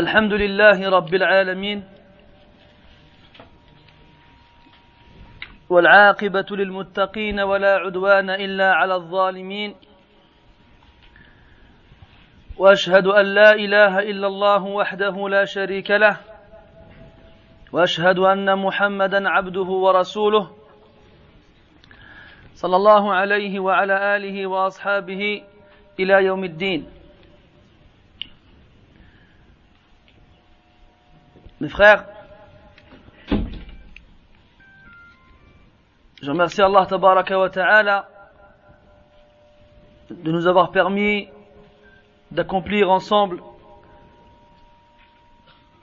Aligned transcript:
الحمد 0.00 0.32
لله 0.32 0.88
رب 0.90 1.14
العالمين 1.14 1.84
والعاقبة 5.68 6.46
للمتقين 6.50 7.40
ولا 7.40 7.72
عدوان 7.76 8.30
إلا 8.30 8.72
على 8.74 8.94
الظالمين 8.94 9.74
وأشهد 12.58 13.06
أن 13.06 13.26
لا 13.26 13.50
إله 13.54 13.98
إلا 13.98 14.26
الله 14.26 14.62
وحده 14.64 15.28
لا 15.28 15.44
شريك 15.44 15.90
له 15.90 16.16
وأشهد 17.72 18.18
أن 18.18 18.58
محمدا 18.58 19.28
عبده 19.28 19.70
ورسوله 19.84 20.50
صلى 22.54 22.76
الله 22.76 23.14
عليه 23.14 23.60
وعلى 23.60 24.16
آله 24.16 24.46
وأصحابه 24.46 25.42
إلى 26.00 26.24
يوم 26.24 26.44
الدين 26.44 26.99
Mes 31.60 31.68
frères, 31.68 32.06
je 36.22 36.30
remercie 36.30 36.62
Allah 36.62 36.86
tabaraka 36.86 37.38
wa 37.38 37.50
ta'ala 37.50 38.08
de 40.08 40.32
nous 40.32 40.46
avoir 40.46 40.70
permis 40.70 41.28
d'accomplir 42.30 42.90
ensemble 42.90 43.42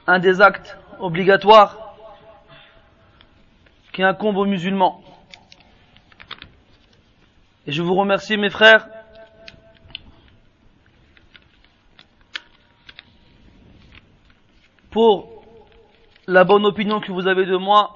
un 0.07 0.17
des 0.17 0.41
actes 0.41 0.79
obligatoires 0.97 1.93
qui 3.93 4.01
incombe 4.01 4.37
aux 4.37 4.45
musulmans. 4.45 5.03
Et 7.67 7.71
je 7.71 7.83
vous 7.83 7.93
remercie 7.93 8.35
mes 8.37 8.49
frères 8.49 8.87
pour 14.89 15.36
la 16.27 16.43
bonne 16.43 16.65
opinion 16.65 16.99
que 16.99 17.11
vous 17.11 17.27
avez 17.27 17.45
de 17.45 17.55
moi. 17.55 17.95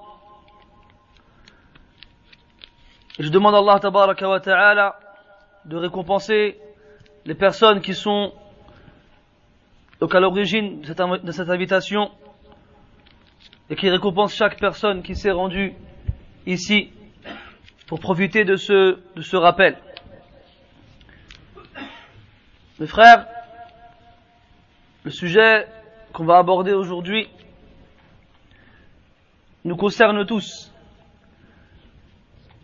Je 3.19 3.27
demande 3.27 3.53
à 3.53 3.57
Allah 3.57 4.39
ta'ala 4.39 4.99
de 5.65 5.75
récompenser 5.75 6.57
les 7.25 7.35
personnes 7.35 7.81
qui 7.81 7.93
sont 7.93 8.33
donc 9.99 10.15
à 10.15 10.19
l'origine 10.21 10.79
de 10.79 10.87
cette, 10.87 10.97
de 10.97 11.31
cette 11.31 11.49
invitation 11.49 12.09
et 13.69 13.75
qui 13.75 13.89
récompense 13.89 14.33
chaque 14.33 14.57
personne 14.59 15.03
qui 15.03 15.13
s'est 15.13 15.31
rendue 15.31 15.75
ici 16.47 16.89
pour 17.85 17.99
profiter 17.99 18.45
de 18.45 18.55
ce, 18.55 18.97
de 19.15 19.21
ce 19.21 19.35
rappel. 19.35 19.77
Mes 22.79 22.87
frères, 22.87 23.27
le 25.03 25.11
sujet 25.11 25.67
qu'on 26.13 26.23
va 26.25 26.37
aborder 26.37 26.71
aujourd'hui 26.71 27.29
nous 29.63 29.75
concerne 29.75 30.25
tous. 30.25 30.71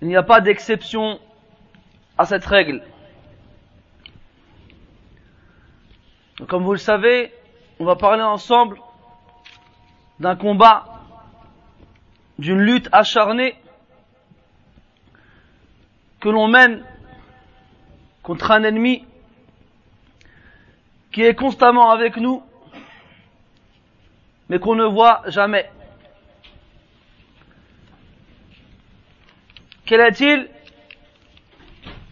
Il 0.02 0.08
n'y 0.08 0.16
a 0.16 0.24
pas 0.24 0.42
d'exception 0.42 1.20
à 2.18 2.26
cette 2.26 2.46
règle. 2.46 2.84
Comme 6.48 6.64
vous 6.64 6.74
le 6.74 6.78
savez, 6.80 7.34
on 7.80 7.86
va 7.86 7.96
parler 7.96 8.24
ensemble 8.24 8.80
d'un 10.20 10.36
combat, 10.36 10.86
d'une 12.38 12.60
lutte 12.60 12.90
acharnée 12.92 13.56
que 16.20 16.30
l'on 16.30 16.48
mène 16.48 16.84
contre 18.24 18.52
un 18.52 18.64
ennemi 18.64 19.06
qui 21.12 21.24
est 21.24 21.36
constamment 21.36 21.90
avec 21.90 22.18
nous, 22.18 22.44
mais 24.50 24.60
qu'on 24.60 24.76
ne 24.76 24.86
voit 24.86 25.24
jamais. 25.28 25.70
Quel 29.88 30.02
est-il 30.02 30.50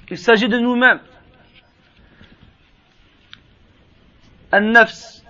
Il 0.09 0.17
s'agit 0.17 0.47
de 0.47 0.57
nous-mêmes. 0.57 1.01
An-nafs. 4.53 5.21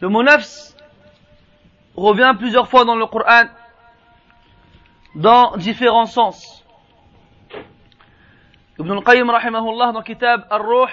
Le 0.00 0.08
mot 0.10 0.22
nafs 0.22 0.74
revient 1.96 2.34
plusieurs 2.38 2.68
fois 2.68 2.84
dans 2.84 2.94
le 2.94 3.06
Coran 3.06 3.44
dans 5.14 5.56
différents 5.56 6.04
sens. 6.04 6.62
Ibn 8.78 8.92
al-Qayyim 8.92 9.30
rahimahullah 9.30 9.92
dans 9.92 10.02
Kitab 10.02 10.46
Ar-Ruh 10.50 10.92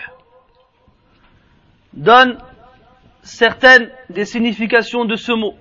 donne 1.91 2.37
certaines 3.21 3.91
des 4.09 4.25
significations 4.25 5.03
de 5.03 5.17
ce 5.17 5.33
mot. 5.33 5.55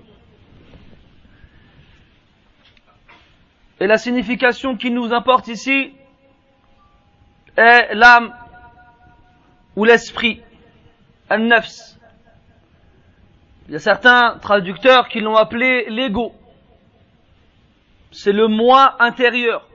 Et 3.79 3.87
la 3.87 3.97
signification 3.97 4.77
qui 4.77 4.89
nous 4.89 5.13
importe 5.13 5.47
ici 5.47 5.93
est 7.57 7.93
l'âme 7.93 8.33
ou 9.75 9.83
l'esprit, 9.83 10.41
un-nafs. 11.29 11.97
Il 13.67 13.73
y 13.73 13.75
a 13.75 13.79
certains 13.79 14.37
traducteurs 14.41 15.09
qui 15.09 15.19
l'ont 15.19 15.35
appelé 15.35 15.85
l'ego. 15.89 16.33
C'est 18.11 18.31
le 18.31 18.47
moi 18.47 18.95
intérieur. 18.99 19.67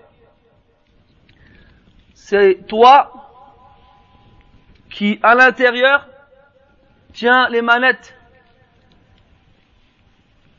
C'est 2.15 2.67
toi 2.69 3.13
qui, 4.91 5.19
à 5.23 5.35
l'intérieur, 5.35 6.07
tiens 7.13 7.49
les 7.51 7.61
manettes 7.61 8.15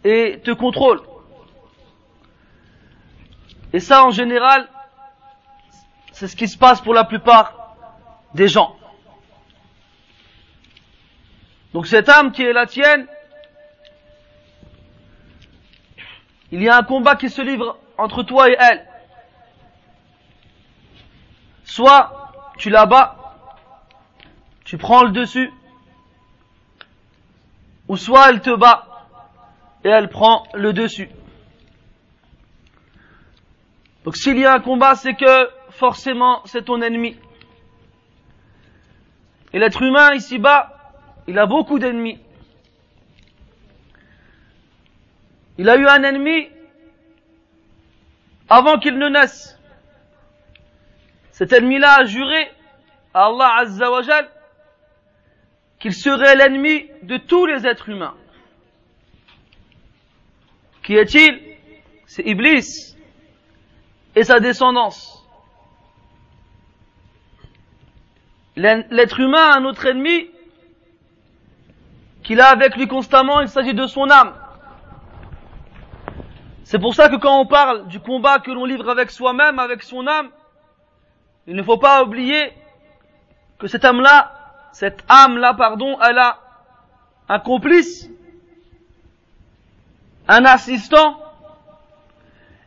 et 0.03 0.40
te 0.44 0.52
contrôle. 0.52 1.02
Et 3.74 3.80
ça, 3.80 4.04
en 4.04 4.12
général, 4.12 4.68
c'est 6.12 6.28
ce 6.28 6.36
qui 6.36 6.48
se 6.48 6.58
passe 6.58 6.82
pour 6.82 6.94
la 6.94 7.04
plupart 7.04 7.76
des 8.34 8.48
gens. 8.48 8.76
Donc 11.74 11.88
cette 11.88 12.09
âme 12.09 12.32
qui 12.32 12.44
est 12.44 12.54
la 12.54 12.66
tienne, 12.66 13.08
il 16.52 16.62
y 16.62 16.68
a 16.68 16.78
un 16.78 16.84
combat 16.84 17.16
qui 17.16 17.30
se 17.30 17.42
livre 17.42 17.78
entre 17.98 18.24
toi 18.24 18.50
et 18.50 18.58
elle. 18.59 18.86
Soit 21.64 22.34
tu 22.58 22.70
la 22.70 22.86
bats, 22.86 23.16
tu 24.66 24.78
prends 24.78 25.03
le 25.03 25.12
dessus, 25.12 25.52
ou 27.88 27.96
soit 27.96 28.30
elle 28.30 28.42
te 28.42 28.53
bat 28.53 29.08
et 29.86 29.90
elle 29.90 30.09
prend 30.09 30.44
le 30.53 30.74
dessus. 30.74 31.09
Donc 34.03 34.16
s'il 34.16 34.39
y 34.39 34.45
a 34.45 34.53
un 34.53 34.59
combat, 34.59 34.95
c'est 34.95 35.13
que 35.13 35.50
forcément 35.69 36.41
c'est 36.45 36.66
ton 36.66 36.81
ennemi. 36.81 37.17
Et 39.53 39.59
l'être 39.59 39.81
humain 39.81 40.13
ici-bas, 40.13 40.94
il 41.28 41.38
a 41.38 41.45
beaucoup 41.45 41.78
d'ennemis. 41.78 42.19
Il 45.57 45.69
a 45.69 45.75
eu 45.75 45.85
un 45.85 46.03
ennemi 46.03 46.50
avant 48.50 48.79
qu'il 48.79 48.97
ne 48.97 49.09
naisse. 49.09 49.59
Cet 51.31 51.53
ennemi-là 51.53 52.00
a 52.00 52.03
juré 52.06 52.51
à 53.13 53.25
Allah 53.25 53.56
Azza 53.59 53.91
wa 53.91 54.01
qu'il 55.79 55.94
serait 55.94 56.35
l'ennemi 56.35 56.88
de 57.03 57.17
tous 57.17 57.45
les 57.45 57.66
êtres 57.66 57.90
humains. 57.90 58.16
Qui 60.84 60.95
est-il? 60.95 61.40
C'est 62.06 62.23
Iblis 62.25 62.91
et 64.16 64.23
sa 64.23 64.39
descendance. 64.39 65.25
L'être 68.55 69.19
humain 69.19 69.52
a 69.52 69.58
un 69.58 69.66
autre 69.66 69.85
ennemi 69.85 70.29
qu'il 72.23 72.41
a 72.41 72.49
avec 72.49 72.75
lui 72.75 72.87
constamment, 72.87 73.40
il 73.40 73.47
s'agit 73.47 73.73
de 73.73 73.87
son 73.87 74.09
âme. 74.09 74.34
C'est 76.63 76.79
pour 76.79 76.96
ça 76.96 77.09
que 77.09 77.16
quand 77.16 77.40
on 77.40 77.46
parle 77.46 77.87
du 77.87 77.99
combat 77.99 78.40
que 78.40 78.52
l'on 78.52 78.66
livre 78.66 78.90
avec 78.90 79.09
soi-même, 79.11 79.59
avec 79.59 79.84
son 79.84 80.05
âme, 80.08 80.29
il 81.47 81.55
ne 81.55 81.64
faut 81.64 81.78
pas 81.78 82.03
oublier 82.03 82.53
que 83.57 83.67
cette 83.67 83.84
âme-là, 83.84 84.31
cette 84.72 85.03
âme-là, 85.09 85.53
pardon, 85.53 85.97
elle 86.02 86.17
a 86.17 86.37
un 87.28 87.40
complice, 87.40 88.09
un 90.28 90.46
assistant, 90.46 91.17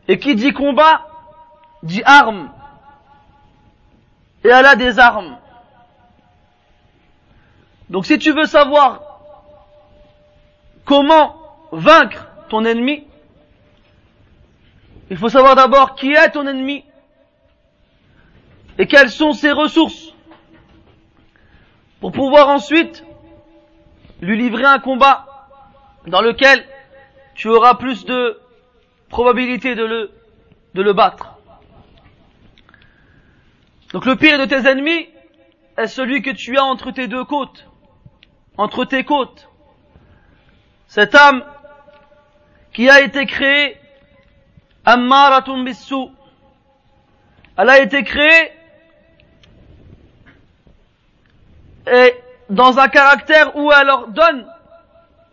et 0.07 0.19
qui 0.19 0.35
dit 0.35 0.53
combat, 0.53 1.07
dit 1.85 2.01
arme. 2.03 2.51
Et 4.43 4.49
elle 4.49 4.65
a 4.65 4.75
des 4.75 4.99
armes. 4.99 5.37
Donc 7.89 8.05
si 8.05 8.17
tu 8.17 8.31
veux 8.31 8.45
savoir 8.45 9.01
comment 10.83 11.35
vaincre 11.71 12.27
ton 12.49 12.65
ennemi, 12.65 13.05
il 15.09 15.17
faut 15.17 15.29
savoir 15.29 15.55
d'abord 15.55 15.95
qui 15.95 16.11
est 16.11 16.31
ton 16.31 16.47
ennemi 16.47 16.83
et 18.77 18.87
quelles 18.87 19.09
sont 19.09 19.33
ses 19.33 19.51
ressources 19.51 20.13
pour 22.01 22.11
pouvoir 22.11 22.49
ensuite 22.49 23.05
lui 24.21 24.37
livrer 24.37 24.65
un 24.65 24.79
combat 24.79 25.47
dans 26.07 26.21
lequel 26.21 26.65
tu 27.35 27.49
auras 27.49 27.75
plus 27.75 28.05
de 28.05 28.39
probabilité 29.09 29.75
de 29.75 29.85
le, 29.85 30.11
de 30.73 30.81
le 30.81 30.93
battre. 30.93 31.34
Donc 33.95 34.03
le 34.03 34.17
pire 34.17 34.37
de 34.37 34.43
tes 34.43 34.67
ennemis 34.67 35.07
est 35.77 35.87
celui 35.87 36.21
que 36.21 36.31
tu 36.31 36.57
as 36.57 36.65
entre 36.65 36.91
tes 36.91 37.07
deux 37.07 37.23
côtes, 37.23 37.65
entre 38.57 38.83
tes 38.83 39.05
côtes. 39.05 39.47
Cette 40.87 41.15
âme 41.15 41.45
qui 42.73 42.89
a 42.89 42.99
été 42.99 43.25
créée, 43.25 43.77
Ammaratun 44.83 45.63
Bissou, 45.63 46.11
elle 47.57 47.69
a 47.69 47.79
été 47.79 48.03
créée 48.03 48.51
dans 52.49 52.77
un 52.77 52.89
caractère 52.89 53.55
où 53.55 53.71
elle 53.71 53.87
leur 53.87 54.09
donne 54.09 54.45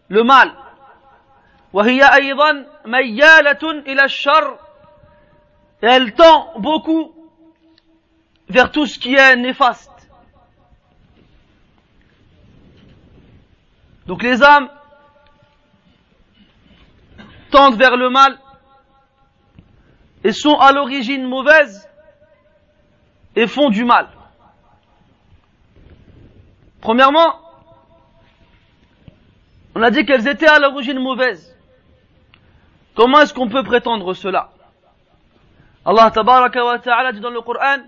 le 0.06 0.23
mal. 0.23 0.53
et 5.82 5.87
elle 5.87 6.15
tend 6.15 6.53
beaucoup 6.61 7.22
vers 8.53 8.71
tout 8.71 8.87
ce 8.87 8.99
qui 8.99 9.15
est 9.15 9.37
néfaste. 9.37 9.91
Donc 14.07 14.23
les 14.23 14.43
âmes 14.43 14.69
tendent 17.51 17.79
vers 17.79 17.97
le 17.97 18.11
mal 18.11 18.39
et 20.25 20.33
sont 20.33 20.57
à 20.57 20.73
l'origine 20.73 21.27
mauvaises 21.27 21.89
et 23.35 23.47
font 23.47 23.71
du 23.71 23.85
mal. 23.85 24.09
Premièrement, 26.81 27.41
on 29.75 29.83
a 29.83 29.91
dit 29.91 30.05
qu'elles 30.05 30.29
étaient 30.29 30.49
à 30.49 30.59
l'origine 30.59 30.99
mauvaises. 30.99 31.57
Comment 32.95 33.21
est-ce 33.21 33.33
qu'on 33.33 33.49
peut 33.49 33.63
prétendre 33.63 34.13
cela? 34.13 34.51
Allah 35.87 36.11
ta'ala 36.11 37.13
dit 37.13 37.21
dans 37.21 37.31
le 37.31 37.41
Coran 37.41 37.79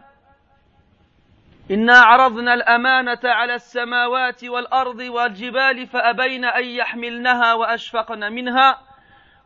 إنا 1.70 1.98
عرضنا 1.98 2.54
الأمانة 2.54 3.20
على 3.24 3.54
السماوات 3.54 4.44
والأرض 4.44 5.00
والجبال 5.00 5.86
فأبين 5.86 6.44
أن 6.44 6.64
يحملنها 6.64 7.54
وأشفقن 7.54 8.32
منها 8.32 8.80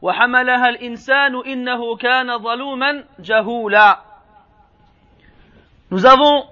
وحملها 0.03 0.69
الإنسان 0.69 1.47
إنه 1.47 1.97
كان 1.97 2.39
ظلوما 2.39 3.05
جهولا 3.19 3.99
Nous 5.91 6.05
avons 6.05 6.45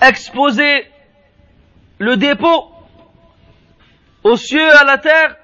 exposé 0.00 0.86
le 1.98 2.16
dépôt 2.16 2.72
aux 4.24 4.36
cieux, 4.36 4.68
à 4.76 4.82
la 4.82 4.98
terre, 4.98 5.36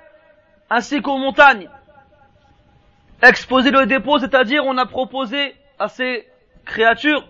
ainsi 0.69 1.01
qu'aux 1.01 1.19
montagnes. 1.19 1.69
Exposer 3.23 3.71
le 3.71 3.87
dépôt, 3.87 4.19
c'est-à-dire 4.19 4.65
on 4.65 4.77
a 4.79 4.87
proposé 4.87 5.55
à 5.79 5.87
ces 5.87 6.27
créatures 6.65 7.25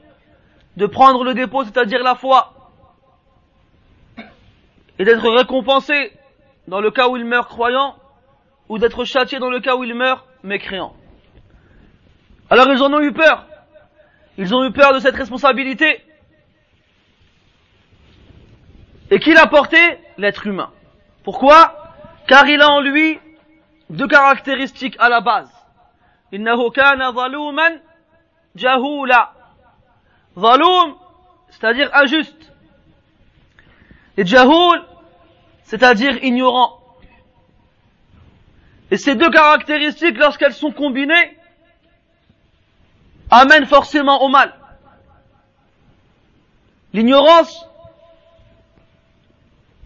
de 0.78 0.86
prendre 0.86 1.24
le 1.24 1.34
dépôt, 1.34 1.64
c'est-à-dire 1.64 2.04
la 2.04 2.14
foi, 2.14 2.52
et 4.96 5.04
d'être 5.04 5.28
récompensé 5.28 6.12
dans 6.68 6.80
le 6.80 6.92
cas 6.92 7.08
où 7.08 7.16
il 7.16 7.24
meurt 7.24 7.48
croyant, 7.48 7.96
ou 8.68 8.78
d'être 8.78 9.04
châtié 9.04 9.40
dans 9.40 9.50
le 9.50 9.58
cas 9.58 9.74
où 9.74 9.82
il 9.82 9.92
meurt 9.96 10.24
mécréant. 10.44 10.94
Alors 12.48 12.68
ils 12.68 12.80
en 12.80 12.92
ont 12.92 13.00
eu 13.00 13.12
peur. 13.12 13.44
Ils 14.36 14.54
ont 14.54 14.64
eu 14.64 14.70
peur 14.70 14.94
de 14.94 15.00
cette 15.00 15.16
responsabilité. 15.16 16.00
Et 19.10 19.18
qui 19.18 19.32
l'a 19.34 19.48
porté 19.48 19.78
L'être 20.16 20.46
humain. 20.46 20.70
Pourquoi? 21.24 21.74
Car 22.28 22.48
il 22.48 22.62
a 22.62 22.68
en 22.68 22.80
lui 22.80 23.18
deux 23.90 24.06
caractéristiques 24.06 24.96
à 25.00 25.08
la 25.08 25.20
base. 25.22 25.50
Innahu 26.30 26.70
kana 26.70 27.12
zaluman 27.12 27.80
jahula. 28.54 29.32
Zaloum, 30.38 30.96
c'est-à-dire 31.50 31.90
injuste. 31.94 32.52
Et 34.16 34.24
Jahoul, 34.24 34.84
c'est-à-dire 35.64 36.22
ignorant. 36.24 36.80
Et 38.90 38.96
ces 38.96 39.14
deux 39.14 39.30
caractéristiques, 39.30 40.16
lorsqu'elles 40.16 40.54
sont 40.54 40.72
combinées, 40.72 41.36
amènent 43.30 43.66
forcément 43.66 44.22
au 44.22 44.28
mal. 44.28 44.54
L'ignorance, 46.92 47.66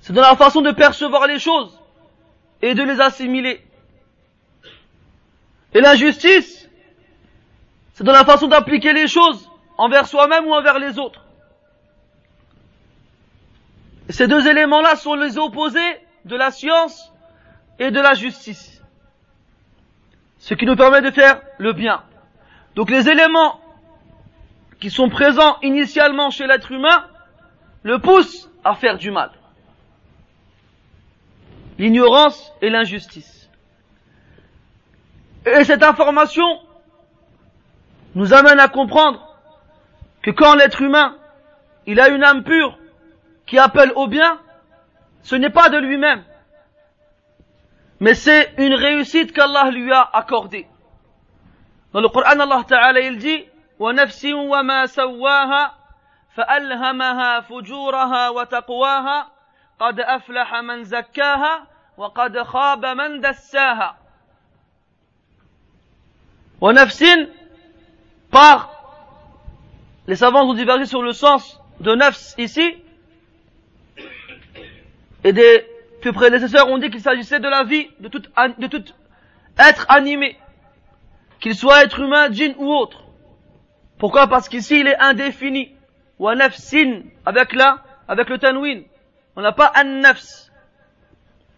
c'est 0.00 0.12
dans 0.12 0.22
la 0.22 0.36
façon 0.36 0.60
de 0.60 0.70
percevoir 0.70 1.26
les 1.26 1.38
choses 1.38 1.78
et 2.60 2.74
de 2.74 2.82
les 2.82 3.00
assimiler. 3.00 3.64
Et 5.74 5.80
l'injustice, 5.80 6.68
c'est 7.94 8.04
dans 8.04 8.12
la 8.12 8.24
façon 8.24 8.46
d'appliquer 8.46 8.92
les 8.92 9.08
choses 9.08 9.48
envers 9.78 10.06
soi-même 10.06 10.46
ou 10.46 10.52
envers 10.52 10.78
les 10.78 10.98
autres. 10.98 11.24
Ces 14.08 14.26
deux 14.26 14.46
éléments-là 14.46 14.96
sont 14.96 15.14
les 15.14 15.38
opposés 15.38 15.80
de 16.24 16.36
la 16.36 16.50
science 16.50 17.12
et 17.78 17.90
de 17.90 18.00
la 18.00 18.14
justice. 18.14 18.82
Ce 20.38 20.54
qui 20.54 20.66
nous 20.66 20.76
permet 20.76 21.00
de 21.02 21.10
faire 21.10 21.40
le 21.58 21.72
bien. 21.72 22.02
Donc 22.74 22.90
les 22.90 23.08
éléments 23.08 23.60
qui 24.80 24.90
sont 24.90 25.08
présents 25.08 25.58
initialement 25.62 26.30
chez 26.30 26.46
l'être 26.46 26.72
humain 26.72 27.06
le 27.82 27.98
poussent 28.00 28.50
à 28.64 28.74
faire 28.74 28.98
du 28.98 29.10
mal. 29.10 29.30
L'ignorance 31.78 32.52
et 32.60 32.70
l'injustice. 32.70 33.48
Et 35.46 35.64
cette 35.64 35.82
information 35.82 36.44
nous 38.14 38.34
amène 38.34 38.60
à 38.60 38.68
comprendre 38.68 39.31
que 40.22 40.30
quand 40.30 40.54
l'être 40.54 40.80
humain, 40.82 41.16
il 41.86 42.00
a 42.00 42.08
une 42.08 42.22
âme 42.22 42.44
pure 42.44 42.78
qui 43.46 43.58
appelle 43.58 43.92
au 43.96 44.06
bien, 44.06 44.38
ce 45.22 45.34
n'est 45.36 45.50
pas 45.50 45.68
de 45.68 45.78
lui-même, 45.78 46.22
mais 48.00 48.14
c'est 48.14 48.54
une 48.58 48.74
réussite 48.74 49.32
qu'Allah 49.32 49.70
lui 49.70 49.92
a 49.92 50.08
accordée. 50.12 50.66
Dans 51.92 52.00
le 52.00 52.08
Coran, 52.08 52.40
Allah 52.40 52.64
Ta'ala, 52.66 53.00
il 53.00 53.18
dit, 53.18 53.44
ونفس 53.82 54.24
وما 54.24 54.86
سواها 54.86 55.74
فألهمها 56.36 57.40
فجورها 57.40 58.28
وتقواها 58.28 59.28
قد 59.80 60.00
أفلح 60.00 60.54
من 60.54 60.84
زكاها 60.84 61.66
وقد 61.96 62.42
خاب 62.42 62.86
من 62.86 63.20
دساها 63.20 63.96
ونفس 66.60 67.04
par 68.30 68.71
les 70.06 70.16
savants 70.16 70.48
ont 70.48 70.54
divergé 70.54 70.86
sur 70.86 71.02
le 71.02 71.12
sens 71.12 71.60
de 71.80 71.94
nafs 71.94 72.34
ici, 72.38 72.76
et 75.24 75.32
des 75.32 75.66
plus 76.00 76.12
prédécesseurs 76.12 76.68
ont 76.68 76.78
dit 76.78 76.90
qu'il 76.90 77.00
s'agissait 77.00 77.40
de 77.40 77.48
la 77.48 77.62
vie 77.64 77.88
de 78.00 78.08
tout, 78.08 78.20
de 78.20 78.84
être 79.58 79.86
animé, 79.88 80.36
qu'il 81.40 81.54
soit 81.54 81.84
être 81.84 82.00
humain, 82.00 82.30
djinn 82.30 82.54
ou 82.58 82.72
autre. 82.72 83.04
Pourquoi? 83.98 84.26
Parce 84.26 84.48
qu'ici 84.48 84.80
il 84.80 84.88
est 84.88 84.98
indéfini. 84.98 85.74
Ou 86.18 86.28
un 86.28 86.38
avec 86.38 87.52
la, 87.52 87.78
avec 88.06 88.28
le 88.28 88.38
tanwin. 88.38 88.82
On 89.34 89.40
n'a 89.40 89.52
pas 89.52 89.72
un. 89.74 90.02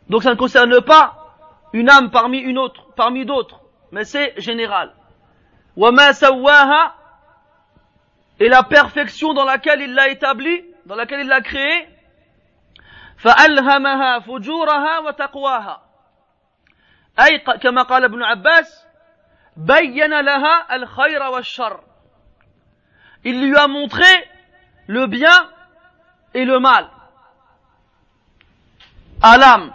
Donc 0.08 0.22
ça 0.22 0.30
ne 0.30 0.36
concerne 0.36 0.80
pas 0.82 1.36
une 1.72 1.90
âme 1.90 2.10
parmi 2.10 2.38
une 2.38 2.58
autre, 2.58 2.86
parmi 2.96 3.26
d'autres, 3.26 3.60
mais 3.92 4.04
c'est 4.04 4.34
général. 4.40 4.92
ma 5.76 6.12
sawaha 6.12 6.94
et 8.39 8.49
la 8.49 8.63
perfection 8.63 9.33
dans 9.33 9.45
laquelle 9.45 9.81
il 9.81 9.93
l'a 9.93 10.09
établi, 10.09 10.63
dans 10.85 10.95
laquelle 10.95 11.21
il 11.21 11.27
l'a 11.27 11.41
créé, 11.41 11.87
فألهمها 13.19 14.19
فجورها 14.19 14.99
وتقواها 14.99 15.81
أي 17.19 17.39
كما 17.39 17.81
قال 17.81 18.03
ابن 18.03 18.23
عباس 18.23 18.85
بين 19.57 20.19
لها 20.19 20.75
الخير 20.75 21.23
والشر 21.23 21.79
il 23.25 23.41
lui 23.41 23.57
a 23.57 23.67
montré 23.67 24.29
le 24.87 25.05
bien 25.07 25.49
et 26.33 26.45
le 26.45 26.59
mal 26.59 26.87
à 29.21 29.37
l'âme 29.37 29.73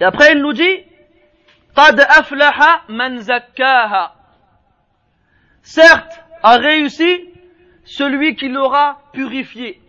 et 0.00 0.04
après 0.04 0.32
il 0.32 0.40
nous 0.40 0.52
dit 0.52 0.84
قد 1.76 2.00
أفلح 2.00 2.84
من 2.88 3.18
زكاها 3.18 4.14
certes 5.62 6.23
a 6.45 6.57
réussi 6.57 7.27
celui 7.85 8.35
qui 8.35 8.49
l'aura 8.49 8.99
purifié. 9.13 9.81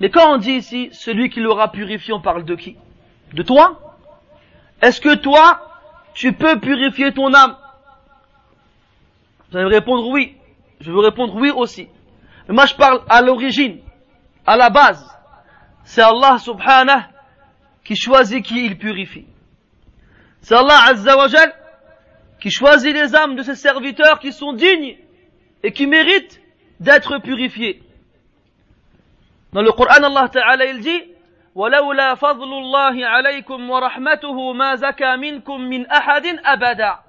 Mais 0.00 0.10
quand 0.10 0.34
on 0.34 0.38
dit 0.38 0.54
ici 0.54 0.88
celui 0.90 1.30
qui 1.30 1.38
l'aura 1.38 1.70
purifié, 1.70 2.12
on 2.12 2.20
parle 2.20 2.44
de 2.44 2.56
qui? 2.56 2.76
De 3.32 3.44
toi? 3.44 3.96
Est-ce 4.82 5.00
que 5.00 5.14
toi, 5.14 5.70
tu 6.14 6.32
peux 6.32 6.58
purifier 6.58 7.12
ton 7.12 7.32
âme? 7.32 7.56
Vous 9.50 9.56
allez 9.56 9.66
me 9.66 9.70
répondre 9.70 10.08
oui. 10.08 10.36
Je 10.80 10.90
veux 10.90 10.98
répondre 10.98 11.36
oui 11.36 11.52
aussi. 11.52 11.86
Mais 12.48 12.54
moi 12.54 12.66
je 12.66 12.74
parle 12.74 13.02
à 13.08 13.22
l'origine. 13.22 13.78
à 14.46 14.56
la 14.56 14.68
base, 14.68 15.02
c'est 15.84 16.02
Allah 16.02 16.38
subhanahu 16.38 17.02
qui 17.84 17.94
choisit 17.94 18.44
qui 18.44 18.66
il 18.66 18.76
purifie. 18.78 19.26
C'est 20.40 20.56
Allah 20.56 20.80
azza 20.88 21.16
wa 21.16 21.28
qui 22.43 22.51
choisit 22.51 22.93
les 22.93 23.15
âmes 23.15 23.35
de 23.35 23.43
ses 23.43 23.55
serviteurs 23.55 24.19
qui 24.19 24.31
sont 24.31 24.53
dignes 24.53 24.97
et 25.63 25.71
qui 25.71 25.87
méritent 25.87 26.41
d'être 26.79 27.17
purifiés. 27.19 27.83
Dans 29.51 29.61
le 29.61 29.71
Coran, 29.71 30.03
Allah 30.03 30.29
Ta'ala, 30.29 30.65
il 30.65 30.79
dit, 30.79 31.01
ولولا 31.55 32.15
فضل 32.15 32.53
الله 32.53 33.05
عليكم 33.05 33.69
ورحمته 33.69 34.53
ما 34.53 34.75
زكى 34.75 35.15
منكم 35.15 35.61
من 35.61 35.85
أحد 35.91 36.25
أبدا 36.45 36.99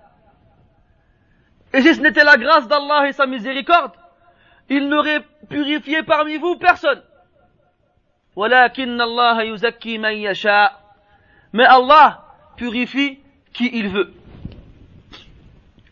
Et 1.73 1.83
si 1.83 1.95
ce 1.95 2.01
n'était 2.01 2.25
la 2.25 2.37
grâce 2.37 2.67
d'Allah 2.67 3.07
et 3.07 3.13
sa 3.13 3.27
miséricorde, 3.27 3.93
il 4.69 4.89
n'aurait 4.89 5.23
purifié 5.49 6.03
parmi 6.03 6.37
vous 6.37 6.57
personne. 6.57 7.01
ولكن 8.37 9.01
الله 9.01 9.43
يزكي 9.43 9.99
من 9.99 10.13
يشاء. 10.13 10.73
Mais 11.53 11.67
Allah 11.67 12.25
purifie 12.57 13.21
qui 13.53 13.71
il 13.73 13.89
veut. 13.89 14.13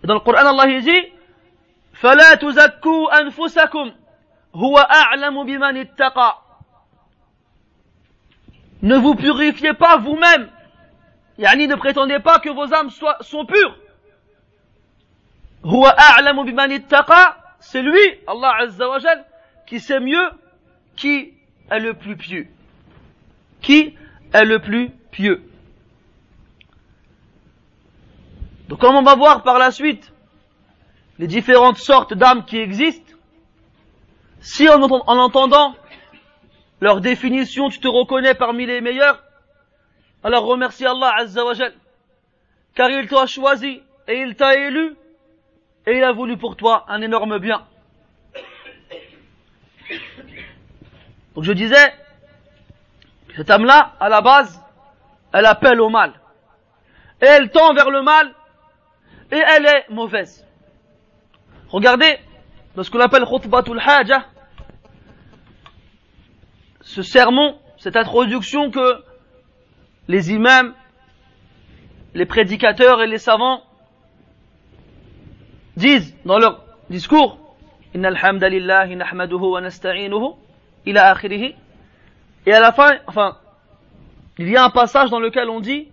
Dans 0.05 0.15
le 0.15 0.21
Coran, 0.21 0.47
Allah 0.47 0.69
il 0.69 0.83
dit, 0.83 1.13
فلا 2.01 2.35
تزكوا 2.35 3.21
أنفسكم 3.21 3.93
هو 4.55 4.79
أعلم 4.79 5.45
بمن 5.45 5.77
اتقى 5.77 6.43
Ne 8.81 8.97
vous 8.97 9.17
purifiez 9.17 9.75
pas 9.75 9.97
vous-même. 9.97 10.49
Yani 11.37 11.67
ne 11.67 11.75
prétendez 11.75 12.21
pas 12.21 12.39
que 12.39 12.49
vos 12.49 12.73
âmes 12.73 12.91
soient, 12.91 13.17
sont 13.23 13.45
pures. 13.45 13.77
C'est 17.59 17.83
lui, 17.83 18.01
Allah 18.29 18.53
Azza 18.61 18.89
wa 18.89 19.01
Jal, 19.01 19.25
qui 19.67 19.81
sait 19.81 19.99
mieux 19.99 20.31
qui 20.95 21.35
est 21.73 21.81
le 21.81 21.95
plus 21.95 22.17
pieux. 22.17 22.47
Qui 23.61 23.97
est 24.33 24.45
le 24.45 24.61
plus 24.61 24.91
pieux. 25.11 25.43
Donc 28.74 28.80
comme 28.80 28.96
on 28.96 29.04
va 29.04 29.14
voir 29.14 29.44
par 29.44 29.60
la 29.60 29.70
suite 29.70 30.12
les 31.20 31.28
différentes 31.28 31.78
sortes 31.78 32.16
d'âmes 32.16 32.44
qui 32.44 32.58
existent, 32.58 33.14
si 34.40 34.68
en, 34.68 34.82
en 34.82 35.18
entendant 35.20 35.76
leur 36.82 37.00
définition, 37.00 37.70
tu 37.70 37.80
te 37.80 37.88
reconnais 37.88 38.34
parmi 38.34 38.66
les 38.66 38.82
meilleurs, 38.82 39.22
alors 40.24 40.46
remercie 40.46 40.88
Allah 40.88 41.14
Azza 41.20 41.46
wa 41.46 41.54
Jal, 41.54 41.72
car 42.74 42.90
il 42.90 43.08
t'a 43.08 43.28
choisi 43.28 43.84
et 44.08 44.22
il 44.22 44.36
t'a 44.36 44.56
élu 44.56 44.96
et 45.86 45.96
il 45.96 46.04
a 46.04 46.12
voulu 46.12 46.36
pour 46.38 46.56
toi 46.56 46.84
un 46.88 47.04
énorme 47.04 47.38
bien. 47.38 47.68
Donc 51.36 51.44
je 51.44 51.54
disais, 51.54 51.94
cette 53.36 53.52
âme-là, 53.52 53.94
à 54.00 54.10
la 54.10 54.22
base, 54.22 54.60
elle 55.32 55.46
appelle 55.46 55.80
au 55.80 55.90
mal. 55.90 56.14
Et 57.22 57.26
elle 57.26 57.52
tend 57.52 57.76
vers 57.76 57.92
le 57.92 58.02
mal, 58.02 58.34
et 59.34 59.44
elle 59.56 59.66
est 59.66 59.90
mauvaise. 59.90 60.46
Regardez, 61.70 62.18
dans 62.76 62.84
ce 62.84 62.92
qu'on 62.92 63.00
appelle 63.00 63.26
khutbatul 63.26 63.80
haja, 63.80 64.26
ce 66.82 67.02
sermon, 67.02 67.58
cette 67.78 67.96
introduction 67.96 68.70
que 68.70 69.04
les 70.08 70.32
imams, 70.32 70.74
les 72.14 72.28
prédicateurs 72.28 73.02
et 73.02 73.08
les 73.08 73.18
savants 73.18 73.64
disent 75.76 76.16
dans 76.26 76.38
leur 76.38 76.64
discours 76.92 77.40
Inna 77.96 78.12
wa 78.12 79.62
nasta'inuhu 79.62 80.36
ila 80.86 81.12
akhirih 81.12 81.56
et 82.46 82.54
à 82.54 82.60
la 82.60 82.72
fin 82.72 82.98
enfin 83.08 83.38
il 84.38 84.50
y 84.50 84.58
a 84.58 84.64
un 84.64 84.70
passage 84.70 85.10
dans 85.10 85.20
lequel 85.20 85.50
on 85.50 85.60
dit 85.60 85.93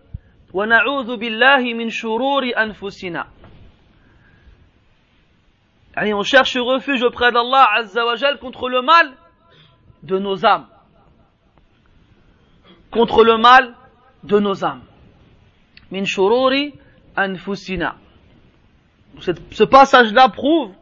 shururi 1.90 2.52
anfusina 2.57 3.26
et 6.02 6.14
on 6.14 6.23
cherche 6.23 6.57
refuge 6.57 7.02
auprès 7.02 7.33
d'Allah 7.33 7.66
azza 7.76 8.04
wa 8.07 8.16
contre 8.40 8.69
le 8.69 8.83
mal 8.83 9.12
de 10.02 10.19
nos 10.19 10.47
âmes 10.47 10.66
contre 12.90 13.25
le 13.25 13.38
mal 13.38 13.75
de 14.25 14.38
nos 14.38 14.64
âmes. 14.64 14.83
Shururi 16.04 16.75
anfusina. 17.16 17.97
Ce 19.21 19.64
passage-là 19.64 20.28
prouve 20.28 20.73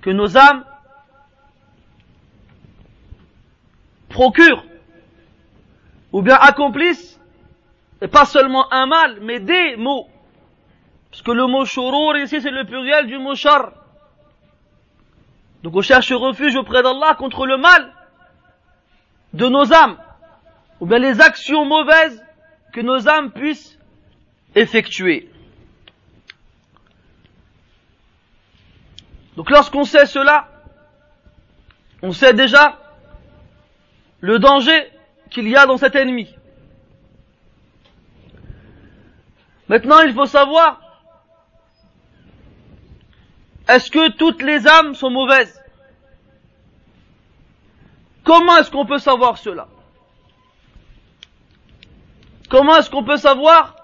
que 0.00 0.10
nos 0.10 0.36
âmes 0.36 0.64
procurent 4.08 4.64
ou 6.12 6.22
bien 6.22 6.36
accomplissent 6.36 7.15
et 8.00 8.08
pas 8.08 8.24
seulement 8.24 8.72
un 8.72 8.86
mal, 8.86 9.18
mais 9.22 9.40
des 9.40 9.76
mots. 9.76 10.08
Parce 11.10 11.22
que 11.22 11.30
le 11.30 11.46
mot 11.46 11.64
shurur 11.64 12.16
ici 12.16 12.40
c'est 12.40 12.50
le 12.50 12.64
pluriel 12.64 13.06
du 13.06 13.18
mot 13.18 13.34
shar. 13.34 13.72
Donc 15.62 15.74
on 15.74 15.80
cherche 15.82 16.12
refuge 16.12 16.56
auprès 16.56 16.82
d'Allah 16.82 17.14
contre 17.14 17.46
le 17.46 17.56
mal 17.56 17.92
de 19.32 19.48
nos 19.48 19.72
âmes 19.72 19.98
ou 20.80 20.86
bien 20.86 20.98
les 20.98 21.20
actions 21.20 21.64
mauvaises 21.64 22.22
que 22.72 22.80
nos 22.80 23.08
âmes 23.08 23.32
puissent 23.32 23.78
effectuer. 24.54 25.30
Donc 29.36 29.50
lorsqu'on 29.50 29.84
sait 29.84 30.06
cela, 30.06 30.48
on 32.02 32.12
sait 32.12 32.32
déjà 32.32 32.78
le 34.20 34.38
danger 34.38 34.90
qu'il 35.30 35.48
y 35.48 35.56
a 35.56 35.66
dans 35.66 35.76
cet 35.76 35.94
ennemi. 35.94 36.34
Maintenant, 39.68 40.00
il 40.00 40.14
faut 40.14 40.26
savoir, 40.26 40.80
est-ce 43.68 43.90
que 43.90 44.10
toutes 44.12 44.42
les 44.42 44.66
âmes 44.68 44.94
sont 44.94 45.10
mauvaises? 45.10 45.60
Comment 48.22 48.58
est-ce 48.58 48.70
qu'on 48.70 48.86
peut 48.86 48.98
savoir 48.98 49.38
cela? 49.38 49.68
Comment 52.48 52.76
est-ce 52.76 52.90
qu'on 52.90 53.04
peut 53.04 53.16
savoir 53.16 53.76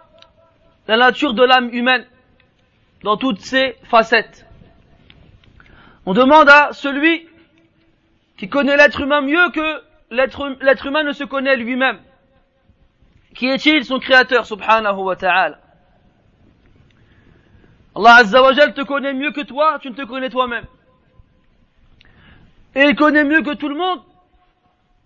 la 0.87 0.97
nature 0.97 1.35
de 1.35 1.43
l'âme 1.43 1.71
humaine 1.73 2.07
dans 3.03 3.17
toutes 3.17 3.41
ses 3.41 3.77
facettes? 3.85 4.47
On 6.07 6.15
demande 6.15 6.49
à 6.49 6.73
celui 6.73 7.29
qui 8.37 8.49
connaît 8.49 8.77
l'être 8.77 9.01
humain 9.01 9.21
mieux 9.21 9.51
que 9.51 9.83
l'être 10.11 10.87
humain 10.87 11.03
ne 11.03 11.13
se 11.13 11.25
connaît 11.25 11.57
lui-même. 11.57 12.01
Qui 13.35 13.47
est-il 13.47 13.85
son 13.85 13.99
créateur, 13.99 14.47
subhanahu 14.47 14.97
wa 14.97 15.17
ta'ala? 15.17 15.62
Allah 17.95 18.15
Azza 18.17 18.43
wa 18.43 18.55
te 18.55 18.83
connaît 18.83 19.13
mieux 19.13 19.33
que 19.33 19.43
toi, 19.43 19.79
tu 19.81 19.91
ne 19.91 19.95
te 19.95 20.03
connais 20.03 20.31
toi-même. 20.31 20.67
Et 22.75 22.85
il 22.85 22.97
connaît 22.97 23.25
mieux 23.25 23.43
que 23.43 23.55
tout 23.55 23.69
le 23.69 23.77
monde 23.77 24.01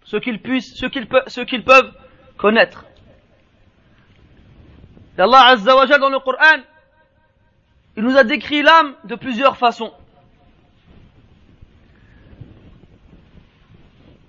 ce 0.05 0.17
qu'ils 0.19 1.65
peuvent 1.65 1.93
connaître. 2.37 2.85
Et 5.19 5.21
Allah 5.21 5.47
Azza 5.47 5.75
wa 5.75 5.87
dans 5.87 6.11
le 6.11 6.21
Coran, 6.21 6.63
il 7.97 8.05
nous 8.05 8.17
a 8.17 8.23
décrit 8.23 8.63
l'âme 8.63 8.95
de 9.05 9.17
plusieurs 9.17 9.57
façons. 9.57 9.93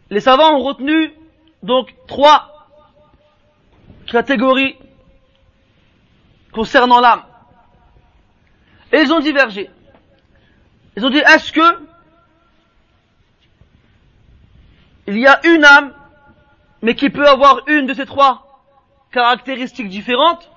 Les 0.09 0.21
savants 0.21 0.55
ont 0.55 0.63
retenu 0.63 1.13
donc 1.63 1.93
trois 2.07 2.69
catégories 4.07 4.77
concernant 6.53 7.01
l'âme. 7.01 7.23
Et 8.91 9.01
ils 9.01 9.11
ont 9.11 9.19
divergé. 9.19 9.69
Ils 10.95 11.05
ont 11.05 11.09
dit, 11.09 11.19
est-ce 11.19 11.51
que 11.51 11.87
il 15.07 15.19
y 15.19 15.27
a 15.27 15.39
une 15.45 15.63
âme, 15.63 15.93
mais 16.81 16.95
qui 16.95 17.09
peut 17.09 17.27
avoir 17.27 17.61
une 17.67 17.85
de 17.85 17.93
ces 17.93 18.05
trois 18.05 18.61
caractéristiques 19.11 19.89
différentes? 19.89 20.49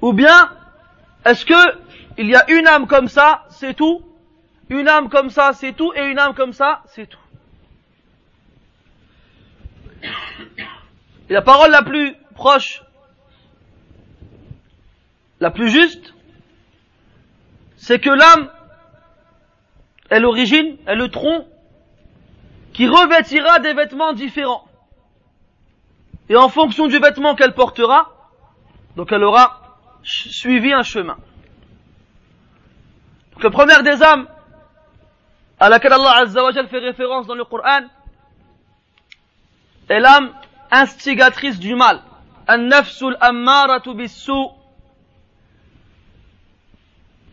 Ou 0.00 0.12
bien, 0.12 0.50
est-ce 1.24 1.44
que 1.44 1.78
il 2.18 2.26
y 2.28 2.34
a 2.34 2.50
une 2.50 2.66
âme 2.66 2.86
comme 2.86 3.08
ça, 3.08 3.46
c'est 3.50 3.74
tout, 3.74 4.02
une 4.68 4.88
âme 4.88 5.08
comme 5.08 5.30
ça, 5.30 5.52
c'est 5.52 5.72
tout, 5.72 5.92
et 5.94 6.04
une 6.04 6.18
âme 6.18 6.34
comme 6.34 6.52
ça, 6.52 6.82
c'est 6.86 7.06
tout. 7.06 7.18
Et 11.28 11.32
la 11.32 11.42
parole 11.42 11.70
la 11.70 11.82
plus 11.82 12.14
proche, 12.34 12.82
la 15.42 15.50
plus 15.50 15.70
juste, 15.70 16.14
c'est 17.76 17.98
que 17.98 18.10
l'âme 18.10 18.48
est 20.08 20.20
l'origine, 20.20 20.76
est 20.86 20.94
le 20.94 21.08
tronc 21.08 21.48
qui 22.72 22.86
revêtira 22.86 23.58
des 23.58 23.74
vêtements 23.74 24.12
différents. 24.12 24.64
Et 26.28 26.36
en 26.36 26.48
fonction 26.48 26.86
du 26.86 27.00
vêtement 27.00 27.34
qu'elle 27.34 27.54
portera, 27.54 28.12
donc 28.94 29.10
elle 29.10 29.24
aura 29.24 29.78
suivi 30.04 30.72
un 30.72 30.84
chemin. 30.84 31.18
La 33.42 33.50
première 33.50 33.82
des 33.82 34.00
âmes 34.00 34.28
à 35.58 35.68
laquelle 35.68 35.92
Allah 35.92 36.18
Azza 36.18 36.40
fait 36.68 36.78
référence 36.78 37.26
dans 37.26 37.34
le 37.34 37.44
Coran 37.44 37.88
est 39.88 39.98
l'âme 39.98 40.32
instigatrice 40.70 41.58
du 41.58 41.74
mal. 41.74 42.00
An-nafsul 42.46 43.16
ammaratu 43.20 43.92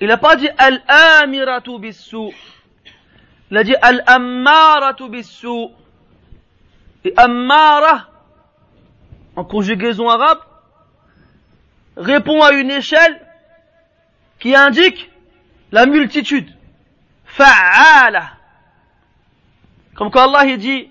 Il 0.01 0.07
n'a 0.07 0.17
pas 0.17 0.35
dit 0.35 0.49
al-amiratu 0.57 1.79
bis-su' 1.79 2.33
Il 3.51 3.57
a 3.57 3.63
dit 3.63 3.75
al-ammaratu 3.81 5.09
bis-su' 5.09 5.69
Et 7.05 7.13
ammara, 7.15 8.09
en 9.35 9.45
conjugaison 9.45 10.09
arabe, 10.09 10.39
répond 11.95 12.41
à 12.41 12.51
une 12.51 12.71
échelle 12.71 13.25
qui 14.39 14.55
indique 14.55 15.09
la 15.71 15.85
multitude. 15.85 16.49
Fa'ala. 17.25 18.31
Comme 19.95 20.11
quand 20.11 20.33
Allah 20.33 20.45
il 20.51 20.57
dit 20.57 20.89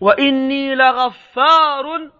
Wa 0.00 0.16
inni 0.18 0.74
la 0.74 0.92
ghaffarun. 0.92 2.10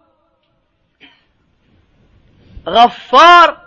Ghaffar, 2.65 3.57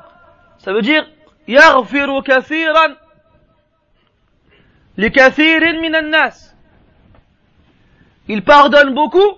ça 0.59 0.73
veut 0.73 0.81
dire 0.81 1.07
يغفر 1.48 2.22
كثيرا 2.22 2.98
لكثير 4.98 5.82
من 5.82 5.96
الناس 5.96 6.52
il 8.28 8.42
pardonne 8.44 8.94
beaucoup 8.94 9.32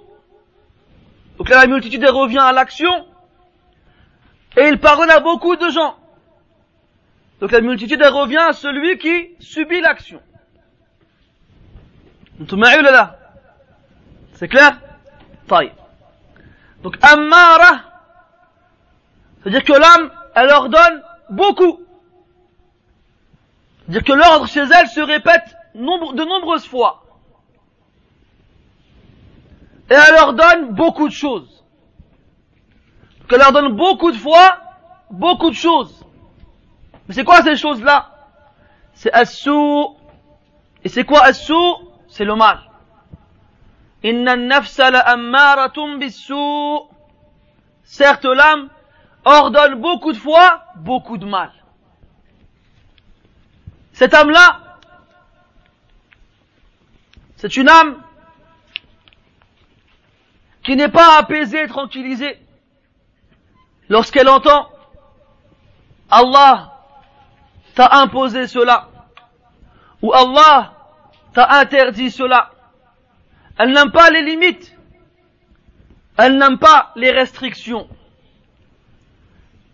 donc 1.38 1.50
la 1.50 1.65
multitude 1.67 2.05
revient 2.05 2.39
à 2.39 2.51
l'action 2.51 3.07
et 4.57 4.67
il 4.67 4.79
pardonne 4.79 5.10
à 5.10 5.19
beaucoup 5.19 5.55
de 5.55 5.69
gens 5.69 5.95
donc 7.39 7.51
la 7.51 7.62
multitude 7.62 8.03
revient 8.03 8.45
à 8.50 8.53
celui 8.53 8.98
qui 8.98 9.36
subit 9.39 9.81
l'action 9.81 10.22
là 12.39 13.17
c'est 14.33 14.48
clair 14.48 14.79
طيب 15.48 15.72
donc 16.83 16.98
Ammara 17.01 17.74
c'est 19.41 19.50
à 19.50 19.51
dire 19.51 19.63
que 19.63 19.74
l'âme 19.74 20.12
elle 20.36 20.50
ordonne 20.50 21.01
beaucoup 21.29 21.79
dire 23.88 24.04
que 24.04 24.12
l'ordre 24.12 24.47
chez 24.47 24.61
elle 24.61 24.88
se 24.88 25.00
répète 25.00 25.57
de 25.75 26.25
nombreuses 26.25 26.66
fois. 26.66 27.04
Et 29.90 29.95
elle 29.95 30.14
leur 30.14 30.35
donne 30.35 30.75
beaucoup 30.75 31.09
de 31.09 31.12
choses. 31.12 31.64
Elle 33.30 33.38
leur 33.38 33.52
donne 33.52 33.76
beaucoup 33.76 34.11
de 34.11 34.16
fois, 34.16 34.59
beaucoup 35.11 35.50
de 35.50 35.54
choses. 35.54 36.04
Mais 37.07 37.14
c'est 37.14 37.25
quoi 37.25 37.42
ces 37.42 37.57
choses-là? 37.57 38.11
C'est 38.92 39.12
assou. 39.12 39.97
Et 40.85 40.88
c'est 40.88 41.04
quoi 41.04 41.23
assou 41.25 41.76
C'est 42.09 42.25
le 42.25 42.35
mal. 42.35 42.61
Inna 44.02 44.37
nafsa 44.37 44.90
la 44.90 45.16
Certes, 47.85 48.25
l'âme 48.25 48.68
ordonne 49.25 49.75
beaucoup 49.76 50.12
de 50.12 50.18
fois 50.18 50.64
beaucoup 50.76 51.16
de 51.18 51.26
mal. 51.26 51.50
Cette 53.99 54.14
âme-là, 54.14 54.61
c'est 57.35 57.57
une 57.57 57.69
âme 57.69 58.00
qui 60.62 60.76
n'est 60.76 60.88
pas 60.88 61.19
apaisée 61.19 61.67
tranquillisée 61.67 62.38
lorsqu'elle 63.88 64.28
entend 64.28 64.69
Allah 66.09 66.75
t'a 67.75 67.88
imposé 67.97 68.47
cela 68.47 68.89
ou 70.00 70.13
Allah 70.13 70.75
t'a 71.32 71.58
interdit 71.58 72.13
cela. 72.13 72.52
Elle 73.58 73.73
n'aime 73.73 73.91
pas 73.91 74.11
les 74.11 74.23
limites. 74.23 74.78
Elle 76.17 76.39
n'aime 76.39 76.58
pas 76.58 76.93
les 76.95 77.11
restrictions. 77.11 77.89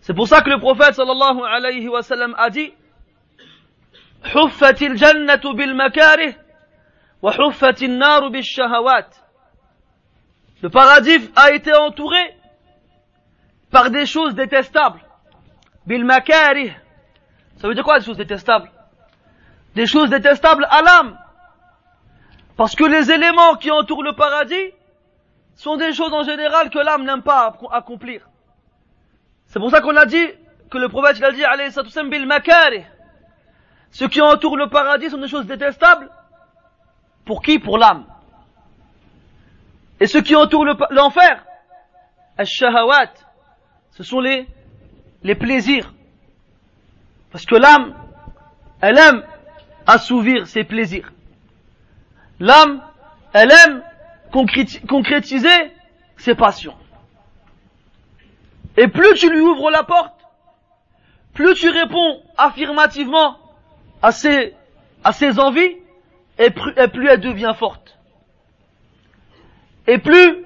C'est 0.01 0.15
pour 0.15 0.27
ça 0.27 0.41
que 0.41 0.49
le 0.49 0.57
prophète 0.59 0.95
sallallahu 0.95 1.43
alayhi 1.43 1.87
wa 1.87 2.01
sallam 2.01 2.33
a 2.39 2.49
dit 2.49 2.73
حفت 4.24 4.82
الجنة 4.82 5.54
بالمكاره 5.54 6.34
وحفت 7.22 7.82
النار 7.82 8.28
بالشهوات 8.28 9.16
Le 10.62 10.68
paradis 10.68 11.30
a 11.36 11.52
été 11.52 11.72
entouré 11.72 12.20
par 13.70 13.90
des 13.90 14.04
choses 14.04 14.34
détestables. 14.34 15.00
Bilmakari. 15.86 16.70
Ça 17.56 17.66
veut 17.66 17.74
dire 17.74 17.82
quoi 17.82 17.98
des 17.98 18.04
choses 18.04 18.18
détestables 18.18 18.70
Des 19.74 19.86
choses 19.86 20.10
détestables 20.10 20.66
à 20.70 20.82
l'âme. 20.82 21.18
Parce 22.58 22.76
que 22.76 22.84
les 22.84 23.10
éléments 23.10 23.54
qui 23.54 23.70
entourent 23.70 24.02
le 24.02 24.12
paradis 24.12 24.74
sont 25.54 25.76
des 25.76 25.94
choses 25.94 26.12
en 26.12 26.24
général 26.24 26.68
que 26.68 26.78
l'âme 26.78 27.04
n'aime 27.04 27.22
pas 27.22 27.56
accomplir. 27.72 28.28
C'est 29.46 29.60
pour 29.60 29.70
ça 29.70 29.80
qu'on 29.80 29.96
a 29.96 30.04
dit, 30.04 30.26
que 30.70 30.78
le 30.78 30.88
prophète 30.88 31.22
a 31.22 31.32
dit, 31.32 31.44
alayhi 31.44 31.70
bil 32.10 32.26
makari. 32.26 32.84
Ce 33.91 34.05
qui 34.05 34.21
entoure 34.21 34.57
le 34.57 34.69
paradis 34.69 35.09
sont 35.09 35.17
des 35.17 35.27
choses 35.27 35.45
détestables. 35.45 36.09
Pour 37.25 37.41
qui? 37.41 37.59
Pour 37.59 37.77
l'âme. 37.77 38.05
Et 39.99 40.07
ce 40.07 40.17
qui 40.17 40.35
entoure 40.35 40.65
l'enfer, 40.91 41.45
shahawat 42.43 43.13
ce 43.91 44.03
sont 44.03 44.19
les, 44.19 44.45
les 45.23 45.35
plaisirs. 45.35 45.93
Parce 47.31 47.45
que 47.45 47.55
l'âme, 47.55 47.95
elle 48.81 48.97
aime 48.97 49.23
assouvir 49.87 50.47
ses 50.47 50.65
plaisirs. 50.65 51.11
L'âme, 52.39 52.81
elle 53.33 53.51
aime 53.51 53.81
concrétiser 54.87 55.71
ses 56.17 56.35
passions. 56.35 56.75
Et 58.77 58.87
plus 58.89 59.13
tu 59.15 59.29
lui 59.29 59.39
ouvres 59.39 59.71
la 59.71 59.83
porte, 59.83 60.19
plus 61.33 61.53
tu 61.55 61.69
réponds 61.69 62.21
affirmativement 62.37 63.37
à 64.05 64.11
ses, 64.11 64.53
à 65.03 65.11
ses 65.13 65.39
envies, 65.39 65.77
et 66.37 66.51
plus, 66.51 66.73
et 66.77 66.87
plus 66.89 67.07
elle 67.07 67.21
devient 67.21 67.53
forte. 67.57 67.97
Et 69.87 69.97
plus, 69.97 70.45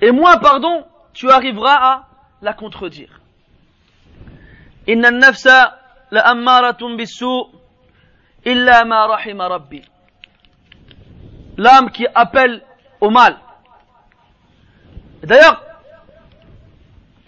et 0.00 0.10
moins, 0.10 0.38
pardon, 0.38 0.86
tu 1.12 1.30
arriveras 1.30 1.74
à 1.74 2.08
la 2.40 2.54
contredire. 2.54 3.20
Inna 4.86 5.10
nafsa 5.10 5.78
la 6.10 6.26
ammaratun 6.28 6.96
bisu 6.96 7.52
illa 8.46 8.86
ma 8.86 9.06
rahima 9.06 9.48
rabbi. 9.48 9.82
L'âme 11.58 11.90
qui 11.90 12.06
appelle 12.14 12.62
au 13.02 13.10
mal. 13.10 13.36
D'ailleurs, 15.22 15.62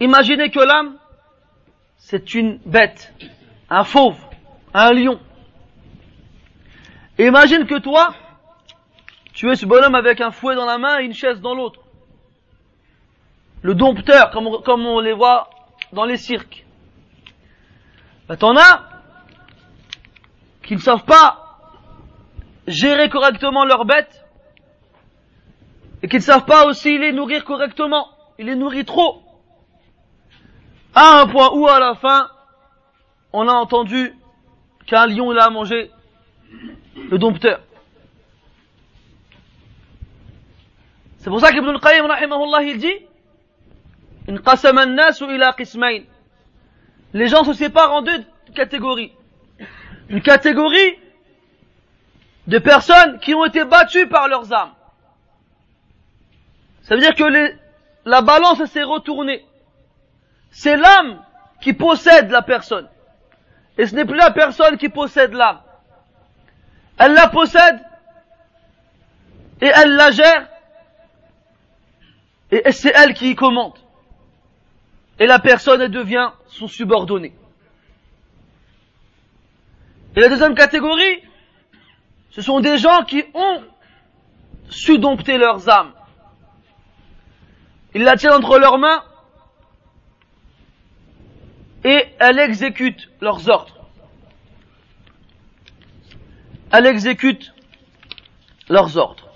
imaginez 0.00 0.50
que 0.50 0.60
l'âme, 0.60 0.96
c'est 1.98 2.32
une 2.32 2.56
bête, 2.64 3.12
un 3.68 3.84
fauve 3.84 4.25
un 4.76 4.92
lion. 4.92 5.18
imagine 7.18 7.66
que 7.66 7.78
toi, 7.78 8.14
tu 9.32 9.50
es 9.50 9.56
ce 9.56 9.64
bonhomme 9.64 9.94
avec 9.94 10.20
un 10.20 10.30
fouet 10.30 10.54
dans 10.54 10.66
la 10.66 10.76
main 10.76 11.00
et 11.00 11.04
une 11.04 11.14
chaise 11.14 11.40
dans 11.40 11.54
l'autre. 11.54 11.80
Le 13.62 13.74
dompteur, 13.74 14.30
comme 14.30 14.46
on, 14.46 14.60
comme 14.60 14.84
on 14.84 15.00
les 15.00 15.14
voit 15.14 15.48
dans 15.92 16.04
les 16.04 16.18
cirques. 16.18 16.66
Ben, 18.28 18.36
t'en 18.36 18.54
as 18.56 18.82
qui 20.62 20.74
ne 20.74 20.80
savent 20.80 21.04
pas 21.04 21.58
gérer 22.66 23.08
correctement 23.08 23.64
leurs 23.64 23.86
bêtes 23.86 24.24
et 26.02 26.08
qui 26.08 26.16
ne 26.16 26.20
savent 26.20 26.44
pas 26.44 26.66
aussi 26.66 26.98
les 26.98 27.12
nourrir 27.12 27.44
correctement. 27.44 28.08
Ils 28.38 28.46
les 28.46 28.56
nourrit 28.56 28.84
trop. 28.84 29.22
À 30.94 31.20
un 31.20 31.26
point 31.28 31.50
où 31.54 31.66
à 31.66 31.80
la 31.80 31.94
fin, 31.94 32.28
on 33.32 33.48
a 33.48 33.52
entendu 33.52 34.12
qu'un 34.86 35.06
lion 35.06 35.32
il 35.32 35.38
a 35.38 35.50
mangé 35.50 35.90
le 37.10 37.18
dompteur. 37.18 37.60
C'est 41.18 41.30
pour 41.30 41.40
ça 41.40 41.50
qu'Ibn 41.50 41.68
al-Qayyim 41.68 42.06
rahimahullah 42.06 42.62
il 42.62 42.78
dit 42.78 42.94
Les 47.12 47.28
gens 47.28 47.44
se 47.44 47.52
séparent 47.52 47.92
en 47.92 48.02
deux 48.02 48.24
catégories. 48.54 49.12
Une 50.08 50.22
catégorie 50.22 50.98
de 52.46 52.58
personnes 52.58 53.18
qui 53.18 53.34
ont 53.34 53.44
été 53.44 53.64
battues 53.64 54.06
par 54.06 54.28
leurs 54.28 54.52
âmes. 54.52 54.72
Ça 56.82 56.94
veut 56.94 57.00
dire 57.00 57.16
que 57.16 57.24
la 58.04 58.22
balance 58.22 58.64
s'est 58.66 58.84
retournée. 58.84 59.44
C'est 60.52 60.76
l'âme 60.76 61.20
qui 61.60 61.72
possède 61.72 62.30
la 62.30 62.42
personne. 62.42 62.88
Et 63.78 63.86
ce 63.86 63.94
n'est 63.94 64.04
plus 64.04 64.16
la 64.16 64.30
personne 64.30 64.76
qui 64.78 64.88
possède 64.88 65.32
l'âme. 65.32 65.60
Elle 66.98 67.12
la 67.12 67.28
possède 67.28 67.80
et 69.60 69.66
elle 69.66 69.96
la 69.96 70.10
gère 70.10 70.48
et 72.50 72.72
c'est 72.72 72.92
elle 72.94 73.12
qui 73.14 73.30
y 73.30 73.34
commande. 73.34 73.74
Et 75.18 75.26
la 75.26 75.38
personne 75.38 75.88
devient 75.88 76.30
son 76.48 76.68
subordonné. 76.68 77.34
Et 80.14 80.20
la 80.20 80.28
deuxième 80.28 80.54
catégorie, 80.54 81.22
Ce 82.30 82.42
sont 82.42 82.60
des 82.60 82.76
gens 82.76 83.02
qui 83.04 83.24
ont 83.32 83.62
su 84.68 84.98
dompter 84.98 85.38
leurs 85.38 85.70
âmes. 85.70 85.92
Ils 87.94 88.02
la 88.02 88.16
tiennent 88.18 88.34
entre 88.34 88.58
leurs 88.58 88.76
mains 88.76 89.02
et 91.86 92.08
elle 92.18 92.40
exécute 92.40 93.08
leurs 93.20 93.48
ordres. 93.48 93.86
Elle 96.72 96.84
exécute 96.86 97.54
leurs 98.68 98.96
ordres. 98.96 99.28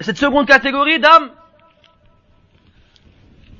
Cette 0.00 0.18
seconde 0.18 0.48
catégorie 0.48 0.98
d'âmes, 0.98 1.30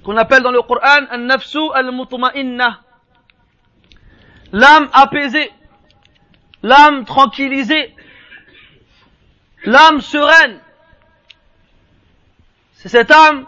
qu'on 0.03 0.17
appelle 0.17 0.43
dans 0.43 0.51
le 0.51 0.61
Coran 0.63 1.07
al-nafsu 1.11 1.61
al-mutma'inna, 1.75 2.81
l'âme 4.51 4.91
apaisée, 4.93 5.53
l'âme 6.65 7.05
tranquillisée, 7.05 7.95
l'âme 9.65 10.01
sereine. 10.01 10.59
C'est 12.73 12.89
cette 12.89 13.13
âme 13.13 13.47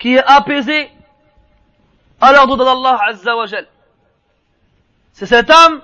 qui 0.00 0.14
est 0.14 0.24
apaisée 0.26 0.90
d'Allah 2.20 3.00
C'est 5.12 5.26
cette 5.26 5.50
âme 5.50 5.80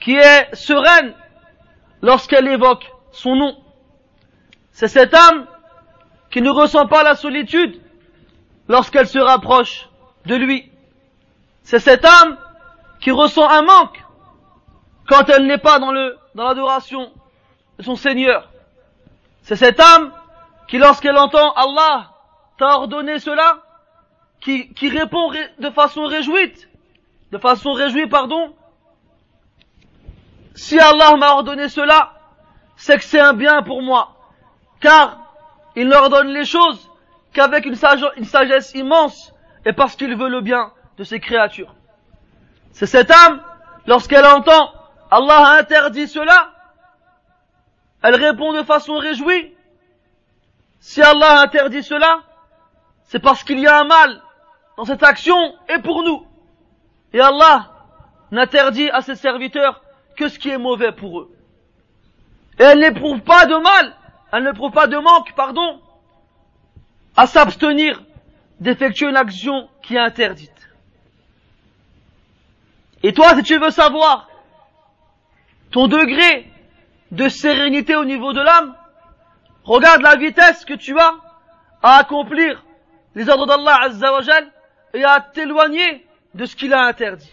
qui 0.00 0.14
est 0.16 0.54
sereine 0.54 1.14
lorsqu'elle 2.02 2.48
évoque 2.48 2.90
son 3.12 3.36
nom. 3.36 3.56
C'est 4.72 4.88
cette 4.88 5.14
âme 5.14 5.46
qui 6.30 6.42
ne 6.42 6.50
ressent 6.50 6.86
pas 6.86 7.02
la 7.02 7.14
solitude 7.16 7.80
lorsqu'elle 8.68 9.08
se 9.08 9.18
rapproche 9.18 9.88
de 10.26 10.34
lui. 10.34 10.70
C'est 11.62 11.78
cette 11.78 12.04
âme 12.04 12.36
qui 13.00 13.10
ressent 13.10 13.48
un 13.48 13.62
manque 13.62 14.04
quand 15.08 15.28
elle 15.30 15.46
n'est 15.46 15.58
pas 15.58 15.78
dans 15.78 15.92
l'adoration 16.34 17.10
de 17.78 17.82
son 17.82 17.96
Seigneur. 17.96 18.48
C'est 19.42 19.56
cette 19.56 19.80
âme 19.80 20.12
qui 20.68 20.78
lorsqu'elle 20.78 21.16
entend 21.16 21.52
Allah 21.52 22.10
t'a 22.58 22.76
ordonné 22.76 23.18
cela, 23.18 23.62
qui, 24.40 24.72
qui 24.74 24.88
répond 24.88 25.32
de 25.58 25.70
façon 25.70 26.04
réjouie, 26.04 26.52
de 27.32 27.38
façon 27.38 27.72
réjouie, 27.72 28.06
pardon, 28.06 28.54
si 30.54 30.78
Allah 30.78 31.16
m'a 31.16 31.32
ordonné 31.32 31.68
cela, 31.68 32.14
c'est 32.76 32.96
que 32.96 33.04
c'est 33.04 33.20
un 33.20 33.32
bien 33.32 33.62
pour 33.62 33.82
moi. 33.82 34.16
Car 34.80 35.18
il 35.76 35.92
ordonne 35.92 36.28
les 36.28 36.44
choses 36.44 36.90
qu'avec 37.32 37.66
une, 37.66 37.76
sagesse 37.76 38.72
immense 38.74 39.32
et 39.64 39.72
parce 39.72 39.94
qu'il 39.94 40.16
veut 40.16 40.28
le 40.28 40.40
bien 40.40 40.72
de 40.96 41.04
ses 41.04 41.20
créatures. 41.20 41.74
C'est 42.72 42.86
cette 42.86 43.10
âme, 43.10 43.42
lorsqu'elle 43.86 44.26
entend 44.26 44.72
Allah 45.10 45.58
interdit 45.58 46.08
cela, 46.08 46.52
elle 48.02 48.16
répond 48.16 48.52
de 48.52 48.62
façon 48.62 48.96
réjouie. 48.98 49.54
Si 50.80 51.02
Allah 51.02 51.40
interdit 51.40 51.82
cela, 51.82 52.20
c'est 53.04 53.20
parce 53.20 53.42
qu'il 53.42 53.58
y 53.58 53.66
a 53.66 53.80
un 53.80 53.84
mal 53.84 54.22
dans 54.78 54.84
cette 54.84 55.02
action 55.02 55.36
et 55.68 55.82
pour 55.82 56.04
nous. 56.04 56.24
Et 57.12 57.20
Allah 57.20 57.72
n'interdit 58.30 58.88
à 58.90 59.02
ses 59.02 59.16
serviteurs 59.16 59.82
que 60.16 60.28
ce 60.28 60.38
qui 60.38 60.50
est 60.50 60.56
mauvais 60.56 60.92
pour 60.92 61.18
eux. 61.18 61.34
Et 62.60 62.62
elle 62.62 62.78
n'éprouve 62.78 63.20
pas 63.20 63.44
de 63.46 63.56
mal, 63.56 63.96
elle 64.32 64.44
n'éprouve 64.44 64.70
pas 64.70 64.86
de 64.86 64.96
manque, 64.96 65.34
pardon, 65.34 65.80
à 67.16 67.26
s'abstenir 67.26 68.00
d'effectuer 68.60 69.08
une 69.08 69.16
action 69.16 69.68
qui 69.82 69.96
est 69.96 70.00
interdite. 70.00 70.70
Et 73.02 73.12
toi, 73.12 73.34
si 73.34 73.42
tu 73.42 73.58
veux 73.58 73.70
savoir 73.70 74.28
ton 75.72 75.88
degré 75.88 76.48
de 77.10 77.28
sérénité 77.28 77.96
au 77.96 78.04
niveau 78.04 78.32
de 78.32 78.40
l'âme, 78.40 78.76
regarde 79.64 80.02
la 80.02 80.14
vitesse 80.14 80.64
que 80.64 80.74
tu 80.74 80.96
as 81.00 81.14
à 81.82 81.96
accomplir 81.96 82.64
les 83.16 83.28
ordres 83.28 83.46
d'Allah 83.46 83.80
Azzawajal 83.82 84.52
et 84.98 85.04
à 85.04 85.20
t'éloigner 85.20 86.04
de 86.34 86.44
ce 86.44 86.56
qu'il 86.56 86.74
a 86.74 86.82
interdit. 86.82 87.32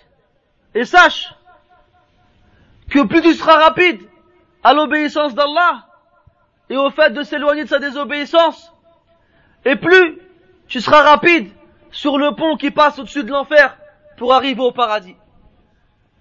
Et 0.75 0.85
sache 0.85 1.33
que 2.91 3.03
plus 3.03 3.23
tu 3.23 3.33
seras 3.33 3.57
rapide 3.57 4.01
à 4.63 4.73
l'obéissance 4.73 5.33
d'Allah 5.33 5.87
et 6.69 6.77
au 6.77 6.91
fait 6.91 7.09
de 7.09 7.23
s'éloigner 7.23 7.63
de 7.63 7.69
sa 7.69 7.79
désobéissance, 7.79 8.71
et 9.65 9.75
plus 9.75 10.19
tu 10.67 10.79
seras 10.79 11.01
rapide 11.01 11.51
sur 11.91 12.17
le 12.17 12.35
pont 12.35 12.55
qui 12.55 12.69
passe 12.69 12.99
au-dessus 12.99 13.23
de 13.23 13.31
l'enfer 13.31 13.77
pour 14.17 14.33
arriver 14.33 14.61
au 14.61 14.71
paradis. 14.71 15.15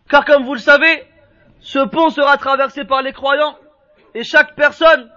Car 0.09 0.25
comme 0.25 0.45
vous 0.45 0.55
le 0.55 0.61
savez, 0.61 1.07
ce 1.61 1.79
pont 1.79 2.09
sera 2.11 2.39
traversé 2.39 2.85
par 2.85 3.03
les 3.03 3.13
croyants 3.13 3.57
et 4.15 4.25
chaque 4.25 4.55
personne 4.55 5.11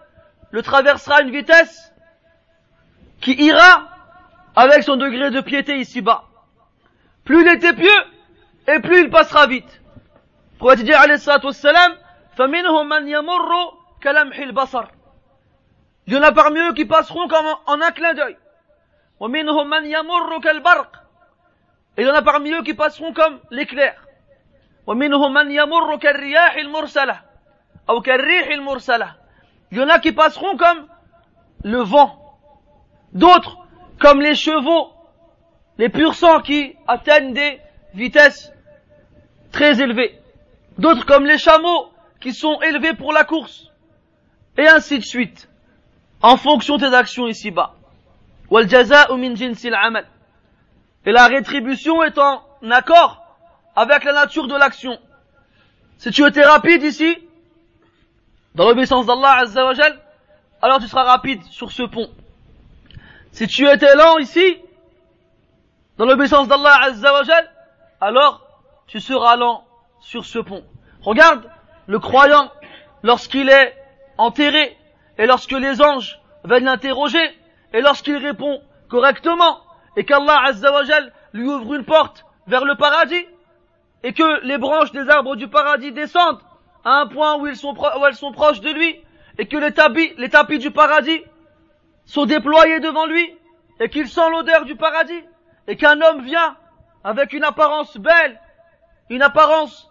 le 0.52 0.62
traversera 0.62 1.18
à 1.18 1.22
une 1.22 1.32
vitesse 1.32 1.94
qui 3.22 3.34
ira 3.34 3.97
avec 4.57 4.83
son 4.83 4.97
degré 4.97 5.31
de 5.31 5.41
piété 5.41 5.77
ici-bas. 5.79 6.25
Plus 7.25 7.43
il 7.43 7.49
était 7.49 7.73
pieux, 7.73 7.88
et 8.69 8.81
plus 8.81 9.01
il 9.01 9.11
passera 9.11 9.47
vite. 9.47 9.83
Prophète 10.59 10.85
dit 10.85 10.93
alayhi 10.93 11.19
salatu 11.19 11.47
wassalam, 11.47 11.95
فَمِنْهُمْ 12.37 12.88
مَنْ 12.88 13.07
يَمُرُّ 13.09 13.51
كَلَمْحِ 14.03 14.38
الْبَصَرِ 14.41 14.87
Il 16.07 16.15
y 16.15 16.17
en 16.17 16.23
a 16.23 16.33
parmi 16.33 16.61
eux 16.61 16.73
qui 16.73 16.87
passeront 16.87 17.29
comme 17.29 17.47
en 17.67 17.81
un 17.81 17.91
clin 17.91 18.15
d'œil. 18.15 18.37
وَمِنْهُمْ 19.21 19.69
مَنْ 19.69 19.85
يَمُرُّ 19.85 20.41
كَالْبَرْقِ 20.41 20.88
Et 21.97 22.03
il 22.03 22.09
y 22.09 22.11
en 22.11 22.15
a 22.15 22.23
parmi 22.23 22.53
eux 22.53 22.62
qui 22.62 22.75
passeront 22.75 23.12
comme 23.12 23.38
l'éclair. 23.51 23.95
وَمِنْهُمْ 24.87 25.33
مَنْ 25.33 25.51
يَمُرُّ 25.51 25.99
كَالرِّيَاحِ 25.99 26.57
الْمُرْسَلَةِ 26.57 27.33
أو 27.88 28.01
كالريح 28.01 28.49
المرسلة 28.49 29.15
Il 29.71 29.79
y 29.79 29.83
en 29.83 29.88
a 29.88 29.99
qui 29.99 30.12
passeront 30.12 30.57
comme 30.57 30.87
le 31.65 31.79
vent. 31.79 32.38
D'autres 33.15 33.57
comme 34.00 34.22
les 34.22 34.36
chevaux, 34.36 34.92
les 35.78 35.90
purs 35.90 36.16
sangs 36.16 36.42
qui 36.42 36.76
atteignent 36.88 37.34
des 37.34 37.60
vitesses 37.94 38.52
très 39.52 39.82
élevées. 39.82 40.20
D'autres 40.78 41.06
comme 41.06 41.26
les 41.26 41.38
chameaux 41.38 41.92
qui 42.20 42.34
sont 42.34 42.62
élevés 42.62 42.94
pour 42.94 43.14
la 43.14 43.24
course. 43.24 43.72
Et 44.58 44.68
ainsi 44.68 45.00
de 45.00 45.04
suite. 45.04 45.50
En 46.22 46.38
fonction 46.38 46.78
de 46.78 46.88
tes 46.88 46.96
actions 46.96 47.28
ici-bas. 47.28 47.76
Et 51.06 51.12
la 51.12 51.28
rétribution 51.28 52.04
est 52.04 52.18
en 52.18 52.42
accord 52.72 53.24
avec 53.76 54.04
la 54.04 54.14
nature 54.14 54.48
de 54.48 54.56
l'action. 54.56 54.98
Si 55.98 56.12
tu 56.12 56.26
étais 56.26 56.44
rapide 56.44 56.84
ici, 56.84 57.18
dans 58.56 58.68
l'obéissance 58.68 59.06
d'Allah 59.06 59.44
alors 60.62 60.80
tu 60.80 60.88
seras 60.88 61.04
rapide 61.04 61.44
sur 61.44 61.72
ce 61.72 61.84
pont. 61.84 62.10
Si 63.38 63.45
tu 63.45 63.69
étais 63.69 63.93
lent 63.93 64.17
ici, 64.17 64.58
dans 66.00 66.06
l'obéissance 66.06 66.47
d'Allah 66.47 66.76
Azzawajal, 66.86 67.47
alors 68.02 68.41
tu 68.88 69.00
seras 69.00 69.36
lent 69.36 69.63
sur 70.00 70.26
ce 70.26 70.39
pont. 70.39 70.63
Regarde 71.04 71.47
le 71.86 72.00
croyant 72.00 72.52
lorsqu'il 73.04 73.47
est 73.47 73.76
enterré 74.17 74.76
et 75.19 75.28
lorsque 75.28 75.52
les 75.52 75.84
anges 75.84 76.19
viennent 76.45 76.63
l'interroger 76.63 77.21
et 77.73 77.82
lorsqu'il 77.82 78.17
répond 78.17 78.60
correctement 78.89 79.60
et 79.95 80.04
qu'Allah 80.04 80.41
Azzawajal 80.45 81.13
lui 81.34 81.47
ouvre 81.47 81.76
une 81.76 81.86
porte 81.86 82.26
vers 82.47 82.65
le 82.65 82.73
paradis 82.73 83.23
et 84.02 84.13
que 84.13 84.47
les 84.47 84.58
branches 84.58 84.93
des 84.93 85.08
arbres 85.12 85.36
du 85.36 85.47
paradis 85.47 85.91
descendent 85.91 86.41
à 86.84 87.02
un 87.02 87.06
point 87.06 87.38
où, 87.38 87.45
elles 87.45 87.56
sont 87.56 88.32
proches 88.32 88.62
de 88.62 88.71
lui 88.71 89.00
et 89.38 89.45
que 89.45 89.58
les 89.58 90.30
tapis 90.32 90.58
du 90.58 90.71
paradis 90.71 91.21
sont 92.08 92.26
déployés 92.26 92.80
devant 92.80 93.06
lui 93.06 93.38
et 93.80 93.89
qu'il 93.89 94.08
sent 94.08 94.30
l'odeur 94.32 94.65
du 94.65 94.76
paradis 94.76 95.24
et 95.67 95.76
qu'un 95.76 96.02
homme 96.02 96.24
vient 96.24 96.58
avec 97.04 97.34
une 97.34 97.43
apparence 97.43 97.96
belle, 97.98 98.39
une 99.10 99.22
apparence 99.22 99.89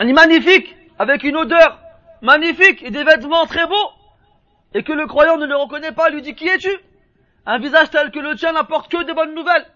magnifique, 0.00 0.74
avec 0.98 1.22
une 1.22 1.36
odeur 1.36 1.78
magnifique 2.22 2.82
et 2.82 2.90
des 2.90 3.04
vêtements 3.04 3.46
très 3.46 3.66
beaux, 3.66 3.90
et 4.74 4.82
que 4.82 4.92
le 4.92 5.06
croyant 5.06 5.36
ne 5.38 5.46
le 5.46 5.56
reconnaît 5.56 5.92
pas, 5.92 6.08
lui 6.08 6.22
dit 6.22 6.34
qui 6.34 6.48
es-tu? 6.48 6.70
Un 7.46 7.58
visage 7.58 7.90
tel 7.90 8.10
que 8.10 8.18
le 8.18 8.34
tien 8.34 8.52
n'apporte 8.52 8.90
que 8.90 9.02
des 9.04 9.14
bonnes 9.14 9.34
nouvelles. 9.34 9.66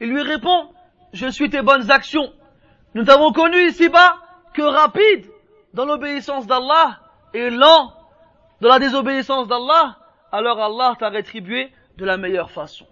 Il 0.00 0.10
lui 0.10 0.22
répond, 0.22 0.70
je 1.12 1.28
suis 1.28 1.50
tes 1.50 1.62
bonnes 1.62 1.90
actions. 1.90 2.32
Nous 2.94 3.04
t'avons 3.04 3.32
connu 3.32 3.68
ici-bas 3.68 4.16
que 4.54 4.62
rapide 4.62 5.26
dans 5.74 5.84
l'obéissance 5.84 6.46
d'Allah 6.46 6.98
et 7.34 7.50
lent 7.50 7.92
dans 8.60 8.68
la 8.68 8.78
désobéissance 8.78 9.48
d'Allah, 9.48 9.96
alors 10.32 10.60
Allah 10.60 10.94
t'a 10.98 11.08
rétribué 11.08 11.72
de 11.96 12.04
la 12.04 12.16
meilleure 12.16 12.50
façon. 12.50 12.86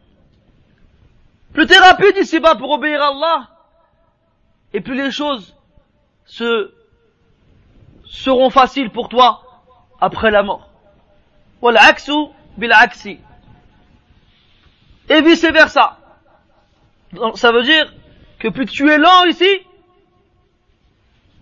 Plus 1.53 1.67
t'es 1.67 1.79
rapide 1.79 2.17
ici-bas 2.17 2.57
pour 2.57 2.71
obéir 2.71 3.03
à 3.03 3.09
Allah, 3.09 3.49
et 4.73 4.81
plus 4.81 4.95
les 4.95 5.11
choses 5.11 5.55
se, 6.25 6.73
seront 8.07 8.51
faciles 8.51 8.91
pour 8.91 9.09
toi 9.09 9.43
après 10.01 10.31
la 10.31 10.43
mort. 10.43 10.69
Et 15.09 15.23
vice 15.23 15.45
versa. 15.45 15.99
ça 17.35 17.53
veut 17.53 17.63
dire 17.63 17.93
que 18.39 18.49
plus 18.49 18.67
tu 18.67 18.89
es 18.91 18.99
lent 18.99 19.25
ici, 19.25 19.49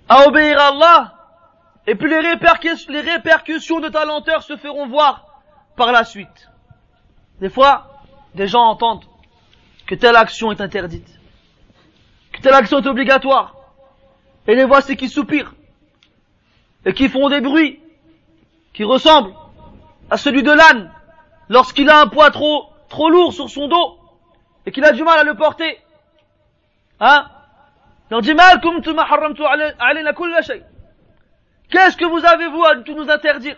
à 0.09 0.27
obéir 0.29 0.59
à 0.59 0.69
Allah, 0.69 1.16
et 1.87 1.94
puis 1.94 2.11
les 2.11 2.20
répercussions, 3.01 3.81
de 3.81 3.88
ta 3.88 4.05
lenteur 4.05 4.42
se 4.42 4.57
feront 4.57 4.88
voir 4.88 5.27
par 5.77 5.92
la 5.92 6.05
suite. 6.05 6.51
Des 7.40 7.49
fois, 7.49 8.03
des 8.35 8.46
gens 8.46 8.64
entendent 8.64 9.05
que 9.87 9.94
telle 9.94 10.16
action 10.16 10.51
est 10.51 10.61
interdite, 10.61 11.09
que 12.33 12.40
telle 12.40 12.55
action 12.55 12.81
est 12.81 12.87
obligatoire, 12.87 13.55
et 14.49 14.55
les 14.55 14.64
voici 14.64 14.96
qui 14.96 15.09
soupirent, 15.09 15.55
et 16.85 16.92
qui 16.92 17.09
font 17.09 17.29
des 17.29 17.40
bruits, 17.40 17.81
qui 18.72 18.85
ressemblent 18.85 19.35
à 20.11 20.16
celui 20.16 20.42
de 20.42 20.53
l'âne, 20.53 20.92
lorsqu'il 21.49 21.88
a 21.88 22.01
un 22.01 22.09
poids 22.09 22.31
trop, 22.31 22.68
trop 22.88 23.11
lourd 23.11 23.33
sur 23.33 23.49
son 23.49 23.68
dos, 23.68 23.99
et 24.64 24.72
qu'il 24.72 24.85
a 24.85 24.92
du 24.92 25.05
mal 25.05 25.18
à 25.18 25.25
le 25.25 25.35
porter. 25.35 25.79
Hein? 26.99 27.27
Qu'est-ce 31.71 31.97
que 31.97 32.05
vous 32.05 32.25
avez 32.25 32.49
vous 32.49 32.65
à 32.65 32.77
tout 32.77 32.95
nous 32.95 33.11
interdire? 33.11 33.57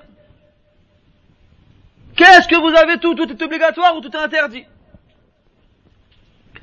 Qu'est-ce 2.16 2.48
que 2.48 2.56
vous 2.56 2.76
avez 2.76 2.98
tout 2.98 3.14
Tout 3.14 3.30
est 3.30 3.42
obligatoire 3.42 3.96
ou 3.96 4.00
tout 4.00 4.10
est 4.10 4.20
interdit? 4.20 4.64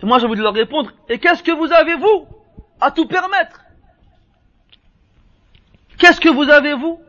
Et 0.02 0.06
moi 0.06 0.20
je 0.20 0.28
vous 0.28 0.34
leur 0.34 0.54
répondre, 0.54 0.92
et 1.08 1.20
qu'est-ce 1.20 1.44
que 1.44 1.52
vous 1.52 1.72
avez 1.72 1.96
vous 1.96 2.28
à 2.82 2.92
tout 2.92 3.08
permettre? 3.08 3.62
Qu'est-ce 5.98 6.20
que 6.20 6.30
vous 6.30 6.50
avez 6.50 6.74
vous 6.74 7.00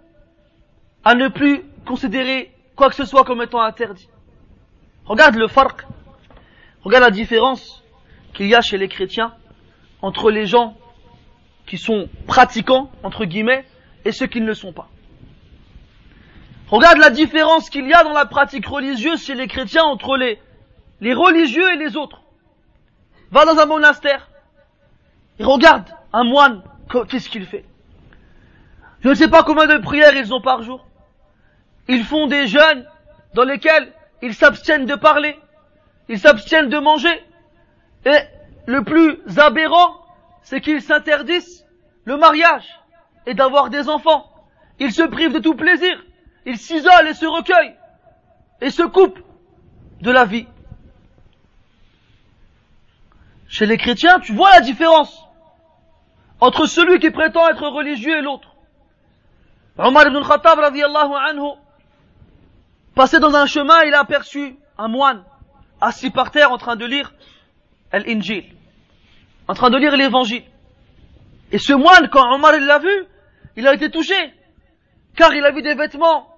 à 1.04 1.14
ne 1.14 1.28
plus 1.28 1.62
considérer 1.84 2.52
quoi 2.76 2.88
que 2.88 2.94
ce 2.94 3.04
soit 3.04 3.24
comme 3.24 3.42
étant 3.42 3.60
interdit? 3.60 4.08
Regarde 5.06 5.34
le 5.34 5.48
farq, 5.48 5.84
regarde 6.84 7.04
la 7.04 7.10
différence 7.10 7.82
qu'il 8.34 8.46
y 8.46 8.54
a 8.54 8.60
chez 8.60 8.78
les 8.78 8.88
chrétiens 8.88 9.34
entre 10.02 10.30
les 10.30 10.46
gens 10.46 10.76
qui 11.66 11.78
sont 11.78 12.08
pratiquants, 12.28 12.90
entre 13.02 13.24
guillemets, 13.24 13.64
et 14.06 14.12
ceux 14.12 14.28
qui 14.28 14.40
ne 14.40 14.46
le 14.46 14.54
sont 14.54 14.72
pas. 14.72 14.88
Regarde 16.68 16.98
la 16.98 17.10
différence 17.10 17.68
qu'il 17.70 17.88
y 17.88 17.92
a 17.92 18.04
dans 18.04 18.12
la 18.12 18.24
pratique 18.24 18.66
religieuse 18.66 19.24
chez 19.24 19.34
les 19.34 19.48
chrétiens 19.48 19.82
entre 19.82 20.16
les, 20.16 20.40
les 21.00 21.12
religieux 21.12 21.72
et 21.72 21.76
les 21.76 21.96
autres. 21.96 22.22
Va 23.32 23.44
dans 23.44 23.58
un 23.58 23.66
monastère 23.66 24.28
regarde 25.40 25.84
un 26.12 26.24
moine, 26.24 26.62
qu'est-ce 27.08 27.28
qu'il 27.28 27.46
fait 27.46 27.64
Je 29.02 29.08
ne 29.08 29.14
sais 29.14 29.28
pas 29.28 29.42
combien 29.42 29.66
de 29.66 29.78
prières 29.78 30.16
ils 30.16 30.32
ont 30.32 30.40
par 30.40 30.62
jour. 30.62 30.86
Ils 31.88 32.04
font 32.04 32.26
des 32.26 32.46
jeûnes 32.46 32.86
dans 33.34 33.44
lesquels 33.44 33.92
ils 34.22 34.34
s'abstiennent 34.34 34.86
de 34.86 34.94
parler, 34.94 35.36
ils 36.08 36.18
s'abstiennent 36.18 36.68
de 36.68 36.78
manger. 36.78 37.22
Et 38.06 38.18
le 38.66 38.82
plus 38.82 39.18
aberrant, 39.36 40.00
c'est 40.42 40.60
qu'ils 40.60 40.80
s'interdisent 40.80 41.66
le 42.04 42.16
mariage 42.16 42.66
et 43.26 43.34
d'avoir 43.34 43.70
des 43.70 43.88
enfants. 43.88 44.30
Ils 44.78 44.92
se 44.92 45.02
privent 45.02 45.32
de 45.32 45.38
tout 45.38 45.54
plaisir. 45.54 46.02
Ils 46.44 46.58
s'isolent 46.58 47.08
et 47.08 47.14
se 47.14 47.26
recueillent 47.26 47.76
et 48.60 48.70
se 48.70 48.82
coupent 48.82 49.18
de 50.00 50.10
la 50.10 50.24
vie. 50.24 50.46
Chez 53.48 53.66
les 53.66 53.76
chrétiens, 53.76 54.18
tu 54.20 54.32
vois 54.32 54.50
la 54.52 54.60
différence 54.60 55.24
entre 56.40 56.66
celui 56.66 56.98
qui 56.98 57.10
prétend 57.10 57.48
être 57.48 57.66
religieux 57.68 58.18
et 58.18 58.22
l'autre. 58.22 58.48
Omar 59.78 60.06
ibn 60.06 60.22
Khattab 60.22 60.58
anhu, 60.58 61.50
passé 62.94 63.18
dans 63.18 63.34
un 63.34 63.46
chemin, 63.46 63.82
il 63.84 63.94
a 63.94 64.00
aperçu 64.00 64.56
un 64.78 64.88
moine 64.88 65.22
assis 65.80 66.10
par 66.10 66.30
terre 66.30 66.50
en 66.52 66.58
train 66.58 66.76
de 66.76 66.86
lire 66.86 67.12
l'Injil, 67.92 68.44
en 69.48 69.54
train 69.54 69.70
de 69.70 69.76
lire 69.76 69.96
l'évangile. 69.96 70.44
Et 71.52 71.58
ce 71.58 71.72
moine, 71.72 72.08
quand 72.08 72.34
Omar 72.34 72.52
l'a 72.58 72.78
vu, 72.78 73.06
il 73.56 73.66
a 73.66 73.74
été 73.74 73.90
touché, 73.90 74.14
car 75.16 75.34
il 75.34 75.44
a 75.44 75.50
vu 75.50 75.62
des 75.62 75.74
vêtements 75.74 76.28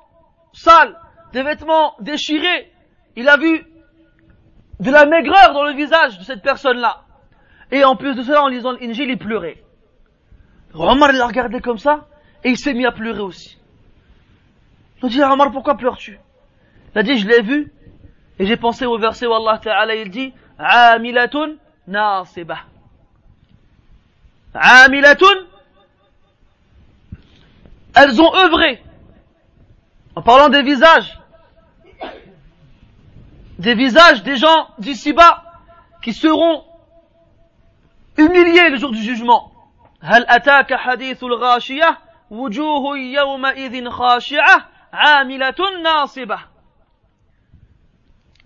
sales, 0.53 0.97
des 1.33 1.43
vêtements 1.43 1.95
déchirés. 2.01 2.73
Il 3.17 3.29
a 3.29 3.37
vu 3.37 3.67
de 4.81 4.91
la 4.91 5.07
maigreur 5.07 5.53
dans 5.53 5.65
le 5.65 5.75
visage 5.75 6.19
de 6.19 6.25
cette 6.25 6.43
personne-là. 6.43 7.03
Et 7.71 7.85
en 7.85 7.97
plus 7.97 8.15
de 8.15 8.23
cela, 8.23 8.45
en 8.45 8.49
lisant 8.49 8.73
l'Injil, 8.73 9.11
il 9.11 9.19
pleurait. 9.19 9.63
Omar 10.75 11.13
l'a 11.13 11.27
regardé 11.27 11.61
comme 11.61 11.79
ça, 11.79 12.07
et 12.45 12.51
il 12.51 12.59
s'est 12.59 12.75
mis 12.75 12.87
à 12.87 12.93
pleurer 12.93 13.21
aussi. 13.21 13.59
Il 15.03 15.07
a 15.07 15.09
dit, 15.09 15.23
Omar, 15.23 15.51
pourquoi 15.51 15.77
pleures-tu? 15.77 16.19
Il 16.95 16.99
a 16.99 17.03
dit, 17.03 17.17
je 17.17 17.27
l'ai 17.27 17.43
vu, 17.43 17.73
et 18.39 18.47
j'ai 18.47 18.57
pensé 18.57 18.87
au 18.87 18.99
verset 18.99 19.27
où 19.27 19.35
Allah 19.35 19.59
Ta'ala, 19.59 19.95
il 19.97 20.11
dit, 20.11 20.33
Amilatun 20.59 21.57
nasibah. 21.87 22.65
Amilatun, 24.55 25.47
elles 27.98 28.22
ont 28.22 28.34
œuvré. 28.36 28.82
En 30.16 30.22
parlant 30.22 30.50
des 30.50 30.64
visages, 30.64 31.20
des 33.60 33.76
visages 33.76 34.24
des 34.24 34.36
gens 34.36 34.68
d'ici-bas 34.78 35.44
qui 36.02 36.14
seront 36.14 36.64
humiliés 38.18 38.70
le 38.70 38.78
jour 38.78 38.92
du 38.92 39.02
jugement. 39.02 39.50
هل 40.06 40.26
أتاك 40.28 40.74
حديث 40.74 41.24
الغاشية 41.24 41.98
وجوه 42.30 42.98
يومئذ 42.98 43.90
خاشعة 43.90 44.70
عاملة 44.94 45.56
ناصبة 45.84 46.40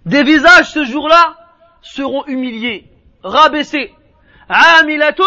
Des 0.05 0.23
visages 0.23 0.71
ce 0.71 0.85
jour-là 0.85 1.35
seront 1.81 2.25
humiliés, 2.27 2.89
rabaissés. 3.23 3.93
Amilatun 4.47 5.25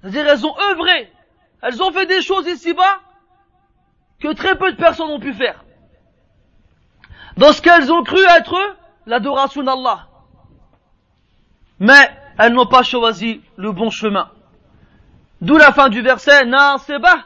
c'est-à-dire 0.00 0.28
elles 0.28 0.46
ont 0.46 0.54
œuvré, 0.70 1.12
elles 1.62 1.82
ont 1.82 1.90
fait 1.90 2.06
des 2.06 2.22
choses 2.22 2.46
ici-bas 2.46 3.00
que 4.23 4.31
très 4.31 4.57
peu 4.57 4.71
de 4.71 4.77
personnes 4.77 5.09
ont 5.09 5.19
pu 5.19 5.33
faire. 5.33 5.65
Dans 7.35 7.51
ce 7.51 7.61
qu'elles 7.61 7.91
ont 7.91 8.03
cru 8.03 8.21
être 8.37 8.55
l'adoration 9.05 9.63
d'Allah. 9.63 10.07
Mais 11.79 12.09
elles 12.39 12.53
n'ont 12.53 12.65
pas 12.65 12.83
choisi 12.83 13.41
le 13.57 13.73
bon 13.73 13.89
chemin. 13.89 14.31
D'où 15.41 15.57
la 15.57 15.73
fin 15.73 15.89
du 15.89 16.01
verset, 16.01 16.45
bas. 16.45 17.25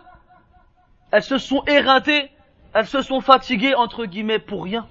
Elles 1.12 1.22
se 1.22 1.38
sont 1.38 1.64
éreintées, 1.68 2.32
elles 2.74 2.88
se 2.88 3.04
sont 3.04 3.22
fatiguées, 3.22 3.76
entre 3.76 4.06
guillemets, 4.06 4.40
pour 4.40 4.64
rien. 4.64 4.88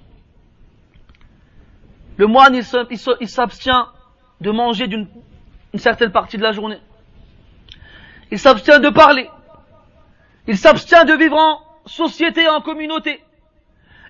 Le 2.19 2.29
moine, 2.29 2.55
il 2.55 3.29
s'abstient 3.29 3.89
de 4.41 4.51
manger 4.53 4.87
d'une 4.87 5.09
certaine 5.75 6.13
partie 6.13 6.37
de 6.37 6.43
la 6.45 6.53
journée. 6.53 6.79
Il 8.31 8.39
s'abstient 8.39 8.79
de 8.79 8.91
parler. 8.91 9.29
Il 10.47 10.57
s'abstient 10.57 11.05
de 11.05 11.15
vivre 11.15 11.37
en 11.37 11.66
société, 11.87 12.49
en 12.49 12.61
communauté. 12.61 13.23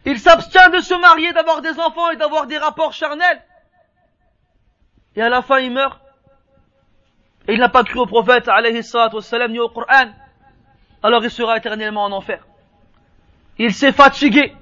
Il 0.04 0.18
s'abstient 0.18 0.70
de 0.72 0.80
se 0.80 0.94
marier, 0.94 1.32
d'avoir 1.32 1.62
des 1.62 1.78
enfants 1.80 2.10
et 2.10 2.16
d'avoir 2.16 2.46
des 2.46 2.58
rapports 2.58 2.92
charnels. 2.92 3.42
Et 5.16 5.22
à 5.22 5.28
la 5.28 5.42
fin, 5.42 5.58
il 5.58 5.72
meurt. 5.72 6.00
Et 7.48 7.54
il 7.54 7.60
n'a 7.60 7.68
pas 7.68 7.84
cru 7.84 8.00
au 8.00 8.06
prophète, 8.06 8.48
alayhi 8.48 8.82
wassalam, 8.94 9.52
ni 9.52 9.58
au 9.58 9.68
Coran. 9.68 10.12
Alors 11.02 11.22
il 11.24 11.30
sera 11.30 11.56
éternellement 11.56 12.04
en 12.04 12.12
enfer. 12.12 12.44
Il 13.58 13.72
s'est 13.72 13.92
fatigué. 13.92 14.52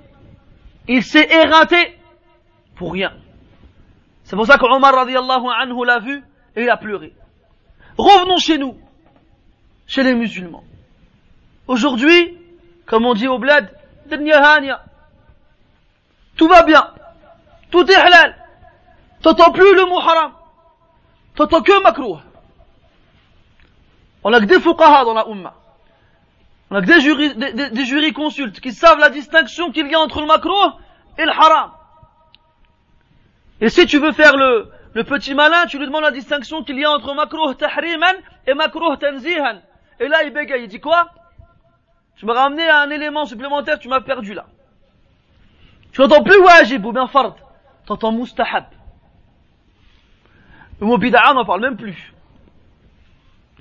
Il 0.88 1.02
s'est 1.02 1.28
éreinté. 1.30 1.98
Pour 2.76 2.92
rien. 2.92 3.14
C'est 4.24 4.36
pour 4.36 4.46
ça 4.46 4.58
que 4.58 4.64
Omar 4.64 4.94
radiallahu 4.94 5.46
anhu 5.60 5.84
l'a 5.86 6.00
vu 6.00 6.22
et 6.56 6.62
il 6.62 6.70
a 6.70 6.76
pleuré. 6.76 7.12
Revenons 7.96 8.38
chez 8.38 8.58
nous 8.58 8.76
chez 9.86 10.02
les 10.02 10.14
musulmans. 10.14 10.64
Aujourd'hui, 11.66 12.36
comme 12.86 13.06
on 13.06 13.14
dit 13.14 13.28
au 13.28 13.38
bled, 13.38 13.68
tout 16.36 16.48
va 16.48 16.62
bien, 16.62 16.92
tout 17.70 17.90
est 17.90 17.96
halal, 17.96 18.36
t'entends 19.22 19.52
plus 19.52 19.74
le 19.74 19.86
mot 19.86 19.98
haram, 19.98 20.32
t'entends 21.34 21.62
que 21.62 21.82
makrouh. 21.82 22.20
On 24.24 24.32
a 24.32 24.40
que 24.40 24.46
des 24.46 24.60
fuqaha 24.60 25.04
dans 25.04 25.14
la 25.14 25.28
umma. 25.28 25.54
On 26.70 26.76
a 26.76 26.80
des, 26.80 27.00
jurys, 27.00 27.34
des, 27.34 27.52
des, 27.52 28.12
consultes 28.12 28.58
qui 28.58 28.72
savent 28.72 28.98
la 28.98 29.10
distinction 29.10 29.70
qu'il 29.70 29.86
y 29.90 29.94
a 29.94 30.00
entre 30.00 30.20
le 30.20 30.26
makrouh 30.26 30.72
et 31.18 31.24
le 31.24 31.30
haram. 31.30 31.72
Et 33.60 33.68
si 33.68 33.86
tu 33.86 33.98
veux 33.98 34.12
faire 34.12 34.36
le, 34.36 34.70
petit 35.04 35.34
malin, 35.34 35.66
tu 35.66 35.78
lui 35.78 35.86
demandes 35.86 36.02
la 36.02 36.10
distinction 36.10 36.64
qu'il 36.64 36.78
y 36.78 36.84
a 36.84 36.90
entre 36.90 37.14
makrouh 37.14 37.54
tahriman 37.54 38.16
et 38.46 38.54
makrouh 38.54 38.96
tanzihan. 38.96 39.60
Et 40.00 40.08
là, 40.08 40.24
il 40.24 40.32
bégaye, 40.32 40.64
il 40.64 40.68
dit 40.68 40.80
quoi? 40.80 41.10
Je 42.16 42.26
me 42.26 42.32
ramené 42.32 42.68
à 42.68 42.80
un 42.80 42.90
élément 42.90 43.26
supplémentaire, 43.26 43.78
tu 43.78 43.88
m'as 43.88 44.00
perdu 44.00 44.34
là. 44.34 44.46
Tu 45.92 46.00
n'entends 46.00 46.22
plus 46.22 46.38
wajib 46.38 46.84
ou 46.84 46.92
bien 46.92 47.06
fard, 47.06 47.36
tu 47.86 47.92
entends 47.92 48.12
mustahab. 48.12 48.64
Le 50.80 50.86
mot 50.86 50.98
bid'a, 50.98 51.32
n'en 51.34 51.44
parle 51.44 51.60
même 51.60 51.76
plus. 51.76 52.12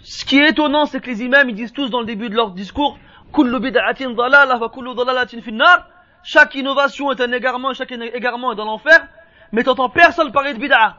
Ce 0.01 0.25
qui 0.25 0.37
est 0.37 0.49
étonnant, 0.49 0.85
c'est 0.85 0.99
que 0.99 1.09
les 1.09 1.23
imams, 1.23 1.49
ils 1.49 1.55
disent 1.55 1.73
tous 1.73 1.89
dans 1.89 1.99
le 1.99 2.05
début 2.05 2.29
de 2.29 2.35
leur 2.35 2.51
discours, 2.51 2.97
kullu 3.33 3.59
bid'atin 3.59 4.11
dalalah 4.11 4.57
wa 4.57 4.69
kullu 4.69 4.95
dalalatin 4.95 5.41
finnar. 5.41 5.87
Chaque 6.23 6.55
innovation 6.55 7.11
est 7.11 7.21
un 7.21 7.31
égarement 7.31 7.73
chaque 7.73 7.91
égarement 7.91 8.53
est 8.53 8.55
dans 8.55 8.65
l'enfer. 8.65 9.07
Mais 9.51 9.63
t'entends 9.63 9.89
personne 9.89 10.31
parler 10.31 10.53
de 10.53 10.59
bid'a. 10.59 10.97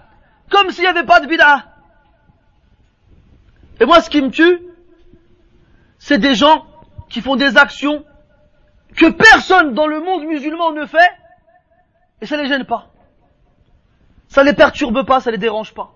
Comme 0.50 0.70
s'il 0.70 0.82
n'y 0.82 0.88
avait 0.88 1.04
pas 1.04 1.20
de 1.20 1.26
bid'a. 1.26 1.64
Et 3.80 3.86
moi, 3.86 4.00
ce 4.00 4.08
qui 4.08 4.22
me 4.22 4.30
tue, 4.30 4.60
c'est 5.98 6.18
des 6.18 6.34
gens 6.34 6.66
qui 7.14 7.20
font 7.20 7.36
des 7.36 7.56
actions 7.56 8.04
que 8.96 9.08
personne 9.08 9.72
dans 9.72 9.86
le 9.86 10.00
monde 10.00 10.24
musulman 10.24 10.72
ne 10.72 10.84
fait, 10.84 11.12
et 12.20 12.26
ça 12.26 12.36
les 12.36 12.48
gêne 12.48 12.64
pas. 12.64 12.88
Ça 14.26 14.42
les 14.42 14.52
perturbe 14.52 15.06
pas, 15.06 15.20
ça 15.20 15.30
les 15.30 15.38
dérange 15.38 15.74
pas. 15.74 15.92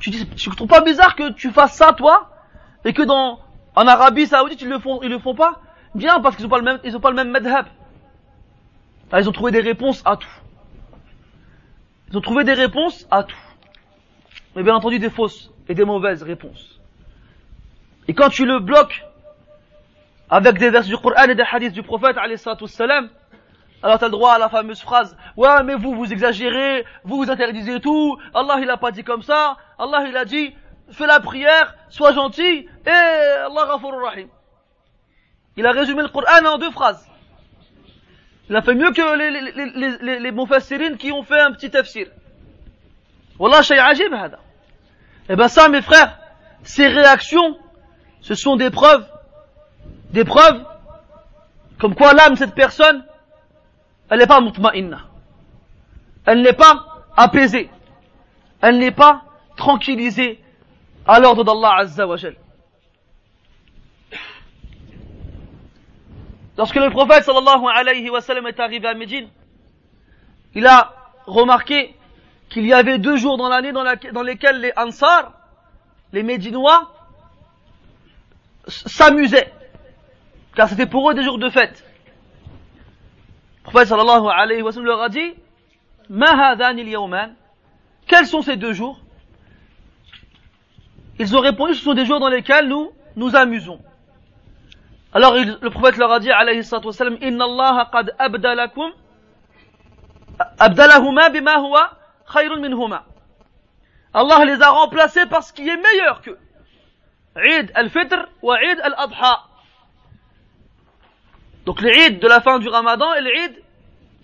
Tu 0.00 0.10
dis, 0.10 0.28
tu 0.28 0.50
trouves 0.50 0.68
pas 0.68 0.82
bizarre 0.82 1.16
que 1.16 1.30
tu 1.30 1.50
fasses 1.50 1.72
ça, 1.72 1.94
toi, 1.94 2.30
et 2.84 2.92
que 2.92 3.00
dans, 3.00 3.40
en 3.74 3.86
Arabie 3.86 4.26
Saoudite, 4.26 4.60
ils 4.60 4.68
le 4.68 4.80
font, 4.80 5.00
ils 5.00 5.08
le 5.08 5.18
font 5.18 5.34
pas? 5.34 5.62
Bien, 5.94 6.20
parce 6.20 6.36
qu'ils 6.36 6.44
ont 6.44 6.50
pas 6.50 6.58
le 6.58 6.64
même, 6.64 6.80
ils 6.84 6.94
ont 6.94 7.00
pas 7.00 7.08
le 7.08 7.16
même 7.16 7.30
madhab. 7.30 7.68
ils 9.14 9.28
ont 9.30 9.32
trouvé 9.32 9.50
des 9.50 9.62
réponses 9.62 10.02
à 10.04 10.18
tout. 10.18 10.28
Ils 12.10 12.18
ont 12.18 12.20
trouvé 12.20 12.44
des 12.44 12.52
réponses 12.52 13.06
à 13.10 13.22
tout. 13.24 13.44
Mais 14.54 14.62
bien 14.62 14.74
entendu, 14.74 14.98
des 14.98 15.08
fausses 15.08 15.50
et 15.70 15.74
des 15.74 15.86
mauvaises 15.86 16.22
réponses. 16.22 16.80
Et 18.08 18.12
quand 18.12 18.28
tu 18.28 18.44
le 18.44 18.58
bloques 18.58 19.07
avec 20.30 20.58
des 20.58 20.70
versets 20.70 20.88
du 20.90 20.96
Coran 20.96 21.24
et 21.24 21.34
des 21.34 21.44
hadiths 21.50 21.72
du 21.72 21.82
prophète, 21.82 22.16
salam, 22.66 23.10
alors 23.82 23.98
tu 23.98 24.04
as 24.04 24.08
le 24.08 24.12
droit 24.12 24.32
à 24.32 24.38
la 24.38 24.48
fameuse 24.48 24.80
phrase 24.80 25.16
Ouais, 25.36 25.62
mais 25.64 25.74
vous, 25.74 25.94
vous 25.94 26.12
exagérez, 26.12 26.84
vous 27.04 27.18
vous 27.18 27.30
interdisez 27.30 27.80
tout, 27.80 28.18
Allah 28.34 28.56
il 28.60 28.68
a 28.70 28.76
pas 28.76 28.90
dit 28.90 29.04
comme 29.04 29.22
ça, 29.22 29.56
Allah 29.78 30.04
il 30.08 30.16
a 30.16 30.24
dit 30.24 30.54
Fais 30.90 31.06
la 31.06 31.20
prière, 31.20 31.74
sois 31.90 32.12
gentil, 32.12 32.66
et 32.86 32.90
Allah 32.90 33.66
ghafurur 33.66 34.02
rahim. 34.02 34.28
Il 35.56 35.66
a 35.66 35.72
résumé 35.72 36.02
le 36.02 36.08
Coran 36.08 36.44
en 36.46 36.58
deux 36.58 36.70
phrases. 36.70 37.06
Il 38.48 38.56
a 38.56 38.62
fait 38.62 38.74
mieux 38.74 38.90
que 38.92 39.16
les, 39.16 39.30
les, 39.30 39.52
les, 39.52 40.20
les, 40.20 40.30
les 40.30 40.96
qui 40.96 41.12
ont 41.12 41.22
fait 41.22 41.40
un 41.40 41.52
petit 41.52 41.70
tafsir. 41.70 42.06
Wallah, 43.38 43.62
shay 43.62 43.78
ajib, 43.78 44.12
hada. 44.14 44.38
Eh 45.28 45.36
ben 45.36 45.48
ça, 45.48 45.68
mes 45.68 45.82
frères, 45.82 46.18
ces 46.62 46.86
réactions, 46.88 47.58
ce 48.22 48.34
sont 48.34 48.56
des 48.56 48.70
preuves, 48.70 49.06
des 50.10 50.24
preuves, 50.24 50.64
comme 51.78 51.94
quoi 51.94 52.12
l'âme 52.12 52.36
cette 52.36 52.54
personne, 52.54 53.04
elle 54.10 54.18
n'est 54.18 54.26
pas 54.26 54.40
mutma'inna. 54.40 55.00
Elle 56.26 56.42
n'est 56.42 56.52
pas 56.52 57.04
apaisée. 57.16 57.70
Elle 58.60 58.78
n'est 58.78 58.90
pas 58.90 59.22
tranquillisée 59.56 60.42
à 61.06 61.20
l'ordre 61.20 61.44
d'Allah 61.44 61.76
Azza 61.78 62.06
wa. 62.06 62.16
Lorsque 66.56 66.74
le 66.74 66.90
prophète 66.90 67.24
sallallahu 67.24 67.66
alayhi 67.72 68.10
wa 68.10 68.20
sallam 68.20 68.46
est 68.46 68.58
arrivé 68.58 68.88
à 68.88 68.94
Médine, 68.94 69.28
il 70.54 70.66
a 70.66 70.92
remarqué 71.26 71.94
qu'il 72.48 72.66
y 72.66 72.72
avait 72.72 72.98
deux 72.98 73.16
jours 73.16 73.36
dans 73.36 73.48
l'année 73.48 73.72
dans, 73.72 73.84
dans, 74.12 74.22
lesquels 74.22 74.60
les 74.60 74.72
Ansar, 74.76 75.32
les 76.12 76.22
Médinois, 76.22 76.92
s'amusaient. 78.66 79.52
Car 80.58 80.68
c'était 80.68 80.86
pour 80.86 81.08
eux 81.08 81.14
des 81.14 81.22
jours 81.22 81.38
de 81.38 81.48
fête. 81.50 81.84
Le 83.58 83.70
prophète 83.70 83.86
sallallahu 83.86 84.26
alayhi 84.26 84.60
wa 84.60 84.72
sallam 84.72 84.86
leur 84.86 85.02
a 85.02 85.08
dit, 85.08 85.34
Quels 88.08 88.26
sont 88.26 88.42
ces 88.42 88.56
deux 88.56 88.72
jours? 88.72 88.98
Ils 91.20 91.36
ont 91.36 91.40
répondu, 91.40 91.74
ce 91.74 91.84
sont 91.84 91.94
des 91.94 92.04
jours 92.04 92.18
dans 92.18 92.28
lesquels 92.28 92.66
nous 92.66 92.90
nous 93.14 93.36
amusons. 93.36 93.78
Alors 95.12 95.34
le 95.36 95.68
prophète 95.70 95.96
leur 95.96 96.10
a 96.10 96.18
dit, 96.18 96.32
alayhi 96.32 96.64
salatu 96.64 96.88
wasalam, 96.88 97.18
Inna 97.20 97.44
Allah 97.44 97.88
qad 97.92 98.16
abdalakum, 98.18 98.90
abdalahuma 100.58 101.28
bima 101.28 101.60
huwa 101.60 101.92
khayrun 102.32 102.58
minhuma. 102.58 103.04
Allah 104.12 104.44
les 104.44 104.60
a 104.60 104.70
remplacés 104.70 105.26
par 105.26 105.44
ce 105.44 105.52
qui 105.52 105.68
est 105.68 105.76
meilleur 105.76 106.20
qu'eux. 106.20 106.38
Eid 107.36 107.70
al-Fitr 107.76 108.26
wa 108.42 108.60
Eid 108.60 108.80
al-Adha. 108.82 109.47
Donc 111.68 111.82
l'Eid 111.82 112.18
de 112.18 112.26
la 112.26 112.40
fin 112.40 112.58
du 112.58 112.68
Ramadan 112.70 113.12
et 113.12 113.20
l'Eid 113.20 113.62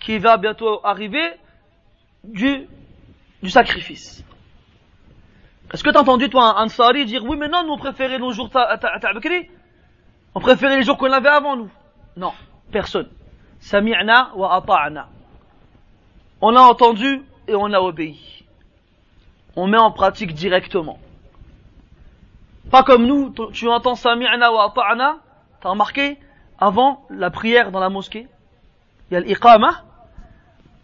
qui 0.00 0.16
va 0.16 0.38
bientôt 0.38 0.80
arriver 0.82 1.34
du, 2.24 2.66
sacrifice. 3.48 4.24
Est-ce 5.70 5.84
que 5.84 5.90
tu 5.90 5.96
as 5.98 6.00
entendu 6.00 6.30
toi 6.30 6.58
un 6.58 6.64
Ansari 6.64 7.04
dire 7.04 7.22
oui 7.22 7.36
mais 7.36 7.48
non 7.48 7.62
nous 7.66 7.74
on 7.74 7.76
préférait 7.76 8.18
nos 8.18 8.32
jours 8.32 8.48
Ta'bakri 8.48 9.50
on 10.34 10.40
préférait 10.40 10.78
les 10.78 10.84
jours 10.84 10.96
qu'on 10.96 11.12
avait 11.12 11.28
avant 11.28 11.54
nous. 11.54 11.70
Non, 12.16 12.32
personne. 12.72 13.10
Sami'na 13.60 14.30
wa 14.34 14.54
ata'na. 14.54 15.08
On 16.40 16.56
a 16.56 16.62
entendu 16.62 17.20
et 17.46 17.54
on 17.54 17.70
a 17.74 17.78
obéi. 17.78 18.46
On 19.54 19.66
met 19.66 19.76
en 19.76 19.90
pratique 19.90 20.32
directement. 20.32 20.98
Pas 22.70 22.84
comme 22.84 23.04
nous, 23.04 23.34
tu 23.52 23.68
entends 23.68 23.96
Sami'na 23.96 24.50
wa 24.50 24.72
ata'na, 24.74 25.18
t'as 25.60 25.68
remarqué, 25.68 26.16
avant 26.58 27.04
la 27.10 27.30
prière 27.30 27.70
dans 27.70 27.80
la 27.80 27.88
mosquée, 27.88 28.28
il 29.10 29.14
y 29.14 29.16
a 29.16 29.20
l'iqama, 29.20 29.84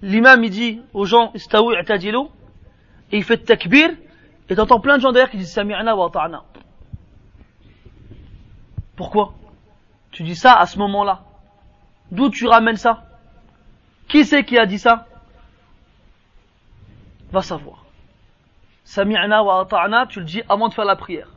l'imam 0.02 0.42
il 0.44 0.50
dit 0.50 0.82
aux 0.92 1.04
gens, 1.04 1.32
i'tadilu, 1.34 2.26
et 3.12 3.18
il 3.18 3.24
fait 3.24 3.38
takbir, 3.38 3.90
et 4.48 4.56
t'entends 4.56 4.80
plein 4.80 4.96
de 4.96 5.02
gens 5.02 5.12
derrière 5.12 5.30
qui 5.30 5.36
disent 5.36 5.52
Sami'na 5.52 5.94
wa 5.94 6.06
ata'na. 6.06 6.42
Pourquoi? 8.96 9.34
Tu 10.10 10.24
dis 10.24 10.36
ça 10.36 10.54
à 10.54 10.66
ce 10.66 10.78
moment-là. 10.78 11.22
D'où 12.10 12.28
tu 12.30 12.46
ramènes 12.46 12.76
ça? 12.76 13.04
Qui 14.08 14.24
c'est 14.24 14.44
qui 14.44 14.58
a 14.58 14.66
dit 14.66 14.78
ça? 14.78 15.06
Va 17.30 17.42
savoir. 17.42 17.84
Sami'na 18.84 19.42
wa 19.44 19.60
ata'na, 19.60 20.06
tu 20.06 20.18
le 20.18 20.26
dis 20.26 20.42
avant 20.48 20.68
de 20.68 20.74
faire 20.74 20.84
la 20.84 20.96
prière. 20.96 21.28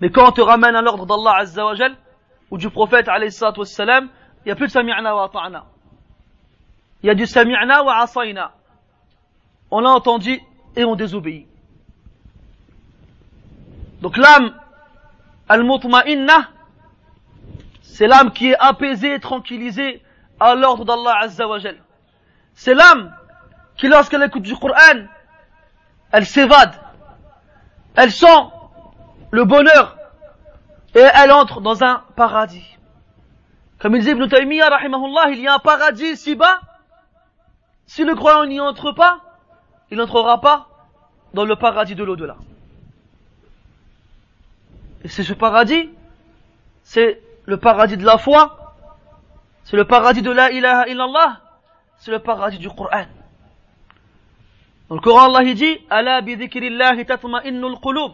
Mais 0.00 0.10
quand 0.10 0.28
on 0.28 0.32
te 0.32 0.40
ramène 0.40 0.74
à 0.74 0.82
l'ordre 0.82 1.06
d'Allah 1.06 1.36
Azza 1.36 1.64
wa 1.64 1.74
ou 2.50 2.58
du 2.58 2.70
prophète 2.70 3.08
wassalam, 3.08 4.08
il 4.44 4.48
n'y 4.48 4.52
a 4.52 4.56
plus 4.56 4.66
de 4.66 4.72
Sami'na 4.72 5.14
wa 5.14 5.24
ata'na. 5.24 5.64
Il 7.02 7.06
y 7.06 7.10
a 7.10 7.14
du 7.14 7.26
Sami'na 7.26 7.82
wa 7.82 7.98
asayna. 7.98 8.52
On 9.70 9.80
l'a 9.80 9.90
entendu 9.90 10.40
et 10.76 10.84
on 10.84 10.94
désobéit. 10.94 11.46
Donc 14.00 14.16
l'âme 14.16 14.54
al-mutma'inna, 15.48 16.50
c'est 17.82 18.06
l'âme 18.06 18.32
qui 18.32 18.50
est 18.50 18.56
apaisée, 18.58 19.18
tranquillisée 19.18 20.02
à 20.38 20.54
l'ordre 20.54 20.84
d'Allah 20.84 21.18
Azza 21.22 21.48
wa 21.48 21.58
C'est 22.54 22.74
l'âme 22.74 23.14
qui, 23.76 23.88
lorsqu'elle 23.88 24.22
écoute 24.22 24.42
du 24.42 24.54
Coran, 24.54 25.06
elle 26.12 26.26
s'évade. 26.26 26.74
Elle 27.94 28.12
sent 28.12 28.26
le 29.30 29.44
bonheur 29.44 29.95
et 30.96 31.06
elle 31.14 31.30
entre 31.30 31.60
dans 31.60 31.84
un 31.84 32.02
paradis. 32.16 32.78
Comme 33.78 33.94
il 33.96 34.02
dit 34.02 34.10
Ibn 34.10 34.26
Taymiyyah, 34.28 34.70
il 35.30 35.40
y 35.40 35.46
a 35.46 35.54
un 35.54 35.58
paradis 35.58 36.16
si 36.16 36.34
bas. 36.34 36.60
Si 37.84 38.02
le 38.02 38.14
croyant 38.14 38.46
n'y 38.46 38.58
entre 38.58 38.92
pas, 38.92 39.20
il 39.90 39.98
n'entrera 39.98 40.40
pas 40.40 40.68
dans 41.34 41.44
le 41.44 41.54
paradis 41.54 41.94
de 41.94 42.02
l'au-delà. 42.02 42.36
Et 45.04 45.08
c'est 45.08 45.22
ce 45.22 45.34
paradis, 45.34 45.90
c'est 46.82 47.20
le 47.44 47.58
paradis 47.58 47.98
de 47.98 48.04
la 48.04 48.16
foi, 48.16 48.74
c'est 49.64 49.76
le 49.76 49.84
paradis 49.84 50.22
de 50.22 50.30
la 50.30 50.50
ilaha 50.50 50.88
illallah, 50.88 51.42
c'est 51.98 52.10
le 52.10 52.20
paradis 52.20 52.58
du 52.58 52.70
Coran. 52.70 53.04
Dans 54.88 54.94
le 54.94 55.00
Coran, 55.02 55.34
Allah 55.34 55.52
dit, 55.52 55.78
Ala 55.90 56.22
qulub. 56.22 58.12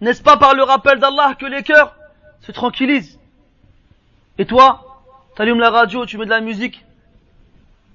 N'est-ce 0.00 0.22
pas 0.22 0.36
par 0.36 0.54
le 0.54 0.62
rappel 0.62 0.98
d'Allah 0.98 1.34
que 1.38 1.46
les 1.46 1.62
cœurs 1.62 1.96
se 2.40 2.52
tranquillisent 2.52 3.18
Et 4.38 4.44
toi, 4.44 5.02
tu 5.34 5.42
allumes 5.42 5.60
la 5.60 5.70
radio, 5.70 6.04
tu 6.04 6.18
mets 6.18 6.26
de 6.26 6.30
la 6.30 6.40
musique 6.40 6.84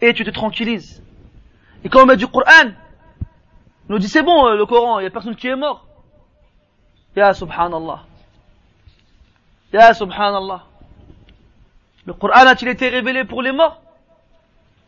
et 0.01 0.13
tu 0.13 0.23
te 0.23 0.31
tranquillises. 0.31 1.03
Et 1.83 1.89
quand 1.89 2.03
on 2.03 2.05
met 2.05 2.17
du 2.17 2.27
Coran, 2.27 2.71
nous 3.89 3.99
dit 3.99 4.07
c'est 4.07 4.23
bon 4.23 4.47
euh, 4.47 4.55
le 4.55 4.65
Coran, 4.65 4.99
il 4.99 5.03
n'y 5.03 5.07
a 5.07 5.11
personne 5.11 5.35
qui 5.35 5.47
est 5.47 5.55
mort. 5.55 5.85
Ya 7.15 7.33
subhanallah. 7.33 8.03
Ya 9.73 9.93
subhanallah. 9.93 10.63
Le 12.05 12.13
Coran 12.13 12.47
a-t-il 12.47 12.69
été 12.69 12.89
révélé 12.89 13.25
pour 13.25 13.43
les 13.43 13.51
morts 13.51 13.81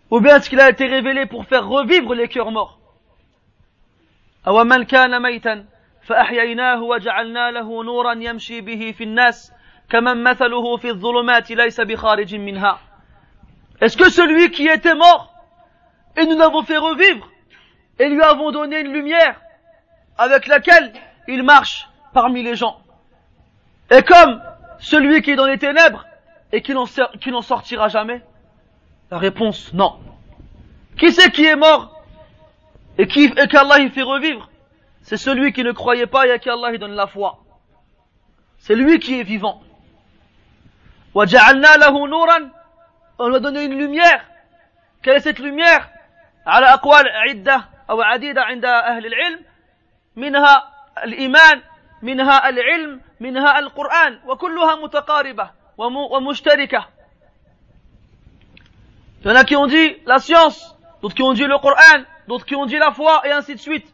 Ou 0.10 0.20
bien 0.20 0.38
est-ce 0.38 0.50
qu'il 0.50 0.60
a 0.60 0.70
été 0.70 0.88
révélé 0.88 1.28
pour 1.28 1.46
faire 1.46 1.68
revivre 1.68 2.16
les 2.16 2.28
cœurs 2.28 2.52
morts 2.52 2.80
Awaman 4.46 4.86
فأحييناه 6.03 6.83
وجعلنا 6.83 7.51
له 7.51 7.85
نورا 7.85 8.13
يمشي 8.13 8.61
به 8.61 8.95
في 8.99 9.05
الناس 9.05 9.53
كمن 9.91 10.23
مثله 10.23 10.77
في 10.77 10.89
الظلمات 10.91 11.51
ليس 11.51 11.81
بخارج 11.81 12.35
منها 12.35 12.79
Est-ce 13.81 13.97
que 13.97 14.11
celui 14.11 14.51
qui 14.51 14.67
était 14.67 14.95
mort 14.95 15.33
et 16.17 16.27
nous 16.27 16.37
l'avons 16.37 16.63
fait 16.63 16.79
revivre 16.79 17.31
et 17.99 18.09
lui 18.09 18.23
avons 18.23 18.51
donné 18.51 18.81
une 18.81 18.93
lumière 18.93 19.41
avec 20.17 20.47
laquelle 20.47 20.93
il 21.29 21.43
marche 21.43 21.89
parmi 22.13 22.43
les 22.43 22.57
gens 22.57 22.81
Et 23.91 24.03
comme 24.03 24.43
celui 24.79 25.23
qui 25.23 25.33
est 25.33 25.37
dans 25.37 25.47
les 25.47 25.59
ténèbres 25.59 26.07
et 26.53 26.63
qui 26.63 26.73
n'en 26.73 27.43
sortira 27.43 27.89
jamais 27.89 28.23
La 29.11 29.19
réponse, 29.19 29.73
non. 29.75 30.01
Qui 30.99 31.13
c'est 31.13 31.31
qui 31.31 31.45
est 31.45 31.57
mort 31.57 32.03
et 32.97 33.07
qui 33.07 33.31
qu'Allah 33.31 33.79
il 33.79 33.91
fait 33.91 34.03
revivre 34.03 34.51
C'est 35.03 35.17
celui 35.17 35.53
qui 35.53 35.63
ne 35.65 35.73
croyait 35.73 36.07
pas 36.07 36.27
et 36.27 36.33
à 36.33 36.39
qui 36.39 36.51
Allah 36.51 36.71
il 36.73 36.79
donne 36.79 36.95
la 36.95 37.07
foi. 37.07 37.39
c'est 38.59 38.75
lui 38.75 38.99
qui 38.99 39.21
est 39.21 39.25
vivant. 39.25 39.63
وجعلنا 41.15 41.77
له 41.77 42.07
نورا 42.09 42.51
on 43.19 43.29
lui 43.29 43.37
a 43.37 43.41
donné 43.41 43.65
une 43.65 43.79
lumière 43.79 44.25
quelle 45.03 45.17
est 45.17 45.21
cette 45.21 45.39
lumière 45.39 45.89
على 46.47 46.67
أقوال 46.67 47.09
عدة 47.09 47.65
أو 47.91 48.03
عديدة 48.03 48.43
عند 48.43 48.65
أهل 48.65 49.07
العلم 49.07 49.45
منها 50.17 50.73
الإيمان 51.05 51.63
منها 52.03 52.49
العلم 52.49 53.01
منها 53.21 53.59
القرآن 53.59 54.21
وكلها 54.27 54.77
متقاربة 54.77 55.51
ومشتركة 55.79 56.89
Il 59.21 59.27
y 59.27 59.31
en 59.33 59.35
a 59.35 59.45
qui 59.45 59.57
ont 59.57 59.67
dit 59.67 59.97
la 60.07 60.21
science, 60.21 60.77
d'autres 61.03 61.17
qui 61.17 61.23
ont 61.23 61.33
dit 61.33 61.45
le 61.45 61.59
Coran, 61.59 62.05
d'autres 62.29 62.47
qui 62.47 62.55
ont 62.55 62.67
dit 62.67 62.79
la 62.79 62.93
foi, 62.93 63.21
et 63.25 63.33
ainsi 63.33 63.57
de 63.57 63.61
suite. 63.61 63.92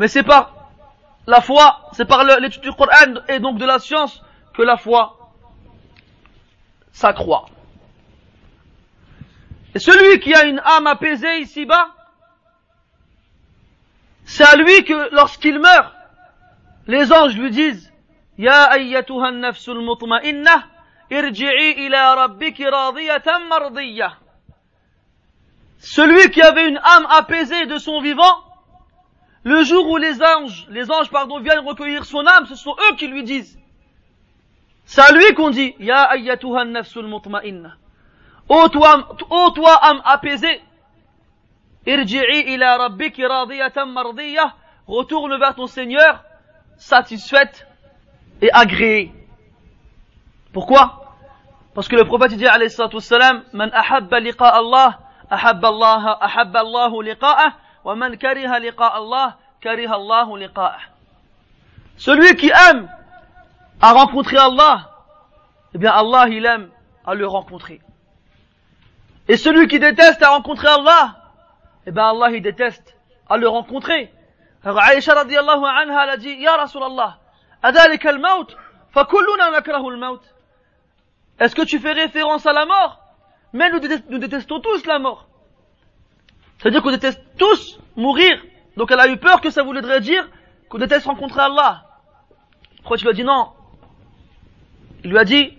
Mais 0.00 0.08
c'est 0.08 0.22
par 0.22 0.54
la 1.26 1.42
foi, 1.42 1.90
c'est 1.92 2.06
par 2.06 2.24
l'étude 2.24 2.62
du 2.62 2.72
Coran 2.72 3.20
et 3.28 3.38
donc 3.38 3.58
de 3.58 3.66
la 3.66 3.78
science 3.78 4.22
que 4.54 4.62
la 4.62 4.78
foi 4.78 5.34
s'accroît. 6.90 7.44
Et 9.74 9.78
celui 9.78 10.18
qui 10.20 10.32
a 10.32 10.44
une 10.44 10.58
âme 10.64 10.86
apaisée 10.86 11.40
ici-bas, 11.40 11.90
c'est 14.24 14.44
à 14.44 14.56
lui 14.56 14.84
que 14.84 15.14
lorsqu'il 15.14 15.58
meurt, 15.58 15.92
les 16.86 17.12
anges 17.12 17.36
lui 17.36 17.50
disent, 17.50 17.92
Ya 18.38 18.70
ayyatuha 18.70 19.32
nafsul 19.32 19.82
mutma'inna, 19.82 20.64
irji'i 21.10 21.84
ila 21.84 22.14
rabbiki 22.14 22.64
radiyatan 22.64 23.48
mardiyya. 23.48 24.14
Celui 25.78 26.30
qui 26.30 26.40
avait 26.40 26.70
une 26.70 26.78
âme 26.78 27.06
apaisée 27.10 27.66
de 27.66 27.76
son 27.76 28.00
vivant, 28.00 28.49
le 29.42 29.62
jour 29.64 29.88
où 29.88 29.96
les 29.96 30.22
anges, 30.22 30.66
les 30.68 30.90
anges, 30.90 31.10
pardon, 31.10 31.40
viennent 31.40 31.66
recueillir 31.66 32.04
son 32.04 32.26
âme, 32.26 32.46
ce 32.46 32.54
sont 32.54 32.74
eux 32.90 32.96
qui 32.96 33.06
lui 33.08 33.24
disent. 33.24 33.58
C'est 34.84 35.00
à 35.00 35.12
lui 35.12 35.34
qu'on 35.34 35.50
dit, 35.50 35.74
Ya 35.78 36.02
ayyatuha 36.02 36.64
nafsul 36.64 37.06
mutma'inna. 37.06 37.76
Ô 38.48 38.68
toi, 38.68 39.08
ô 39.30 39.50
toi 39.50 39.78
âme 39.82 40.02
apaisée, 40.04 40.60
irji'i 41.86 42.54
ila 42.54 42.76
rabbiki 42.76 43.24
radiyatan 43.24 43.86
mardiyya, 43.86 44.54
retourne 44.86 45.38
vers 45.38 45.54
ton 45.54 45.66
Seigneur, 45.66 46.24
satisfaite 46.76 47.66
et 48.42 48.52
agréée. 48.52 49.12
Pourquoi? 50.52 51.14
Parce 51.74 51.88
que 51.88 51.96
le 51.96 52.04
prophète 52.04 52.34
dit 52.34 52.46
alayhi 52.46 52.70
salatu 52.70 52.96
wassalam, 52.96 53.44
Man 53.52 53.70
ahabba 53.72 54.20
liqa 54.20 54.48
Allah, 54.48 54.98
ahabba 55.30 55.68
Allah, 55.68 56.18
ahabba 56.20 56.60
Allahu 56.60 57.02
liqa'ah, 57.02 57.52
man 57.84 58.16
kariha 58.16 58.58
liqa 58.58 58.86
Allah, 58.86 59.38
kariha 59.60 59.94
Allahu 59.94 60.36
liqa'ah. 60.36 60.80
Celui 61.96 62.36
qui 62.36 62.50
aime 62.68 62.88
à 63.80 63.92
rencontrer 63.92 64.36
Allah, 64.36 64.90
eh 65.74 65.78
bien 65.78 65.92
Allah 65.92 66.28
il 66.28 66.44
aime 66.44 66.70
à 67.06 67.14
le 67.14 67.26
rencontrer. 67.26 67.80
Et 69.28 69.36
celui 69.36 69.68
qui 69.68 69.78
déteste 69.78 70.22
à 70.22 70.30
rencontrer 70.30 70.68
Allah, 70.68 71.16
eh 71.86 71.90
bien 71.90 72.10
Allah 72.10 72.30
il 72.30 72.42
déteste 72.42 72.96
à 73.28 73.36
le 73.36 73.48
rencontrer. 73.48 74.12
Alors 74.64 74.80
Aïcha 74.80 75.14
radiallahu 75.14 75.64
anha 75.64 76.04
elle 76.04 76.10
a 76.10 76.16
dit, 76.16 76.34
Ya 76.38 76.56
Rasulallah, 76.56 77.18
adalik 77.62 78.04
al-maut, 78.04 78.56
fakulluna 78.92 79.50
nakrahu 79.50 79.92
al-maut. 79.92 80.20
Est-ce 81.38 81.54
que 81.54 81.62
tu 81.62 81.78
fais 81.78 81.92
référence 81.92 82.44
à 82.44 82.52
la 82.52 82.66
mort 82.66 83.00
Mais 83.54 83.70
nous 83.70 84.18
détestons 84.18 84.60
tous 84.60 84.84
la 84.84 84.98
mort. 84.98 85.29
C'est-à-dire 86.60 86.82
qu'on 86.82 86.90
déteste 86.90 87.22
tous 87.38 87.80
mourir. 87.96 88.38
Donc 88.76 88.90
elle 88.90 89.00
a 89.00 89.08
eu 89.08 89.16
peur 89.16 89.40
que 89.40 89.50
ça 89.50 89.62
voudrait 89.62 90.00
dire 90.00 90.28
qu'on 90.68 90.78
déteste 90.78 91.06
rencontrer 91.06 91.40
Allah. 91.40 91.84
Pourquoi 92.78 92.96
tu 92.96 93.04
lui 93.04 93.10
as 93.10 93.14
dit 93.14 93.24
non? 93.24 93.48
Il 95.02 95.10
lui 95.10 95.18
a 95.18 95.24
dit, 95.24 95.56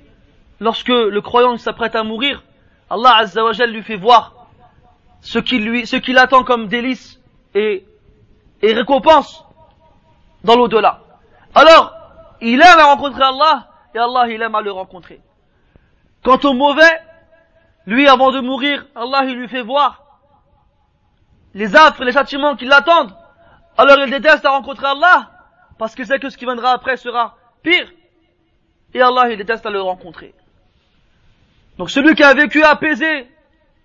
lorsque 0.60 0.90
le 0.90 1.20
croyant 1.22 1.58
s'apprête 1.58 1.96
à 1.96 2.04
mourir, 2.04 2.44
Allah 2.90 3.18
Azzawajal 3.18 3.72
lui 3.72 3.82
fait 3.82 3.96
voir 3.96 4.48
ce 5.22 5.40
qu'il 5.40 5.84
qu'il 5.84 6.18
attend 6.18 6.44
comme 6.44 6.68
délice 6.68 7.20
et, 7.56 7.86
et 8.62 8.74
récompense 8.74 9.44
dans 10.44 10.56
l'au-delà. 10.56 11.02
Alors, 11.56 11.94
il 12.42 12.60
aime 12.62 12.80
à 12.80 12.86
rencontrer 12.86 13.24
Allah 13.24 13.70
et 13.96 13.98
Allah 13.98 14.28
il 14.30 14.42
aime 14.42 14.56
à 14.56 14.62
le 14.62 14.72
rencontrer. 14.72 15.20
Quant 16.24 16.40
au 16.44 16.54
mauvais, 16.54 16.92
lui 17.88 18.08
avant 18.08 18.32
de 18.32 18.40
mourir, 18.40 18.86
Allah 18.96 19.24
il 19.26 19.36
lui 19.36 19.48
fait 19.48 19.64
voir 19.64 20.11
les 21.54 21.76
affres 21.76 22.02
et 22.02 22.06
les 22.06 22.12
châtiments 22.12 22.56
qui 22.56 22.66
l'attendent. 22.66 23.16
Alors 23.78 23.98
il 24.06 24.12
déteste 24.12 24.46
à 24.46 24.52
rencontrer 24.52 24.88
Allah 24.88 25.32
parce 25.78 25.96
qu'il 25.96 26.06
sait 26.06 26.20
que 26.20 26.30
ce 26.30 26.38
qui 26.38 26.46
viendra 26.46 26.72
après 26.72 26.98
sera 26.98 27.38
pire. 27.64 27.88
Et 28.94 29.02
Allah 29.02 29.30
il 29.32 29.38
déteste 29.38 29.66
à 29.66 29.70
le 29.70 29.82
rencontrer. 29.82 30.34
Donc 31.78 31.90
celui 31.90 32.16
qui 32.16 32.24
a 32.24 32.34
vécu 32.34 32.64
apaisé 32.64 33.28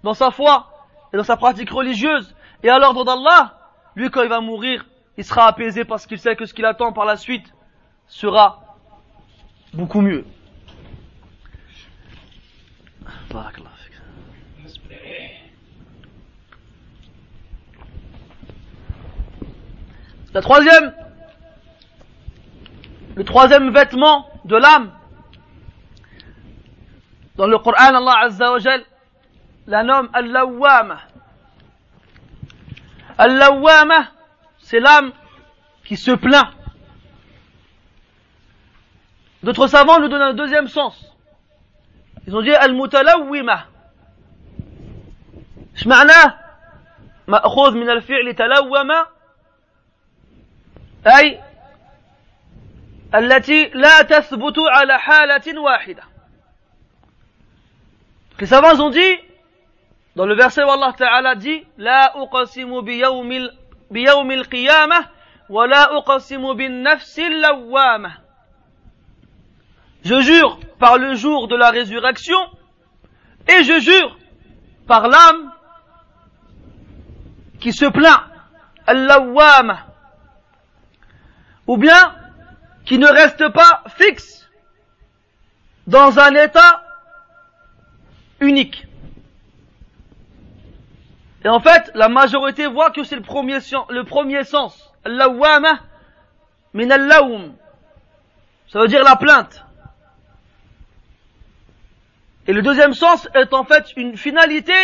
dans 0.02 0.14
sa 0.14 0.30
foi 0.30 0.68
et 1.12 1.16
dans 1.16 1.24
sa 1.24 1.36
pratique 1.36 1.70
religieuse 1.70 2.34
et 2.62 2.68
à 2.68 2.78
l'ordre 2.78 3.04
d'Allah, 3.04 3.58
lui 3.94 4.10
quand 4.10 4.22
il 4.22 4.28
va 4.28 4.40
mourir, 4.40 4.84
il 5.16 5.24
sera 5.24 5.46
apaisé 5.46 5.84
parce 5.84 6.06
qu'il 6.06 6.18
sait 6.18 6.36
que 6.36 6.46
ce 6.46 6.54
qu'il 6.54 6.64
attend 6.64 6.92
par 6.92 7.04
la 7.04 7.16
suite 7.16 7.52
sera 8.06 8.76
beaucoup 9.72 10.00
mieux. 10.00 10.24
La 20.33 20.41
troisième, 20.41 20.93
le 23.15 23.23
troisième 23.23 23.73
vêtement 23.73 24.29
de 24.45 24.55
l'âme, 24.55 24.91
dans 27.35 27.47
le 27.47 27.57
Coran, 27.57 27.95
Allah 27.95 28.15
Azza 28.23 28.51
wa 28.51 28.59
Jal 28.59 28.83
la 29.67 29.83
nomme 29.83 30.09
Al-Lawwama. 30.13 30.99
Al-Lawwama, 33.17 34.07
c'est 34.59 34.79
l'âme 34.79 35.11
qui 35.85 35.97
se 35.97 36.11
plaint. 36.11 36.49
D'autres 39.43 39.67
savants 39.67 39.99
nous 39.99 40.07
donnent 40.07 40.21
un 40.21 40.33
deuxième 40.33 40.67
sens. 40.67 41.15
Ils 42.27 42.35
ont 42.35 42.41
dit 42.41 42.53
Al-Mutalawwima. 42.53 43.67
معناه 45.85 46.39
مأخوذ 47.27 47.71
من 47.71 47.89
الفعل 47.89 48.33
تلوم 48.33 48.91
أي 51.07 51.41
التي 53.15 53.65
لا 53.65 54.01
تثبت 54.01 54.55
على 54.59 54.99
حالة 54.99 55.61
واحدة 55.61 56.03
Les 58.39 58.47
savants 58.47 58.79
ont 58.79 58.89
dit, 58.89 59.17
dans 60.15 60.25
le 60.25 60.33
verset 60.33 60.63
où 60.63 60.69
Allah 60.71 60.95
Ta'ala 60.97 61.35
dit, 61.35 61.63
La 61.77 62.11
uqasimu 62.17 62.81
biyawmi 62.81 64.33
al-qiyamah, 64.33 65.03
wa 65.47 65.67
la 65.67 65.99
uqasimu 65.99 66.55
bin 66.55 66.81
nafsi 66.81 67.29
lawwamah. 67.29 68.13
Je 70.03 70.19
jure 70.21 70.59
par 70.79 70.97
le 70.97 71.13
jour 71.13 71.47
de 71.47 71.55
la 71.55 71.69
résurrection, 71.69 72.39
et 73.47 73.63
je 73.63 73.79
jure 73.79 74.17
par 74.87 75.07
l'âme 75.07 75.53
qui 77.59 77.73
se 77.73 77.85
plaint, 77.85 78.23
al 78.87 79.05
ou 81.66 81.76
bien 81.76 82.14
qui 82.84 82.98
ne 82.98 83.06
reste 83.06 83.48
pas 83.48 83.82
fixe 83.96 84.48
dans 85.86 86.18
un 86.18 86.34
état 86.34 86.82
unique. 88.40 88.86
Et 91.44 91.48
en 91.48 91.60
fait, 91.60 91.90
la 91.94 92.08
majorité 92.08 92.66
voit 92.66 92.90
que 92.90 93.04
c'est 93.04 93.16
le 93.16 93.22
premier, 93.22 93.58
le 93.90 94.02
premier 94.02 94.42
sens. 94.44 94.92
Ça 98.68 98.80
veut 98.80 98.88
dire 98.88 99.04
la 99.04 99.16
plainte. 99.16 99.64
Et 102.48 102.52
le 102.52 102.62
deuxième 102.62 102.94
sens 102.94 103.28
est 103.34 103.52
en 103.52 103.64
fait 103.64 103.92
une 103.96 104.16
finalité 104.16 104.74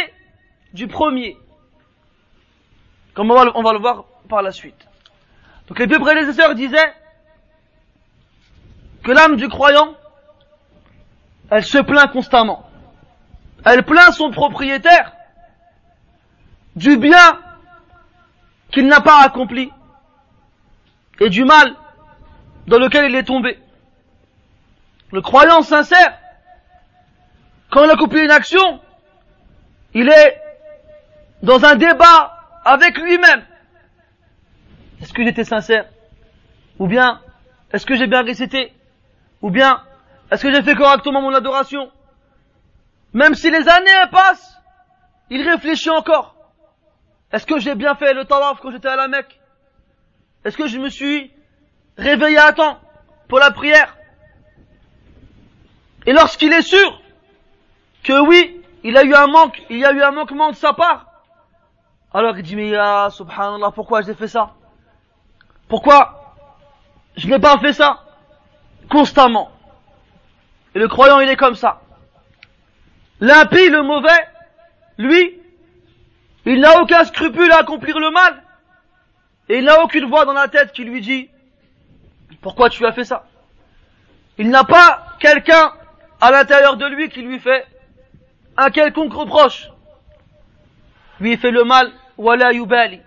du 0.73 0.89
premier. 0.89 1.37
Comme 3.15 3.31
on 3.31 3.63
va 3.63 3.73
le 3.73 3.79
voir 3.79 4.05
par 4.29 4.43
la 4.43 4.53
suite. 4.53 4.89
Donc 5.73 5.79
les 5.79 5.87
deux 5.87 6.01
prédécesseurs 6.01 6.55
disaient 6.55 6.93
que 9.03 9.11
l'âme 9.11 9.37
du 9.37 9.49
croyant, 9.49 9.95
elle 11.51 11.65
se 11.65 11.79
plaint 11.79 12.13
constamment. 12.13 12.69
Elle 13.65 13.83
plaint 13.83 14.13
son 14.13 14.31
propriétaire 14.33 15.15
du 16.77 16.99
bien 16.99 17.41
qu'il 18.71 18.87
n'a 18.87 19.01
pas 19.01 19.23
accompli 19.23 19.73
et 21.21 21.31
du 21.31 21.43
mal 21.43 21.75
dans 22.67 22.79
lequel 22.79 23.11
il 23.11 23.17
est 23.17 23.25
tombé. 23.25 23.59
Le 25.11 25.23
croyant 25.23 25.63
sincère, 25.63 26.19
quand 27.71 27.83
il 27.83 27.89
a 27.89 27.95
accompli 27.95 28.21
une 28.21 28.31
action, 28.31 28.79
il 29.95 30.11
est 30.11 30.39
dans 31.43 31.65
un 31.65 31.77
débat 31.77 32.61
avec 32.63 32.99
lui-même. 32.99 33.47
Est-ce 35.03 35.13
qu'il 35.13 35.27
était 35.27 35.43
sincère 35.43 35.87
Ou 36.79 36.87
bien 36.87 37.21
Est-ce 37.73 37.85
que 37.85 37.97
j'ai 37.97 38.07
bien 38.07 38.23
récité 38.23 38.73
Ou 39.43 39.51
bien, 39.51 39.83
est-ce 40.31 40.45
que 40.45 40.55
j'ai 40.55 40.63
fait 40.63 40.77
correctement 40.77 41.21
mon 41.21 41.35
adoration 41.35 41.91
Même 43.13 43.35
si 43.35 43.51
les 43.51 43.69
années 43.69 43.91
passent, 44.13 44.57
il 45.29 45.43
réfléchit 45.43 45.91
encore. 45.91 46.37
Est-ce 47.33 47.47
que 47.47 47.59
j'ai 47.59 47.75
bien 47.75 47.97
fait 47.97 48.15
le 48.15 48.25
tawaf 48.25 48.61
quand 48.61 48.71
j'étais 48.71 48.89
à 48.89 48.95
la 48.95 49.09
Mecque 49.09 49.41
Est-ce 50.45 50.57
que 50.57 50.69
je 50.69 50.79
me 50.79 50.89
suis 50.89 51.33
réveillé 51.99 52.39
à 52.39 52.53
temps 52.53 52.79
pour 53.27 53.41
la 53.41 53.51
prière 53.51 53.97
Et 56.07 56.13
lorsqu'il 56.13 56.53
est 56.53 56.63
sûr 56.63 57.03
que 58.05 58.21
oui, 58.21 58.63
il 58.85 58.97
a 58.97 59.03
eu 59.03 59.15
un 59.15 59.27
manque, 59.27 59.61
il 59.69 59.79
y 59.79 59.85
a 59.85 59.91
eu 59.91 60.01
un 60.01 60.13
manquement 60.13 60.51
de 60.51 60.57
sa 60.57 60.73
part, 60.75 61.07
alors 62.15 62.39
il 62.39 62.45
dit, 62.45 62.55
mais 62.55 62.71
subhanallah, 63.11 63.73
pourquoi 63.73 64.03
j'ai 64.03 64.15
fait 64.15 64.29
ça 64.29 64.55
Pourquoi 65.73 66.37
je 67.17 67.27
n'ai 67.29 67.39
pas 67.39 67.59
fait 67.59 67.73
ça 67.73 68.05
Constamment. 68.91 69.51
Et 70.75 70.79
le 70.79 70.87
croyant, 70.87 71.19
il 71.21 71.31
est 71.31 71.37
comme 71.37 71.55
ça. 71.55 71.81
L'impie, 73.21 73.71
le 73.71 73.83
mauvais, 73.83 74.29
lui, 74.99 75.41
il 76.45 76.61
n'a 76.61 76.79
aucun 76.83 77.05
scrupule 77.05 77.51
à 77.53 77.61
accomplir 77.61 77.99
le 77.99 78.11
mal. 78.11 78.43
Et 79.49 79.61
il 79.61 79.65
n'a 79.65 79.83
aucune 79.83 80.11
voix 80.11 80.27
dans 80.27 80.35
la 80.35 80.47
tête 80.49 80.73
qui 80.73 80.85
lui 80.85 81.01
dit, 81.01 81.31
pourquoi 82.43 82.69
tu 82.69 82.85
as 82.85 82.93
fait 82.93 83.05
ça? 83.05 83.25
Il 84.37 84.51
n'a 84.51 84.65
pas 84.65 85.17
quelqu'un 85.21 85.73
à 86.21 86.31
l'intérieur 86.31 86.77
de 86.77 86.85
lui 86.85 87.09
qui 87.09 87.23
lui 87.23 87.39
fait 87.39 87.65
un 88.59 88.69
quelconque 88.69 89.15
reproche. 89.15 89.71
Lui 91.19 91.33
il 91.33 91.39
fait 91.39 91.51
le 91.51 91.65
mal, 91.65 91.91
wala 92.19 92.53
yubali. 92.53 93.01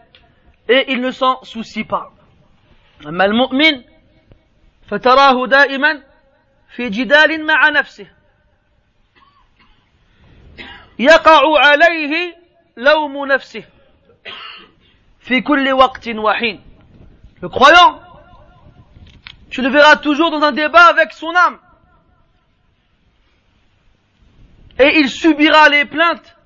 Et 0.68 0.91
il 0.91 1.01
ne 1.01 1.11
s'en 1.11 1.43
soucie 1.43 1.84
pas. 1.84 2.14
أما 3.07 3.24
المؤمن 3.24 3.85
فتراه 4.89 5.47
دائما 5.47 6.03
في 6.76 6.89
جدال 6.89 7.47
مع 7.47 7.68
نفسه 7.68 8.11
يقع 10.99 11.41
عليه 11.59 12.37
لوم 12.76 13.26
نفسه 13.26 13.64
في 15.20 15.41
كل 15.41 15.72
وقت 15.72 16.09
وحين 16.09 16.61
le 17.43 17.49
croyant 17.49 18.01
tu 19.51 19.62
le 19.62 19.70
verras 19.70 19.97
toujours 19.97 20.31
dans 20.31 20.43
un 20.43 20.53
débat 20.53 20.87
avec 20.87 21.12
son 21.12 21.35
âme 21.35 21.59
et 24.81 24.99
il 24.99 25.11
subira 25.11 25.68
les 25.68 25.85
plaintes 25.85 26.37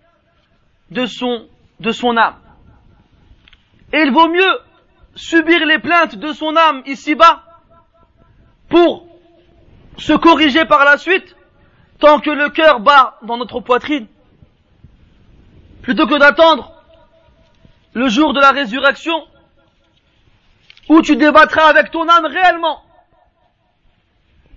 de 0.90 1.06
son, 1.06 1.48
de 1.78 1.92
son 1.92 2.16
âme. 2.16 2.36
Et 3.92 3.98
il 3.98 4.12
vaut 4.12 4.28
mieux 4.28 4.58
subir 5.19 5.65
les 5.65 5.79
plaintes 5.79 6.15
de 6.15 6.31
son 6.31 6.55
âme 6.55 6.81
ici-bas 6.85 7.43
pour 8.69 9.05
se 9.97 10.13
corriger 10.13 10.63
par 10.63 10.85
la 10.85 10.97
suite 10.97 11.35
tant 11.99 12.21
que 12.21 12.29
le 12.29 12.49
cœur 12.49 12.79
bat 12.79 13.17
dans 13.23 13.35
notre 13.35 13.59
poitrine 13.59 14.07
plutôt 15.81 16.07
que 16.07 16.17
d'attendre 16.17 16.71
le 17.93 18.07
jour 18.07 18.31
de 18.33 18.39
la 18.39 18.51
résurrection 18.51 19.27
où 20.87 21.01
tu 21.01 21.17
débattras 21.17 21.67
avec 21.67 21.91
ton 21.91 22.07
âme 22.07 22.25
réellement 22.25 22.81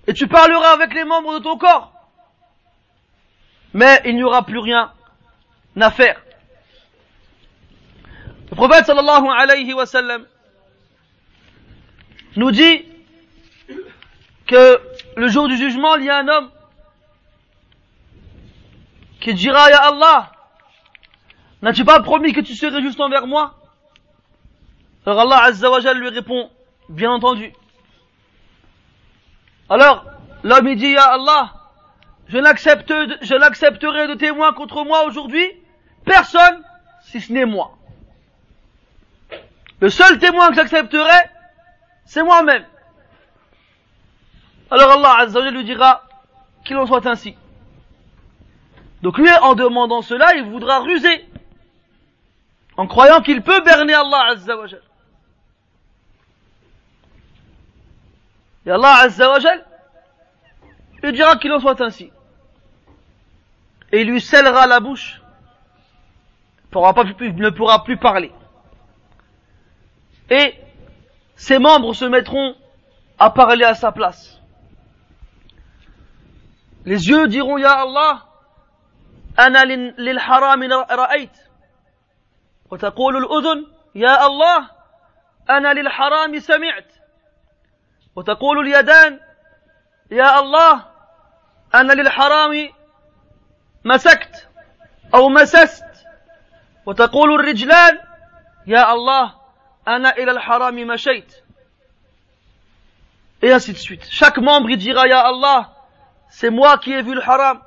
et 0.07 0.15
tu 0.15 0.29
parleras 0.29 0.75
avec 0.75 0.95
les 0.95 1.05
membres 1.05 1.41
de 1.41 1.43
ton 1.43 1.59
corps 1.59 1.93
mais 3.75 4.01
il 4.05 4.15
n'y 4.15 4.23
aura 4.23 4.45
plus 4.45 4.59
rien 4.59 4.93
à 5.81 5.91
faire. 5.91 6.23
Le 8.51 8.55
prophète 8.55 8.85
sallallahu 8.85 9.27
alayhi 9.29 9.73
wa 9.73 9.87
sallam 9.87 10.27
nous 12.37 12.51
dit 12.51 12.85
que 14.47 14.81
le 15.17 15.29
jour 15.29 15.49
du 15.49 15.57
jugement, 15.57 15.97
il 15.97 16.05
y 16.05 16.11
a 16.11 16.19
un 16.19 16.29
homme 16.29 16.51
qui 19.21 19.35
dira, 19.35 19.71
Ya 19.71 19.79
Allah, 19.79 20.33
n'as-tu 21.63 21.85
pas 21.85 22.01
promis 22.01 22.33
que 22.33 22.41
tu 22.41 22.55
serais 22.55 22.83
juste 22.83 23.01
envers 23.01 23.27
moi? 23.27 23.55
Alors 25.07 25.21
Allah 25.21 25.45
Azza 25.45 25.71
wa 25.71 25.95
lui 25.95 26.09
répond, 26.09 26.51
bien 26.89 27.11
entendu. 27.11 27.53
Alors, 29.69 30.05
l'homme 30.43 30.69
il 30.69 30.77
dit, 30.77 30.89
Ya 30.89 31.05
Allah, 31.05 31.55
je 32.29 32.39
n'accepterai 32.39 34.09
de 34.09 34.15
témoin 34.15 34.53
contre 34.53 34.85
moi 34.85 35.05
aujourd'hui 35.05 35.47
personne 36.05 36.63
si 37.03 37.21
ce 37.21 37.33
n'est 37.33 37.45
moi. 37.45 37.77
Le 39.81 39.91
seul 39.91 40.19
témoin 40.19 40.49
que 40.49 40.55
j'accepterai, 40.55 41.31
c'est 42.05 42.23
moi-même. 42.23 42.65
Alors 44.71 44.93
Allah 44.93 45.17
Azza 45.21 45.51
lui 45.51 45.65
dira 45.65 46.05
qu'il 46.65 46.77
en 46.77 46.87
soit 46.87 47.07
ainsi. 47.07 47.37
Donc 49.03 49.19
lui, 49.19 49.31
en 49.43 49.55
demandant 49.55 50.03
cela, 50.03 50.35
il 50.37 50.45
voudra 50.45 50.81
ruser, 50.81 51.27
en 52.77 52.87
croyant 52.87 53.21
qu'il 53.21 53.43
peut 53.43 53.61
berner 53.63 53.95
Allah 53.95 54.29
Azza 54.31 54.55
Et 58.65 58.71
Allah 58.71 58.95
Azza 59.01 59.39
lui 61.03 61.13
dira 61.13 61.37
qu'il 61.37 61.53
en 61.53 61.61
soit 61.61 61.81
ainsi 61.81 62.13
et 63.93 64.01
il 64.01 64.09
lui 64.09 64.21
scellera 64.21 64.67
la 64.67 64.81
bouche, 64.81 65.21
pas, 66.71 66.81
ne 66.81 67.51
pourra 67.51 67.85
plus 67.85 67.99
parler. 67.99 68.33
Et 70.31 70.55
ses 71.37 71.59
membres 71.59 71.95
se 71.95 72.05
mettront 72.05 72.55
à 73.19 73.31
parler 73.31 73.65
à 73.65 73.75
sa 73.75 73.93
place. 73.93 74.41
Les 76.85 77.09
yeux 77.09 77.29
diront, 77.29 77.59
Ya 77.59 77.73
Allah, 77.81 78.25
أنا 79.39 79.65
للحرام 79.99 80.73
رأيت 80.91 81.37
وتقول 82.71 83.17
الأذن 83.17 83.67
يا 83.95 84.27
الله 84.27 84.71
أنا 85.51 85.73
للحرام 85.73 86.39
سمعت 86.39 86.93
وتقول 88.17 88.59
اليدان 88.59 89.21
يا 90.11 90.41
الله 90.41 90.85
أنا 91.75 91.93
للحرام 91.93 92.69
مسكت 93.85 94.49
أو 95.15 95.29
مسست 95.29 95.85
وتقول 96.87 97.41
الرجلان 97.41 97.99
يا 98.67 98.93
الله 98.93 99.42
ana 99.87 100.19
ila 100.19 100.33
al-harami 100.33 100.85
mashait. 100.85 101.25
Et 103.43 103.51
ainsi 103.51 103.73
de 103.73 103.79
suite. 103.79 104.07
Chaque 104.11 104.39
membre, 104.39 104.71
il 104.71 104.79
dira, 104.79 105.07
Ya 105.09 105.21
Allah, 105.21 105.73
c'est 106.29 106.51
moi 106.51 106.79
qui 106.79 106.93
ai 106.93 107.03
vu 107.03 107.15
le 107.15 107.23
haram, 107.23 107.61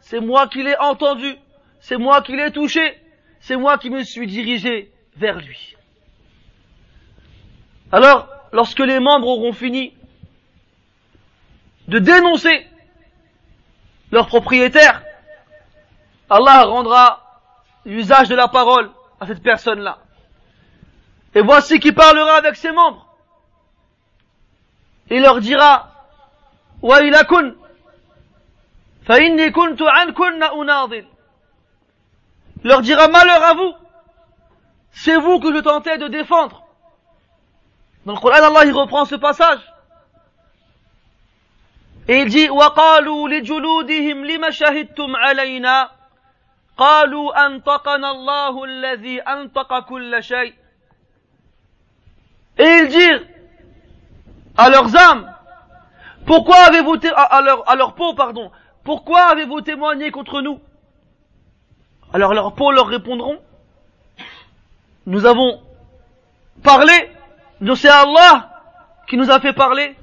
c'est 0.00 0.20
moi 0.20 0.46
qui 0.48 0.62
l'ai 0.62 0.76
entendu, 0.78 1.36
c'est 1.80 1.96
moi 1.96 2.22
qui 2.22 2.36
l'ai 2.36 2.52
touché, 2.52 2.98
c'est 3.40 3.56
moi 3.56 3.78
qui 3.78 3.90
me 3.90 4.02
suis 4.04 4.26
dirigé 4.26 4.92
vers 5.16 5.38
lui. 5.38 5.76
Alors, 7.90 8.28
lorsque 8.52 8.80
les 8.80 9.00
membres 9.00 9.26
auront 9.26 9.52
fini 9.52 9.94
de 11.88 11.98
dénoncer 11.98 12.66
leur 14.10 14.26
propriétaire, 14.26 15.02
Allah 16.28 16.64
rendra 16.64 17.40
l'usage 17.84 18.28
de 18.28 18.34
la 18.34 18.48
parole 18.48 18.90
à 19.20 19.26
cette 19.26 19.42
personne-là. 19.42 19.98
Et 21.35 21.41
voici 21.41 21.79
qui 21.79 21.91
parlera 21.91 22.35
avec 22.35 22.55
ses 22.55 22.71
membres. 22.71 23.05
Il 25.09 25.21
leur 25.21 25.39
dira, 25.39 25.91
وَإِلَكُنْ 26.81 27.55
فَإِنِّي 29.07 29.51
كُنْتُ 29.51 29.81
عَنْكُنَّ 29.81 30.43
أُنَاضِلْ 30.43 31.05
leur 32.63 32.81
dira 32.81 33.07
malheur 33.07 33.43
à 33.43 33.53
vous. 33.53 33.73
C'est 34.91 35.17
vous 35.17 35.39
que 35.39 35.53
je 35.53 35.59
tentais 35.59 35.97
de 35.97 36.07
défendre. 36.07 36.63
Dans 38.05 38.13
le 38.13 38.19
Coran, 38.19 38.35
Allah 38.35 38.65
il 38.65 38.73
reprend 38.73 39.05
ce 39.05 39.15
passage. 39.15 39.59
Et 42.07 42.21
il 42.21 42.29
dit, 42.29 42.49
وَقَالُوا 42.49 43.29
لِجُلُودِهِمْ 43.29 44.25
لِمَ 44.25 44.51
شَهِدْتُمْ 44.51 45.15
عَلَيْنَا 45.15 45.91
قالوا 46.77 47.45
أنطقنا 47.45 48.11
الله 48.11 48.63
الذي 48.63 49.21
أنطق 49.21 49.79
كل 49.79 50.23
شيء 50.23 50.53
et 52.58 52.64
ils 52.64 52.88
dirent 52.88 53.22
à 54.56 54.68
leurs 54.68 54.94
âmes, 54.96 55.34
pourquoi 56.26 56.56
avez-vous, 56.68 56.96
à, 57.16 57.40
leur, 57.40 57.68
à 57.68 57.74
leur 57.76 57.94
peau, 57.94 58.14
pardon, 58.14 58.50
pourquoi 58.84 59.22
avez-vous 59.22 59.60
témoigné 59.62 60.10
contre 60.10 60.40
nous? 60.40 60.60
Alors 62.12 62.34
leurs 62.34 62.54
peaux 62.54 62.72
leur 62.72 62.86
répondront, 62.88 63.38
nous 65.06 65.24
avons 65.24 65.62
parlé, 66.62 66.92
nous 67.60 67.74
c'est 67.74 67.88
Allah 67.88 68.50
qui 69.08 69.16
nous 69.16 69.30
a 69.30 69.40
fait 69.40 69.54
parler, 69.54 69.96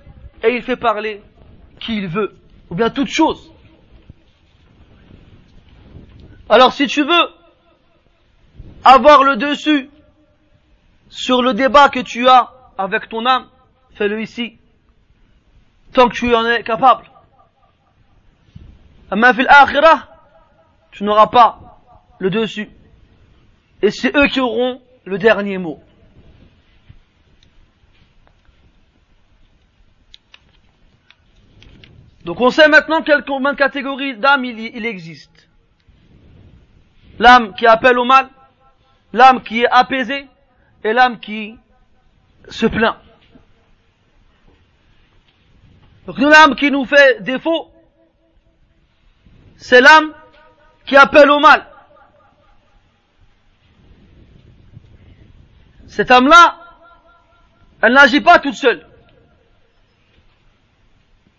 et 0.43 0.55
il 0.55 0.63
fait 0.63 0.75
parler 0.75 1.21
qui 1.79 1.97
il 1.97 2.07
veut, 2.07 2.35
ou 2.69 2.75
bien 2.75 2.89
toute 2.89 3.09
chose. 3.09 3.51
Alors 6.49 6.73
si 6.73 6.87
tu 6.87 7.03
veux 7.03 7.29
avoir 8.83 9.23
le 9.23 9.35
dessus 9.35 9.89
sur 11.09 11.41
le 11.41 11.53
débat 11.53 11.89
que 11.89 11.99
tu 11.99 12.27
as 12.27 12.51
avec 12.77 13.09
ton 13.09 13.25
âme, 13.25 13.47
fais-le 13.95 14.21
ici. 14.21 14.57
tant 15.91 16.07
que 16.07 16.13
tu 16.13 16.33
en 16.35 16.45
es 16.45 16.63
capable. 16.63 17.09
Tu 20.91 21.03
n'auras 21.03 21.27
pas 21.27 21.79
le 22.19 22.29
dessus. 22.29 22.69
Et 23.81 23.89
c'est 23.89 24.15
eux 24.15 24.27
qui 24.27 24.39
auront 24.39 24.81
le 25.05 25.17
dernier 25.17 25.57
mot. 25.57 25.81
Donc 32.25 32.41
on 32.41 32.51
sait 32.51 32.67
maintenant 32.67 33.03
combien 33.25 33.53
de 33.53 33.57
catégories 33.57 34.15
d'âmes 34.15 34.45
il, 34.45 34.59
il 34.59 34.85
existe. 34.85 35.49
L'âme 37.17 37.53
qui 37.55 37.65
appelle 37.65 37.97
au 37.97 38.05
mal, 38.05 38.29
l'âme 39.13 39.41
qui 39.41 39.61
est 39.61 39.69
apaisée 39.71 40.27
et 40.83 40.93
l'âme 40.93 41.19
qui 41.19 41.57
se 42.49 42.65
plaint. 42.65 42.97
L'âme 46.07 46.55
qui 46.55 46.71
nous 46.71 46.85
fait 46.85 47.21
défaut, 47.21 47.71
c'est 49.57 49.81
l'âme 49.81 50.13
qui 50.85 50.95
appelle 50.95 51.29
au 51.29 51.39
mal. 51.39 51.67
Cette 55.87 56.09
âme-là, 56.11 56.57
elle 57.81 57.93
n'agit 57.93 58.21
pas 58.21 58.39
toute 58.39 58.55
seule. 58.55 58.87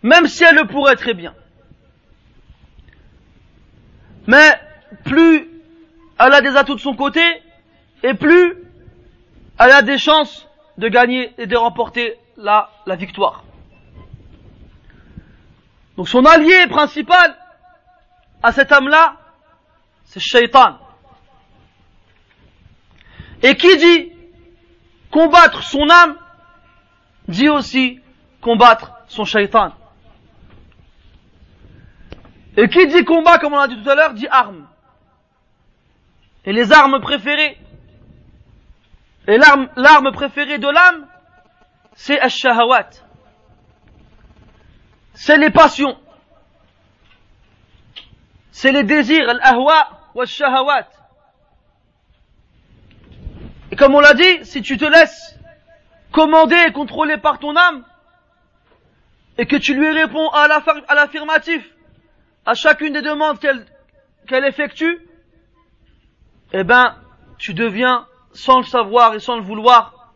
Même 0.03 0.27
si 0.27 0.43
elle 0.43 0.55
le 0.55 0.67
pourrait 0.67 0.95
très 0.95 1.13
bien. 1.13 1.35
Mais 4.27 4.59
plus 5.03 5.51
elle 6.23 6.33
a 6.33 6.41
des 6.41 6.55
atouts 6.55 6.75
de 6.75 6.79
son 6.79 6.95
côté, 6.95 7.21
et 8.03 8.13
plus 8.13 8.55
elle 9.63 9.71
a 9.71 9.81
des 9.83 9.99
chances 9.99 10.47
de 10.79 10.87
gagner 10.87 11.33
et 11.37 11.45
de 11.45 11.55
remporter 11.55 12.17
la, 12.35 12.69
victoire. 12.95 13.43
Donc 15.97 16.09
son 16.09 16.25
allié 16.25 16.65
principal 16.67 17.37
à 18.41 18.51
cette 18.51 18.71
âme-là, 18.71 19.17
c'est 20.05 20.19
Shaitan. 20.19 20.79
Et 23.43 23.55
qui 23.55 23.77
dit 23.77 24.11
combattre 25.11 25.61
son 25.61 25.87
âme, 25.89 26.15
dit 27.27 27.49
aussi 27.49 27.99
combattre 28.41 28.93
son 29.07 29.25
Shaitan. 29.25 29.73
Et 32.57 32.67
qui 32.67 32.87
dit 32.87 33.05
combat, 33.05 33.37
comme 33.37 33.53
on 33.53 33.59
l'a 33.59 33.67
dit 33.67 33.81
tout 33.81 33.89
à 33.89 33.93
l'heure, 33.93 34.13
dit 34.13 34.27
arme. 34.27 34.67
Et 36.45 36.51
les 36.51 36.71
armes 36.71 36.99
préférées, 36.99 37.60
et 39.27 39.37
l'arme, 39.37 40.11
préférée 40.11 40.57
de 40.57 40.67
l'âme, 40.67 41.07
c'est 41.93 42.19
ash-shahawat. 42.19 42.89
C'est 45.13 45.37
les 45.37 45.49
passions. 45.51 45.97
C'est 48.51 48.71
les 48.71 48.83
désirs, 48.83 49.29
al-ahwa 49.29 50.09
wa 50.15 50.25
shahawat. 50.25 50.87
Et 53.71 53.75
comme 53.75 53.95
on 53.95 53.99
l'a 53.99 54.13
dit, 54.13 54.43
si 54.45 54.61
tu 54.61 54.77
te 54.77 54.85
laisses 54.85 55.37
commander 56.11 56.57
et 56.67 56.71
contrôler 56.71 57.17
par 57.17 57.39
ton 57.39 57.55
âme, 57.55 57.85
et 59.37 59.45
que 59.45 59.55
tu 59.55 59.73
lui 59.73 59.89
réponds 59.91 60.29
à 60.29 60.47
l'affirmatif, 60.95 61.69
à 62.45 62.53
chacune 62.53 62.93
des 62.93 63.01
demandes 63.01 63.39
qu'elle 63.39 64.45
effectue, 64.45 64.99
eh 66.53 66.63
ben, 66.63 66.97
tu 67.37 67.53
deviens, 67.53 68.07
sans 68.33 68.59
le 68.59 68.65
savoir 68.65 69.13
et 69.13 69.19
sans 69.19 69.35
le 69.35 69.41
vouloir, 69.41 70.13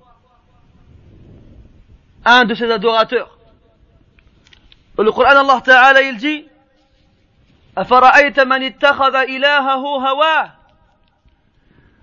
un 2.23 2.45
de 2.45 2.53
ses 2.55 2.71
adorateurs. 2.71 3.37
le 4.97 5.11
Coran, 5.11 5.29
Allah 5.29 5.61
Ta'ala, 5.63 6.01
il 6.01 6.17
dit, 6.17 6.47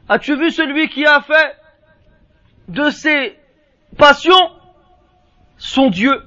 As-tu 0.09 0.37
vu 0.37 0.51
celui 0.51 0.89
qui 0.91 1.07
a 1.07 1.21
fait 1.23 1.57
de 2.69 2.91
ses 2.91 3.39
passions 3.97 4.51
son 5.57 5.89
Dieu? 5.89 6.23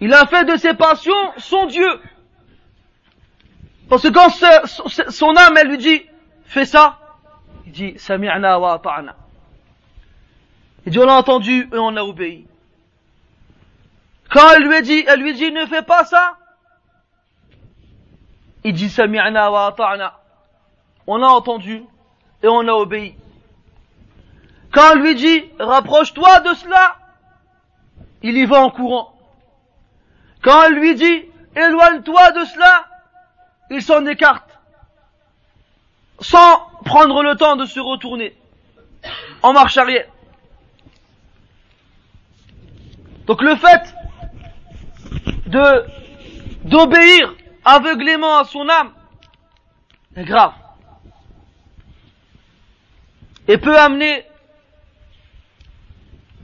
Il 0.00 0.14
a 0.14 0.26
fait 0.26 0.44
de 0.44 0.56
ses 0.56 0.74
passions 0.74 1.12
son 1.38 1.66
Dieu. 1.66 2.00
Parce 3.88 4.02
que 4.02 4.08
quand 4.08 4.30
son 5.10 5.36
âme, 5.36 5.56
elle 5.58 5.68
lui 5.68 5.78
dit, 5.78 6.02
fais 6.46 6.64
ça, 6.64 6.98
il 7.72 7.92
dit, 7.92 7.98
sami'na 7.98 8.58
wa. 8.58 8.82
Il 10.84 10.92
dit, 10.92 10.98
on 10.98 11.08
a 11.08 11.14
entendu 11.14 11.70
et 11.72 11.78
on 11.78 11.96
a 11.96 12.02
obéi. 12.02 12.46
Quand 14.30 14.50
elle 14.54 14.64
lui 14.64 14.82
dit, 14.82 15.04
elle 15.08 15.20
lui 15.20 15.32
dit, 15.32 15.50
ne 15.50 15.64
fais 15.64 15.82
pas 15.82 16.04
ça, 16.04 16.36
il 18.62 18.74
dit, 18.74 18.90
sami'na 18.90 19.50
wa. 19.50 19.74
On 21.06 21.22
a 21.22 21.26
entendu 21.26 21.82
et 22.42 22.48
on 22.48 22.68
a 22.68 22.72
obéi. 22.72 23.16
Quand 24.70 24.92
elle 24.92 24.98
lui 24.98 25.14
dit, 25.14 25.44
rapproche-toi 25.58 26.40
de 26.40 26.54
cela, 26.54 26.96
il 28.22 28.36
y 28.36 28.44
va 28.44 28.60
en 28.60 28.70
courant. 28.70 29.16
Quand 30.42 30.64
elle 30.64 30.74
lui 30.74 30.94
dit, 30.94 31.24
éloigne-toi 31.56 32.32
de 32.32 32.44
cela, 32.44 32.84
il 33.70 33.82
s'en 33.82 34.04
écarte 34.04 34.58
sans 36.20 36.71
prendre 36.82 37.22
le 37.22 37.36
temps 37.36 37.56
de 37.56 37.66
se 37.66 37.80
retourner 37.80 38.36
en 39.42 39.52
marche 39.52 39.76
arrière. 39.76 40.06
Donc 43.26 43.42
le 43.42 43.56
fait 43.56 43.94
de 45.46 45.86
d'obéir 46.64 47.34
aveuglément 47.64 48.38
à 48.38 48.44
son 48.44 48.68
âme 48.68 48.92
est 50.16 50.24
grave 50.24 50.52
et 53.48 53.58
peut 53.58 53.78
amener 53.78 54.24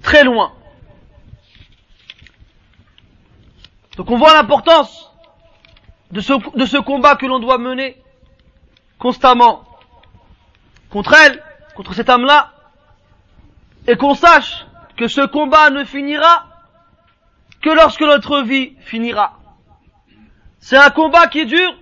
très 0.03 0.25
loin. 0.25 0.53
Donc 3.97 4.11
on 4.11 4.17
voit 4.17 4.35
l'importance 4.35 5.13
de 6.11 6.21
ce, 6.21 6.33
de 6.57 6.65
ce 6.65 6.79
combat 6.79 7.17
que 7.17 7.27
l'on 7.27 7.39
doit 7.39 7.59
mener 7.59 8.01
constamment 8.99 9.68
contre 10.91 11.15
elle, 11.15 11.43
contre 11.75 11.95
cette 11.95 12.09
âme-là, 12.09 12.53
et 13.87 13.97
qu'on 13.97 14.15
sache 14.15 14.67
que 14.97 15.09
ce 15.09 15.25
combat 15.27 15.71
ne 15.71 15.85
finira 15.85 16.47
que 17.63 17.71
lorsque 17.71 18.03
notre 18.03 18.43
vie 18.43 18.77
finira. 18.81 19.39
C'est 20.61 20.77
un 20.77 20.91
combat 20.91 21.27
qui 21.27 21.47
dure 21.47 21.77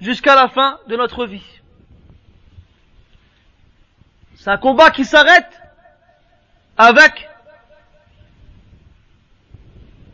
jusqu'à 0.00 0.34
la 0.34 0.48
fin 0.48 0.78
de 0.88 0.96
notre 0.96 1.26
vie. 1.26 1.44
C'est 4.36 4.50
un 4.50 4.58
combat 4.58 4.90
qui 4.90 5.04
s'arrête 5.04 5.60
avec 6.76 7.28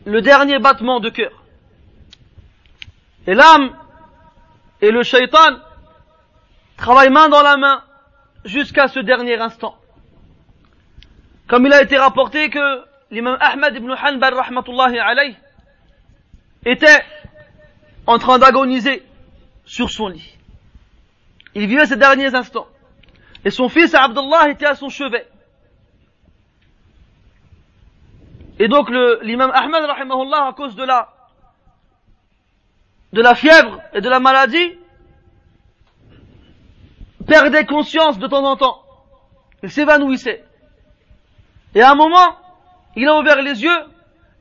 le 0.05 0.21
dernier 0.21 0.59
battement 0.59 0.99
de 0.99 1.09
cœur. 1.09 1.43
Et 3.27 3.33
l'âme 3.33 3.75
et 4.81 4.91
le 4.91 5.03
shaitan 5.03 5.59
travaillent 6.77 7.09
main 7.09 7.29
dans 7.29 7.41
la 7.41 7.57
main 7.57 7.83
jusqu'à 8.45 8.87
ce 8.87 8.99
dernier 8.99 9.37
instant. 9.37 9.75
Comme 11.47 11.65
il 11.65 11.73
a 11.73 11.81
été 11.81 11.97
rapporté 11.97 12.49
que 12.49 12.83
l'imam 13.11 13.37
Ahmed 13.39 13.75
ibn 13.75 13.91
Hanbal 13.91 14.33
rahmatullahi 14.33 14.99
alayh 14.99 15.35
était 16.65 17.03
en 18.07 18.17
train 18.17 18.39
d'agoniser 18.39 19.03
sur 19.65 19.89
son 19.89 20.07
lit. 20.07 20.37
Il 21.55 21.67
vivait 21.67 21.85
ces 21.85 21.97
derniers 21.97 22.33
instants. 22.33 22.67
Et 23.45 23.49
son 23.49 23.69
fils 23.69 23.93
Abdullah 23.93 24.49
était 24.49 24.65
à 24.65 24.75
son 24.75 24.89
chevet. 24.89 25.27
Et 28.59 28.67
donc 28.67 28.89
l'imam 29.21 29.51
Ahmed 29.53 29.83
rahimahullah 29.83 30.47
à 30.47 30.53
cause 30.53 30.75
de 30.75 30.83
la 30.83 31.09
de 33.11 33.21
la 33.21 33.35
fièvre 33.35 33.79
et 33.93 34.01
de 34.01 34.09
la 34.09 34.19
maladie 34.19 34.77
perdait 37.25 37.65
conscience 37.65 38.19
de 38.19 38.27
temps 38.27 38.45
en 38.45 38.55
temps. 38.55 38.83
Il 39.61 39.71
s'évanouissait. 39.71 40.43
Et 41.75 41.81
à 41.81 41.91
un 41.91 41.95
moment, 41.95 42.37
il 42.95 43.07
a 43.07 43.17
ouvert 43.17 43.41
les 43.41 43.63
yeux 43.63 43.79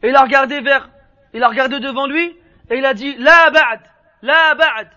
et 0.03 0.09
il 0.09 0.17
a 0.17 0.23
regardé 0.23 0.61
vers, 0.61 0.89
il 1.33 1.43
a 1.43 1.49
regardé 1.49 1.81
devant 1.81 2.07
lui 2.07 2.37
et 2.71 2.77
il 2.77 2.85
a 2.85 2.95
dit 2.95 3.15
La 3.19 3.51
ba'd, 3.51 3.81
la 4.23 4.55
ba'd. 4.55 4.89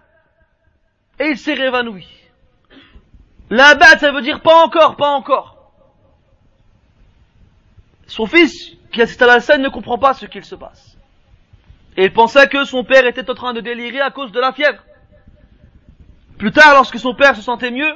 Et 1.19 1.29
il 1.29 1.37
s'est 1.37 1.53
réévanoui. 1.53 2.07
La 3.49 3.75
ba'd, 3.75 3.99
ça 3.99 4.11
veut 4.11 4.21
dire 4.21 4.41
pas 4.41 4.63
encore, 4.65 4.95
pas 4.95 5.09
encore. 5.11 5.71
Son 8.07 8.25
fils, 8.25 8.73
qui 8.91 9.01
assiste 9.01 9.21
à 9.21 9.27
la 9.27 9.39
scène, 9.39 9.61
ne 9.61 9.69
comprend 9.69 9.97
pas 9.97 10.13
ce 10.13 10.25
qu'il 10.25 10.43
se 10.43 10.55
passe. 10.55 10.97
Et 11.97 12.05
il 12.05 12.13
pensait 12.13 12.47
que 12.47 12.65
son 12.65 12.83
père 12.83 13.05
était 13.05 13.29
en 13.29 13.33
train 13.35 13.53
de 13.53 13.61
délirer 13.61 14.01
à 14.01 14.11
cause 14.11 14.31
de 14.31 14.39
la 14.39 14.51
fièvre. 14.51 14.83
Plus 16.37 16.51
tard, 16.51 16.73
lorsque 16.73 16.99
son 16.99 17.15
père 17.15 17.35
se 17.35 17.41
sentait 17.41 17.71
mieux 17.71 17.95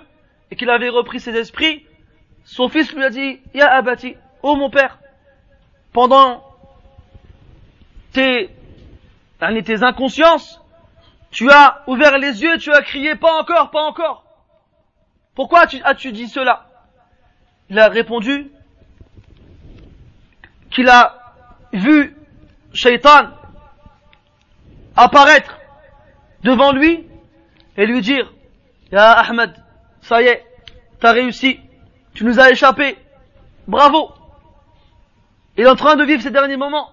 et 0.51 0.55
qu'il 0.55 0.69
avait 0.69 0.89
repris 0.89 1.19
ses 1.19 1.35
esprits, 1.35 1.85
son 2.45 2.69
fils 2.69 2.93
lui 2.93 3.03
a 3.03 3.09
dit, 3.09 3.39
Ya 3.53 3.71
abati, 3.71 4.15
oh 4.41 4.55
mon 4.55 4.69
père, 4.69 4.97
pendant 5.93 6.43
tes, 8.13 8.49
tes 9.39 9.83
inconsciences, 9.83 10.61
tu 11.31 11.49
as 11.51 11.83
ouvert 11.87 12.17
les 12.17 12.41
yeux, 12.41 12.57
tu 12.57 12.71
as 12.71 12.81
crié 12.81 13.15
pas 13.15 13.39
encore, 13.39 13.69
pas 13.71 13.83
encore. 13.83 14.23
Pourquoi 15.35 15.65
as-tu 15.83 16.11
dit 16.11 16.27
cela? 16.27 16.67
Il 17.69 17.77
a 17.77 17.87
répondu 17.87 18.51
qu'il 20.71 20.89
a 20.89 21.33
vu 21.71 22.15
Shaitan 22.73 23.29
apparaître 24.95 25.57
devant 26.43 26.71
lui 26.71 27.08
et 27.79 27.85
lui 27.85 28.01
dire 28.01 28.31
Ya 28.91 29.11
Ahmed, 29.11 29.55
ça 30.01 30.21
y 30.21 30.25
est, 30.25 30.45
t'as 30.99 31.13
réussi, 31.13 31.61
tu 32.13 32.25
nous 32.25 32.39
as 32.39 32.51
échappé, 32.51 32.97
bravo. 33.67 34.11
Il 35.55 35.63
est 35.63 35.69
en 35.69 35.75
train 35.75 35.95
de 35.95 36.03
vivre 36.03 36.21
ces 36.21 36.29
derniers 36.29 36.57
moments. 36.57 36.91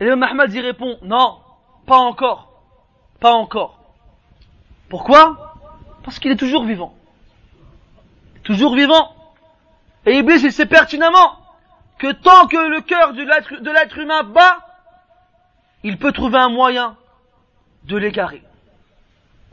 Et 0.00 0.04
le 0.04 0.12
Ahmed 0.12 0.52
y 0.52 0.60
répond 0.60 0.96
Non, 1.02 1.40
pas 1.86 1.98
encore, 1.98 2.62
pas 3.20 3.32
encore. 3.32 3.80
Pourquoi? 4.88 5.56
Parce 6.04 6.18
qu'il 6.18 6.32
est 6.32 6.36
toujours 6.36 6.64
vivant. 6.64 6.94
Toujours 8.44 8.74
vivant. 8.74 9.14
Et 10.06 10.16
Iblis, 10.16 10.40
il 10.42 10.52
sait 10.52 10.66
pertinemment 10.66 11.36
que 11.98 12.12
tant 12.12 12.46
que 12.46 12.56
le 12.56 12.80
cœur 12.80 13.12
de 13.12 13.70
l'être 13.70 13.98
humain 13.98 14.22
bat, 14.22 14.58
il 15.82 15.98
peut 15.98 16.12
trouver 16.12 16.38
un 16.38 16.48
moyen 16.48 16.96
de 17.84 17.96
l'égarer. 17.98 18.42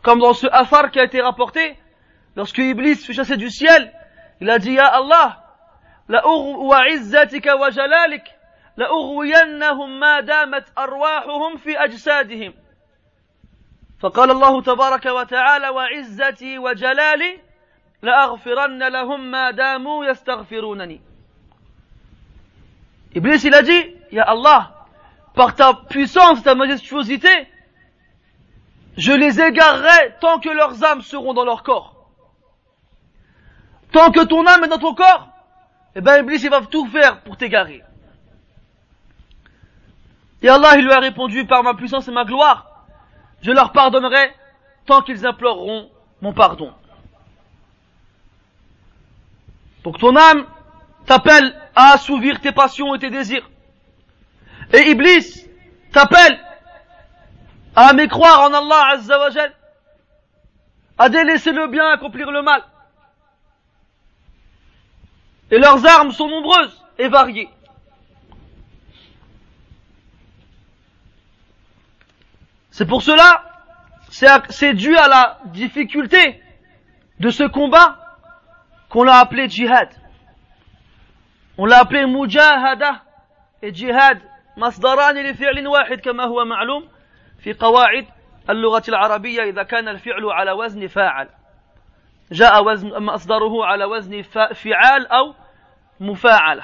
Comme 0.02 0.20
dans 0.20 0.34
ce 0.34 0.48
afar 0.52 0.92
qui 0.92 1.00
a 1.00 1.04
été 1.04 1.22
rapporté, 1.22 1.78
lorsque 2.36 2.58
Iblis 2.58 2.96
fut 2.96 3.14
chassé 3.14 3.38
du 3.38 3.50
ciel, 3.50 3.92
il 4.42 4.50
a 4.50 4.60
dit, 4.60 4.74
Ya 4.74 4.88
Allah, 4.88 5.44
la 6.08 6.26
wa 6.28 6.88
izzatika 6.90 7.58
wa 7.58 7.70
jalalik, 7.70 8.24
la 8.80 8.88
أغوينهم 8.88 10.00
ما 10.00 10.20
دامت 10.20 10.66
أرواحهم 10.78 11.58
في 11.58 11.84
أجسادهم 11.84 12.54
فقال 14.00 14.32
الله 14.32 14.62
تبارك 14.62 15.06
وتعالى 15.06 15.70
وعزتي 15.70 16.58
وجلالي 16.58 17.40
لأغفرن 18.02 18.84
لهم 18.88 19.32
ما 19.32 19.52
داموا 19.52 20.06
يستغفرونني 20.06 21.02
Iblis 23.16 23.44
il 23.44 23.54
a 23.56 23.64
dit, 23.64 23.96
Ya 24.12 24.24
Allah, 24.24 24.86
par 25.34 25.56
ta 25.56 25.74
puissance, 25.74 26.44
ta 26.44 26.54
majestuosité, 26.54 27.48
je 29.00 29.14
les 29.14 29.40
égarerai 29.40 30.16
tant 30.20 30.40
que 30.40 30.50
leurs 30.50 30.84
âmes 30.84 31.02
seront 31.02 31.34
dans 31.34 31.46
leur 31.46 31.64
corps. 31.64 31.96
Tant 33.94 34.12
que 34.12 34.26
ton 34.26 34.46
âme 34.46 34.66
est 34.66 34.68
dans 34.68 34.78
ton 34.78 34.94
corps, 34.94 35.30
eh 35.96 36.02
ben 36.02 36.20
Iblis 36.20 36.42
il 36.44 36.50
va 36.50 36.62
tout 36.62 36.86
faire 36.88 37.22
pour 37.22 37.38
t'égarer. 37.38 37.82
Et 40.42 40.50
Allah 40.50 40.78
il 40.78 40.84
lui 40.84 40.92
a 40.92 41.00
répondu 41.00 41.46
par 41.46 41.64
ma 41.64 41.76
puissance 41.76 42.10
et 42.10 42.12
ma 42.12 42.26
gloire, 42.26 42.86
je 43.42 43.52
leur 43.52 43.72
pardonnerai 43.72 44.36
tant 44.86 45.02
qu'ils 45.02 45.26
imploreront 45.26 45.90
mon 46.22 46.34
pardon. 46.34 46.74
Donc 49.86 49.98
ton 49.98 50.14
âme 50.18 50.46
t'appelle 51.06 51.58
à 51.74 51.94
assouvir 51.94 52.42
tes 52.42 52.52
passions 52.52 52.94
et 52.96 53.00
tes 53.00 53.10
désirs. 53.10 53.50
Et 54.74 54.90
Iblis 54.92 55.48
t'appelle 55.94 56.38
à 57.88 57.94
mécroire 57.94 58.42
en 58.42 58.54
Allah 58.54 58.90
Azzawajal, 58.94 59.54
à 60.98 61.08
délaisser 61.08 61.54
le 61.54 61.68
bien, 61.68 61.86
à 61.86 61.94
accomplir 61.94 62.30
le 62.30 62.42
mal. 62.42 62.62
Et 65.50 65.58
leurs 65.58 65.86
armes 65.86 66.12
sont 66.12 66.28
nombreuses 66.28 66.84
et 66.98 67.08
variées. 67.08 67.50
C'est 72.72 72.86
pour 72.86 73.02
cela, 73.02 73.44
c'est 74.10 74.74
dû 74.74 74.98
à 74.98 75.08
la 75.08 75.40
difficulté 75.46 76.42
de 77.20 77.30
ce 77.30 77.44
combat 77.44 78.18
qu'on 78.90 79.04
l'a 79.04 79.20
appelé 79.20 79.48
djihad. 79.48 79.90
On 81.58 81.66
l'a 81.66 81.80
appelé 81.80 82.06
mujahada 82.06 83.04
et 83.62 83.74
djihad. 83.74 84.20
masdaran 84.58 85.16
wahid. 85.16 86.02
في 87.40 87.54
قواعد 87.54 88.06
اللغة 88.50 88.84
العربية 88.90 89.44
إذا 89.44 89.64
كان 89.64 89.88
الفعل 89.88 90.26
على 90.26 90.52
وزن 90.52 90.88
فاعل 90.88 91.30
جاء 92.32 92.64
وزن 92.64 93.04
مصدره 93.04 93.66
على 93.66 93.86
وزن 93.86 94.22
فعال 94.54 95.08
أو 95.08 95.36
مفاعلة 96.00 96.64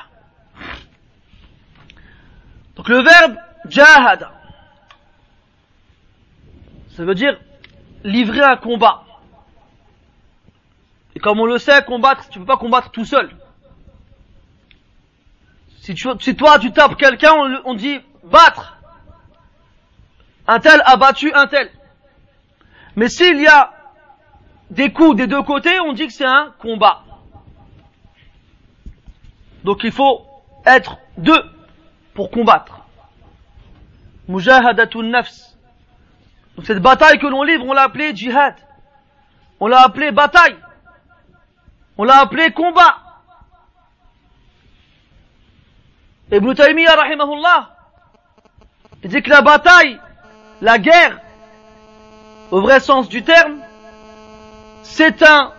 Donc 2.75 2.89
le 2.89 2.99
verbe 2.99 3.37
jahada, 3.69 4.33
ça 6.89 7.05
veut 7.05 7.15
dire 7.15 7.39
livrer 8.03 8.41
un 8.41 8.57
combat. 8.57 9.05
Et 11.15 11.19
comme 11.19 11.39
on 11.39 11.45
le 11.45 11.57
sait, 11.57 11.85
combattre, 11.85 12.27
tu 12.27 12.39
peux 12.39 12.45
pas 12.45 12.57
combattre 12.57 12.91
tout 12.91 13.05
seul. 13.05 13.29
Si, 15.77 15.95
tu, 15.95 16.09
si 16.19 16.35
toi 16.35 16.59
tu 16.59 16.73
tapes 16.73 16.97
quelqu'un, 16.97 17.31
on, 17.31 17.61
on 17.63 17.73
dit 17.75 18.01
battre. 18.25 18.74
Un 20.47 20.59
tel 20.59 20.81
a 20.85 20.95
battu 20.97 21.33
un 21.33 21.47
tel. 21.47 21.69
Mais 22.95 23.09
s'il 23.09 23.41
y 23.41 23.47
a 23.47 23.73
des 24.69 24.91
coups 24.91 25.17
des 25.17 25.27
deux 25.27 25.43
côtés, 25.43 25.79
on 25.79 25.93
dit 25.93 26.07
que 26.07 26.13
c'est 26.13 26.25
un 26.25 26.53
combat. 26.59 27.03
Donc 29.63 29.83
il 29.83 29.91
faut 29.91 30.25
être 30.65 30.97
deux 31.17 31.43
pour 32.13 32.29
combattre. 32.31 32.81
Mujahadatun 34.27 35.03
nafs. 35.03 35.55
Cette 36.63 36.79
bataille 36.79 37.19
que 37.19 37.27
l'on 37.27 37.43
livre, 37.43 37.65
on 37.67 37.73
l'a 37.73 37.83
appelée 37.83 38.15
djihad. 38.15 38.55
On 39.59 39.67
l'a 39.67 39.81
appelée 39.81 40.11
bataille. 40.11 40.57
On 41.97 42.03
l'a 42.03 42.19
appelé 42.19 42.51
combat. 42.51 43.05
Ibn 46.31 46.53
Taymiyyah, 46.53 46.95
rahimahullah, 46.95 47.69
il 49.03 49.09
dit 49.09 49.21
que 49.21 49.29
la 49.29 49.41
bataille, 49.41 49.99
la 50.61 50.79
guerre, 50.79 51.19
au 52.51 52.61
vrai 52.61 52.79
sens 52.79 53.09
du 53.09 53.23
terme, 53.23 53.59
c'est 54.83 55.23
un, 55.23 55.51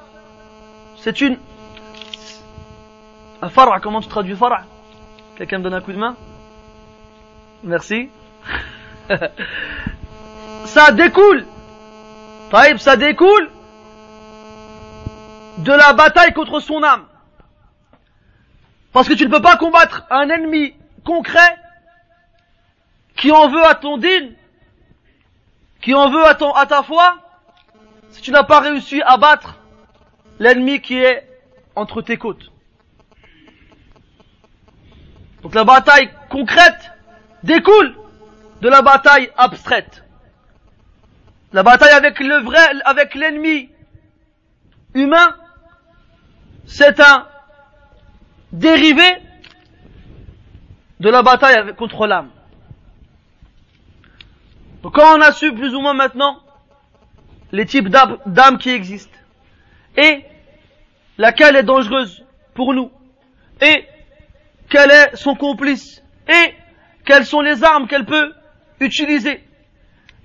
c'est 0.99 1.20
une, 1.20 1.38
un 3.42 3.49
fara, 3.49 3.80
comment 3.80 4.01
tu 4.01 4.09
traduis 4.09 4.36
fara? 4.36 4.62
Quelqu'un 5.36 5.59
me 5.59 5.64
donne 5.64 5.74
un 5.74 5.80
coup 5.80 5.92
de 5.92 5.99
main? 5.99 6.16
Merci. 7.62 8.09
ça 10.64 10.92
découle. 10.92 11.44
Taïb, 12.51 12.78
ça 12.78 12.97
découle 12.97 13.51
de 15.59 15.72
la 15.72 15.92
bataille 15.92 16.32
contre 16.32 16.61
son 16.61 16.82
âme. 16.82 17.05
Parce 18.92 19.09
que 19.09 19.14
tu 19.14 19.26
ne 19.26 19.30
peux 19.30 19.42
pas 19.42 19.57
combattre 19.57 20.05
un 20.11 20.28
ennemi 20.28 20.74
concret 21.05 21.57
qui 23.16 23.32
en 23.32 23.49
veut 23.49 23.64
à 23.64 23.74
ton 23.74 23.99
din, 23.99 24.30
qui 25.81 25.95
en 25.95 26.11
veut 26.11 26.27
à, 26.27 26.66
ta 26.66 26.83
foi, 26.83 27.18
si 28.11 28.22
tu 28.22 28.31
n'as 28.31 28.45
pas 28.45 28.61
réussi 28.61 29.03
à 29.03 29.16
battre 29.16 29.57
l'ennemi 30.39 30.81
qui 30.81 30.97
est 30.99 31.29
entre 31.74 32.03
tes 32.03 32.16
côtes. 32.16 32.51
Donc 35.43 35.55
la 35.55 35.64
bataille 35.64 36.11
concrète 36.29 36.93
découle 37.43 37.95
de 38.61 38.68
la 38.68 38.83
bataille 38.83 39.31
abstraite. 39.37 40.05
La 41.53 41.62
bataille 41.62 41.93
avec 41.93 42.18
le 42.20 42.43
vrai, 42.43 42.61
avec 42.85 43.14
l'ennemi 43.14 43.70
humain 44.95 45.37
c'est 46.66 46.99
un 47.01 47.29
dérivé 48.53 49.05
de 51.01 51.09
la 51.09 51.22
bataille 51.22 51.74
contre 51.77 52.07
l'âme. 52.07 52.31
Quand 54.93 55.16
on 55.16 55.20
a 55.20 55.32
su 55.32 55.53
plus 55.55 55.74
ou 55.74 55.80
moins 55.80 55.95
maintenant 55.95 56.41
les 57.53 57.66
types 57.66 57.89
d'âmes 57.89 58.59
qui 58.59 58.70
existent, 58.70 59.16
et 59.97 60.24
laquelle 61.16 61.57
est 61.57 61.62
dangereuse 61.62 62.24
pour 62.55 62.74
nous, 62.74 62.91
et 63.61 63.87
quel 64.68 64.91
est 64.91 65.16
son 65.16 65.34
complice, 65.34 66.03
et 66.28 66.55
quelles 67.05 67.24
sont 67.24 67.41
les 67.41 67.64
armes 67.64 67.87
qu'elle 67.87 68.05
peut 68.05 68.34
utiliser, 68.80 69.43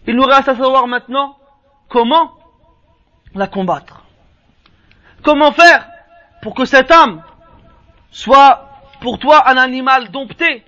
il 0.07 0.16
nous 0.16 0.24
reste 0.24 0.49
à 0.49 0.55
savoir 0.55 0.88
maintenant 0.88 1.38
comment 1.88 2.34
la 3.36 3.47
combattre. 3.47 4.03
Comment 5.24 5.51
faire 5.51 5.88
pour 6.41 6.55
que 6.55 6.66
cette 6.66 6.91
âme 6.91 7.24
soit 8.09 8.68
pour 8.99 9.20
toi 9.20 9.47
un 9.49 9.57
animal 9.57 10.09
dompté 10.09 10.64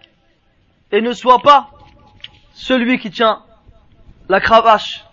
et 0.92 1.02
ne 1.02 1.14
soit 1.14 1.40
pas 1.40 1.72
celui 2.54 3.00
qui 3.00 3.10
tient 3.10 3.42
la 4.30 4.40
cravache, 4.40 5.06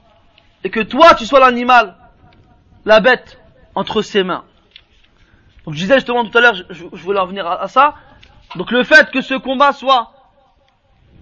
et 0.65 0.71
que 0.71 0.81
toi 0.81 1.15
tu 1.15 1.27
sois 1.27 1.41
l'animal, 1.41 1.97
la 2.85 3.01
bête, 3.01 3.41
entre 3.75 4.03
ses 4.03 4.23
mains. 4.23 4.45
Donc 5.65 5.75
je 5.75 5.81
disais 5.81 5.95
justement 5.95 6.25
tout 6.25 6.37
à 6.37 6.41
l'heure, 6.41 6.55
je, 6.55 6.65
je, 6.71 7.03
voulais 7.03 7.21
en 7.21 7.27
venir 7.27 7.47
à, 7.47 7.63
à, 7.63 7.69
ça, 7.69 7.95
donc 8.57 8.71
le 8.71 8.83
fait 8.85 9.11
que 9.11 9.21
ce 9.21 9.35
combat 9.35 9.73
soit 9.73 10.13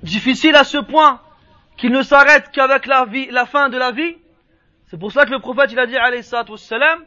difficile 0.02 0.54
à 0.56 0.64
ce 0.64 0.78
point, 0.78 1.20
qu'il 1.76 1.92
ne 1.92 2.02
s'arrête 2.02 2.50
qu'avec 2.50 2.86
la, 2.86 3.04
vie, 3.04 3.28
la 3.30 3.46
fin 3.46 3.68
de 3.68 3.78
la 3.78 3.92
vie, 3.92 4.16
c'est 4.88 4.98
pour 4.98 5.12
ça 5.12 5.24
que 5.24 5.30
le 5.30 5.38
prophète 5.38 5.70
il 5.72 5.78
a 5.78 5.86
dit 5.86 5.96
alayhi 5.96 6.22
salatu 6.22 6.52
wassalam, 6.52 7.04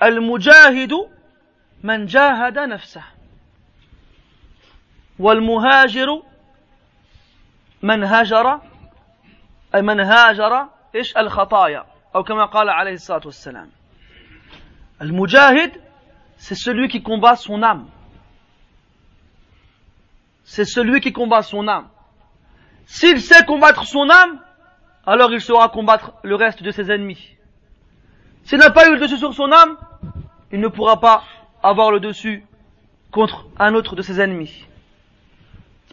Al-Mujahidu 0.00 0.96
man 1.82 2.08
jahada 2.08 2.66
nafsah. 2.66 3.04
Wal-Muhajiru 5.18 6.22
man 7.82 8.02
hajara 8.02 8.62
أي 9.75 9.81
من 9.81 9.99
هاجر 9.99 10.67
إيش 10.95 11.17
الخطايا 11.17 11.85
أو 12.15 12.23
كما 12.23 12.45
قال 12.45 12.69
عليه 12.69 12.93
الصلاة 12.93 13.21
والسلام 13.25 13.69
المجاهد 15.01 15.71
c'est 16.37 16.55
celui 16.55 16.87
qui 16.87 17.03
combat 17.03 17.35
son 17.35 17.61
âme 17.63 17.87
c'est 20.43 20.65
celui 20.65 21.01
qui 21.01 21.11
combat 21.11 21.41
son 21.41 21.67
âme 21.67 21.87
s'il 22.85 23.21
sait 23.21 23.45
combattre 23.45 23.85
son 23.85 24.09
âme 24.09 24.39
alors 25.05 25.31
il 25.33 25.41
saura 25.41 25.69
combattre 25.69 26.13
le 26.23 26.35
reste 26.35 26.63
de 26.63 26.71
ses 26.71 26.91
ennemis 26.91 27.37
s'il 28.43 28.59
n'a 28.59 28.69
pas 28.71 28.87
eu 28.87 28.93
le 28.93 28.99
dessus 28.99 29.17
sur 29.17 29.33
son 29.33 29.51
âme 29.51 29.77
il 30.51 30.59
ne 30.59 30.67
pourra 30.67 30.99
pas 30.99 31.23
avoir 31.61 31.91
le 31.91 31.99
dessus 31.99 32.45
contre 33.11 33.47
un 33.59 33.73
autre 33.75 33.95
de 33.95 34.01
ses 34.01 34.21
ennemis 34.21 34.65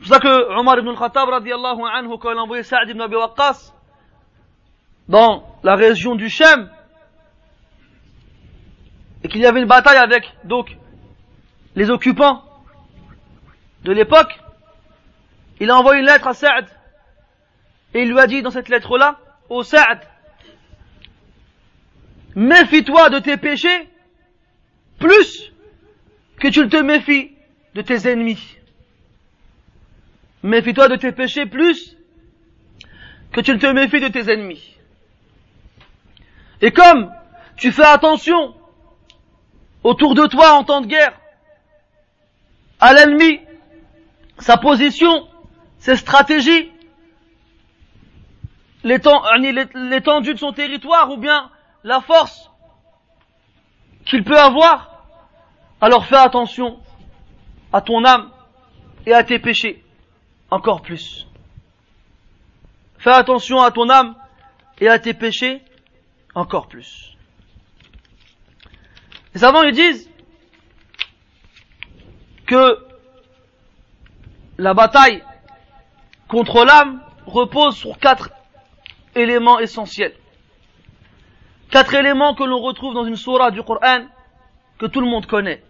c'est 0.02 0.08
pour 0.08 0.16
ça 0.16 0.20
que 0.20 0.60
Omar 0.60 0.80
ibn 0.80 0.90
al-Khattab, 0.90 1.30
radiallahu 1.30 1.84
anhu, 1.94 2.18
quand 2.18 2.32
il 2.32 2.38
a 2.38 2.42
envoyé 2.42 2.64
Sa'd 2.64 2.90
ibn 2.90 3.02
Abi 3.02 3.16
Waqqas 3.16 3.72
dans 5.08 5.44
la 5.62 5.76
région 5.76 6.16
du 6.16 6.28
Shem, 6.28 6.72
et 9.24 9.28
qu'il 9.28 9.42
y 9.42 9.46
avait 9.46 9.62
une 9.62 9.68
bataille 9.68 9.98
avec, 9.98 10.24
donc, 10.44 10.76
les 11.76 11.92
occupants 11.92 12.42
de 13.84 13.92
l'époque, 13.92 14.40
il 15.60 15.70
a 15.70 15.78
envoyé 15.78 16.00
une 16.00 16.08
lettre 16.08 16.28
à 16.28 16.34
Sa'd, 16.34 16.66
et 17.94 18.02
il 18.02 18.10
lui 18.10 18.20
a 18.20 18.26
dit 18.26 18.42
dans 18.42 18.50
cette 18.50 18.70
lettre-là, 18.70 19.20
ô 19.50 19.62
Sa'd, 19.62 20.00
méfie-toi 22.34 23.12
de 23.12 23.20
tes 23.20 23.38
péchés, 23.38 23.88
plus 25.00 25.52
que 26.40 26.48
tu 26.48 26.62
ne 26.62 26.70
te 26.70 26.78
méfies 26.78 27.36
de 27.76 27.84
tes 27.84 28.10
ennemis. 28.10 28.58
Méfie-toi 30.44 30.88
de 30.88 30.96
tes 30.96 31.12
péchés 31.12 31.46
plus 31.46 31.96
que 33.32 33.42
tu 33.42 33.52
ne 33.52 33.60
te 33.60 33.68
méfies 33.68 34.00
de 34.00 34.08
tes 34.08 34.32
ennemis. 34.32 34.76
Et 36.62 36.72
comme 36.72 37.12
tu 37.58 37.72
fais 37.72 37.86
attention 37.86 38.56
autour 39.84 40.16
de 40.16 40.26
toi 40.28 40.54
en 40.54 40.64
temps 40.64 40.82
de 40.82 40.88
guerre 40.88 41.14
à 42.80 42.94
l'ennemi, 42.94 43.40
sa 44.40 44.58
position, 44.58 45.28
ses 45.78 45.96
stratégies, 45.96 46.72
l'étendue 48.84 50.34
de 50.34 50.40
son 50.40 50.52
territoire 50.52 51.12
ou 51.12 51.18
bien 51.18 51.52
la 51.84 52.02
force 52.02 52.50
qu'il 54.06 54.24
peut 54.24 54.40
avoir, 54.40 55.06
alors 55.80 56.06
fais 56.06 56.18
attention 56.18 56.80
à 57.72 57.82
ton 57.82 58.04
âme 58.04 58.32
et 59.06 59.14
à 59.14 59.24
tes 59.24 59.40
péchés 59.40 59.81
encore 60.52 60.82
plus. 60.82 61.28
Fais 63.00 63.12
attention 63.12 63.62
à 63.62 63.72
ton 63.72 63.90
âme 63.90 64.16
et 64.80 64.88
à 64.88 65.00
tes 65.00 65.14
péchés 65.14 65.64
encore 66.36 66.68
plus. 66.68 67.18
Les 69.34 69.40
savants 69.40 69.64
ils 69.64 69.74
disent 69.74 70.10
que 72.46 72.86
la 74.58 74.74
bataille 74.74 75.24
contre 76.28 76.66
l'âme 76.66 77.02
repose 77.26 77.76
sur 77.76 77.98
quatre 77.98 78.30
éléments 79.16 79.60
essentiels. 79.60 80.14
Quatre 81.70 81.96
éléments 81.96 82.36
que 82.36 82.44
l'on 82.44 82.60
retrouve 82.60 82.94
dans 82.94 83.06
une 83.06 83.16
surah 83.16 83.52
du 83.52 83.64
Coran 83.64 84.06
que 84.78 84.86
tout 84.86 85.00
le 85.00 85.08
monde 85.08 85.26
connaît. 85.26 85.64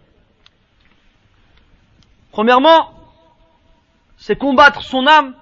Premièrement, 2.32 3.01
c'est 4.22 4.36
combattre 4.36 4.82
son 4.82 5.04
âme 5.08 5.34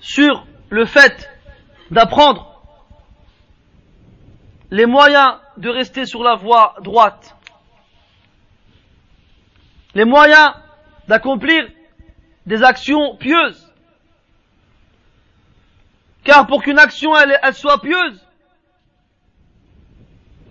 sur 0.00 0.44
le 0.70 0.84
fait 0.86 1.30
d'apprendre 1.92 2.60
les 4.72 4.86
moyens 4.86 5.38
de 5.56 5.68
rester 5.68 6.04
sur 6.04 6.24
la 6.24 6.34
voie 6.34 6.74
droite, 6.82 7.36
les 9.94 10.04
moyens 10.04 10.52
d'accomplir 11.06 11.68
des 12.44 12.64
actions 12.64 13.16
pieuses. 13.16 13.72
Car 16.24 16.48
pour 16.48 16.64
qu'une 16.64 16.80
action 16.80 17.16
elle, 17.16 17.54
soit 17.54 17.80
pieuse, 17.80 18.20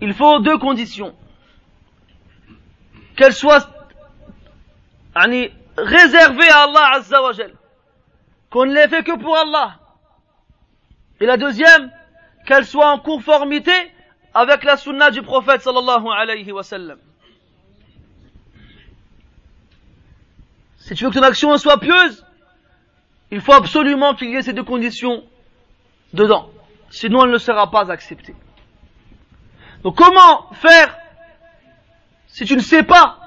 il 0.00 0.14
faut 0.14 0.38
deux 0.38 0.56
conditions. 0.56 1.14
Qu'elle 3.14 3.34
soit 3.34 3.70
réservé 5.76 6.48
à 6.48 6.64
Allah 6.64 6.90
Azza 6.94 7.22
wa 7.22 7.32
Qu'on 8.50 8.66
ne 8.66 8.74
les 8.74 8.88
fait 8.88 9.02
que 9.02 9.18
pour 9.18 9.36
Allah. 9.36 9.78
Et 11.20 11.26
la 11.26 11.36
deuxième, 11.36 11.90
qu'elle 12.46 12.64
soit 12.64 12.90
en 12.90 12.98
conformité 12.98 13.72
avec 14.34 14.64
la 14.64 14.76
sunna 14.76 15.10
du 15.10 15.22
prophète 15.22 15.62
sallallahu 15.62 16.06
alayhi 16.08 16.52
wa 16.52 16.62
sallam. 16.62 16.98
Si 20.76 20.94
tu 20.94 21.04
veux 21.04 21.10
que 21.10 21.18
ton 21.18 21.22
action 21.22 21.56
soit 21.58 21.80
pieuse, 21.80 22.24
il 23.30 23.40
faut 23.40 23.54
absolument 23.54 24.14
qu'il 24.14 24.30
y 24.30 24.36
ait 24.36 24.42
ces 24.42 24.52
deux 24.52 24.62
conditions 24.62 25.24
dedans. 26.12 26.50
Sinon, 26.90 27.24
elle 27.24 27.32
ne 27.32 27.38
sera 27.38 27.70
pas 27.70 27.90
acceptée. 27.90 28.36
Donc 29.82 29.96
comment 29.96 30.52
faire 30.52 30.96
si 32.28 32.44
tu 32.44 32.54
ne 32.54 32.60
sais 32.60 32.82
pas 32.82 33.25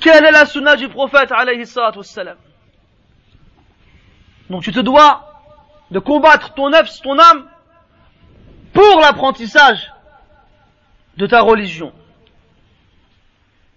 quelle 0.00 0.24
est 0.24 0.30
la 0.30 0.46
sunna 0.46 0.76
du 0.76 0.88
prophète 0.88 1.32
alayhi 1.32 1.64
wassalam? 1.76 2.36
Donc 4.50 4.62
tu 4.62 4.72
te 4.72 4.80
dois 4.80 5.42
de 5.90 5.98
combattre 5.98 6.54
ton 6.54 6.72
œuf, 6.72 6.88
ton 7.02 7.18
âme, 7.18 7.48
pour 8.72 9.00
l'apprentissage 9.00 9.92
de 11.16 11.26
ta 11.26 11.40
religion. 11.40 11.92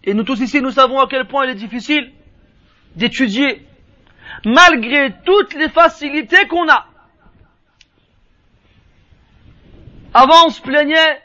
Et 0.04 0.14
nous 0.14 0.24
tous 0.24 0.40
ici, 0.40 0.62
nous 0.62 0.72
savons 0.72 1.00
à 1.00 1.08
quel 1.08 1.28
point 1.28 1.46
il 1.46 1.52
est 1.52 1.56
difficile 1.56 2.12
d'étudier, 2.96 3.68
malgré 4.46 5.14
toutes 5.26 5.54
les 5.54 5.70
facilités 5.70 6.48
qu'on 6.48 6.68
a. 6.70 6.88
Avant, 10.14 10.48
on 10.48 10.50
se 10.50 10.62
plaignait 10.62 11.22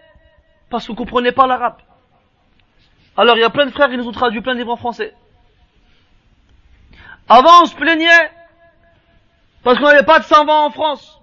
parce 0.68 0.86
qu'on 0.86 0.95
comprenait 0.95 1.32
pas 1.32 1.47
l'arabe. 1.47 1.78
Alors 3.17 3.37
il 3.37 3.41
y 3.41 3.45
a 3.45 3.51
plein 3.51 3.67
de 3.67 3.71
frères 3.71 3.91
qui 3.91 3.97
nous 3.97 4.09
ont 4.09 4.13
traduit 4.13 4.41
plein 4.41 4.55
de 4.55 4.59
livres 4.59 4.73
en 4.73 4.77
français. 4.77 5.15
Avant 7.29 7.63
on 7.63 7.67
se 7.67 7.75
plaignait 7.75 8.31
parce 9.63 9.79
qu'on 9.79 9.87
n'avait 9.87 10.05
pas 10.05 10.19
de 10.19 10.25
savant 10.25 10.67
en 10.67 10.71
France. 10.71 11.21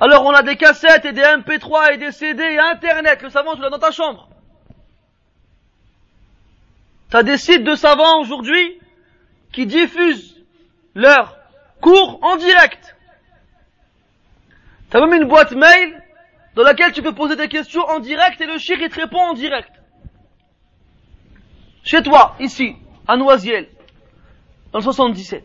Alors 0.00 0.24
on 0.24 0.32
a 0.32 0.42
des 0.42 0.56
cassettes 0.56 1.04
et 1.04 1.12
des 1.12 1.22
MP3 1.22 1.94
et 1.94 1.96
des 1.96 2.12
CD 2.12 2.42
et 2.42 2.58
Internet. 2.58 3.22
Le 3.22 3.30
savant 3.30 3.54
tu 3.54 3.62
l'as 3.62 3.70
dans 3.70 3.78
ta 3.78 3.90
chambre. 3.90 4.28
T'as 7.10 7.22
des 7.22 7.36
sites 7.36 7.64
de 7.64 7.74
savants 7.74 8.20
aujourd'hui 8.20 8.80
qui 9.52 9.66
diffusent 9.66 10.42
leurs 10.94 11.36
cours 11.80 12.18
en 12.22 12.36
direct. 12.36 12.96
T'as 14.90 15.00
même 15.00 15.22
une 15.22 15.28
boîte 15.28 15.52
mail 15.52 16.02
dans 16.54 16.62
laquelle 16.62 16.92
tu 16.92 17.02
peux 17.02 17.14
poser 17.14 17.36
des 17.36 17.48
questions 17.48 17.82
en 17.82 17.98
direct 17.98 18.40
et 18.40 18.46
le 18.46 18.58
chir 18.58 18.78
il 18.80 18.90
te 18.90 19.00
répond 19.00 19.20
en 19.20 19.34
direct. 19.34 19.81
Chez 21.84 22.02
toi, 22.02 22.36
ici, 22.38 22.76
à 23.08 23.16
Noisiel, 23.16 23.68
le 24.72 24.80
77. 24.80 25.44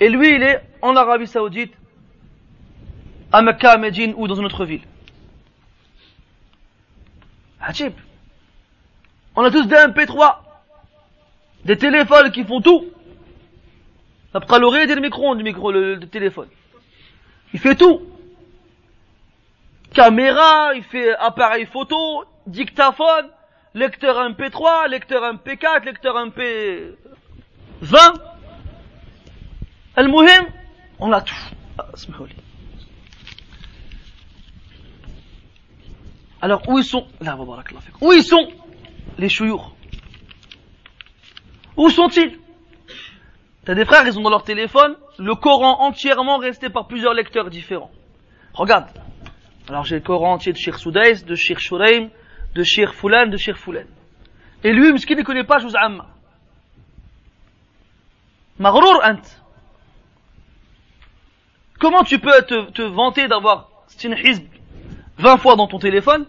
Et 0.00 0.08
lui, 0.08 0.34
il 0.34 0.42
est 0.42 0.62
en 0.82 0.94
Arabie 0.94 1.26
Saoudite, 1.26 1.72
à 3.32 3.42
Mecca, 3.42 3.72
à 3.72 3.78
Medine 3.78 4.14
ou 4.16 4.28
dans 4.28 4.34
une 4.34 4.44
autre 4.44 4.64
ville. 4.64 4.82
Hachib. 7.60 7.94
On 9.34 9.42
a 9.42 9.50
tous 9.50 9.66
des 9.66 9.74
MP3, 9.74 10.36
des 11.64 11.76
téléphones 11.76 12.30
qui 12.30 12.44
font 12.44 12.60
tout. 12.60 12.86
Après 14.34 14.58
l'oreille 14.58 14.86
le 14.86 15.00
micro, 15.00 15.34
du 15.34 15.42
micro, 15.42 15.72
le 15.72 15.98
téléphone. 16.00 16.48
Il 17.54 17.58
fait 17.58 17.74
tout. 17.74 18.02
Caméra, 19.94 20.74
il 20.74 20.82
fait 20.84 21.14
appareil 21.16 21.64
photo, 21.64 22.24
dictaphone, 22.46 23.30
lecteur 23.75 24.15
MP3, 24.29 24.89
lecteur 24.89 25.21
MP4, 25.33 25.85
lecteur 25.85 26.15
MP20. 26.27 26.95
المهم 29.97 30.47
on 30.99 31.11
a 31.13 31.21
tout. 31.21 31.35
اسمحوا 31.93 32.27
لي. 32.27 32.35
Alors 36.41 36.67
où 36.67 36.79
ils 36.79 36.83
sont 36.83 37.07
Là, 37.21 37.37
Où 38.01 38.11
ils 38.13 38.23
sont 38.23 38.47
les 39.19 39.29
chouyours 39.29 39.75
Où 41.77 41.89
sont-ils 41.89 42.39
T'as 43.63 43.75
des 43.75 43.85
frères, 43.85 44.07
ils 44.07 44.17
ont 44.17 44.23
dans 44.23 44.31
leur 44.31 44.43
téléphone 44.43 44.95
le 45.19 45.35
Coran 45.35 45.81
entièrement 45.81 46.37
resté 46.37 46.69
par 46.69 46.87
plusieurs 46.87 47.13
lecteurs 47.13 47.51
différents. 47.51 47.91
Regarde. 48.53 48.87
Alors 49.69 49.85
j'ai 49.85 49.95
le 49.95 50.01
Coran 50.01 50.33
entier 50.33 50.51
de 50.51 50.57
Shir 50.57 50.79
Soudais, 50.79 51.21
de 51.23 51.35
Shir 51.35 51.59
Shuraim, 51.59 52.09
de 52.56 52.62
Shir 52.64 52.94
Fulan, 52.94 53.26
de 53.26 53.36
Shir 53.36 53.56
Fulan. 53.58 53.84
Et 54.64 54.72
lui, 54.72 54.92
qu'il 55.04 55.16
ne 55.16 55.22
connaît 55.22 55.44
pas 55.44 55.58
Juz 55.58 55.76
Amma. 55.76 56.06
Maghrour 58.58 59.02
ant. 59.04 59.20
Comment 61.78 62.02
tu 62.02 62.18
peux 62.18 62.42
te, 62.48 62.70
te 62.70 62.82
vanter 62.82 63.28
d'avoir 63.28 63.68
Stin 63.88 64.14
Hizb 64.14 64.46
20 65.18 65.36
fois 65.36 65.56
dans 65.56 65.68
ton 65.68 65.78
téléphone 65.78 66.26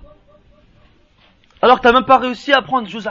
alors 1.61 1.77
que 1.77 1.83
t'as 1.83 1.93
même 1.93 2.05
pas 2.05 2.19
réussi 2.19 2.53
à 2.53 2.61
prendre 2.61 2.87
Juz 2.87 3.07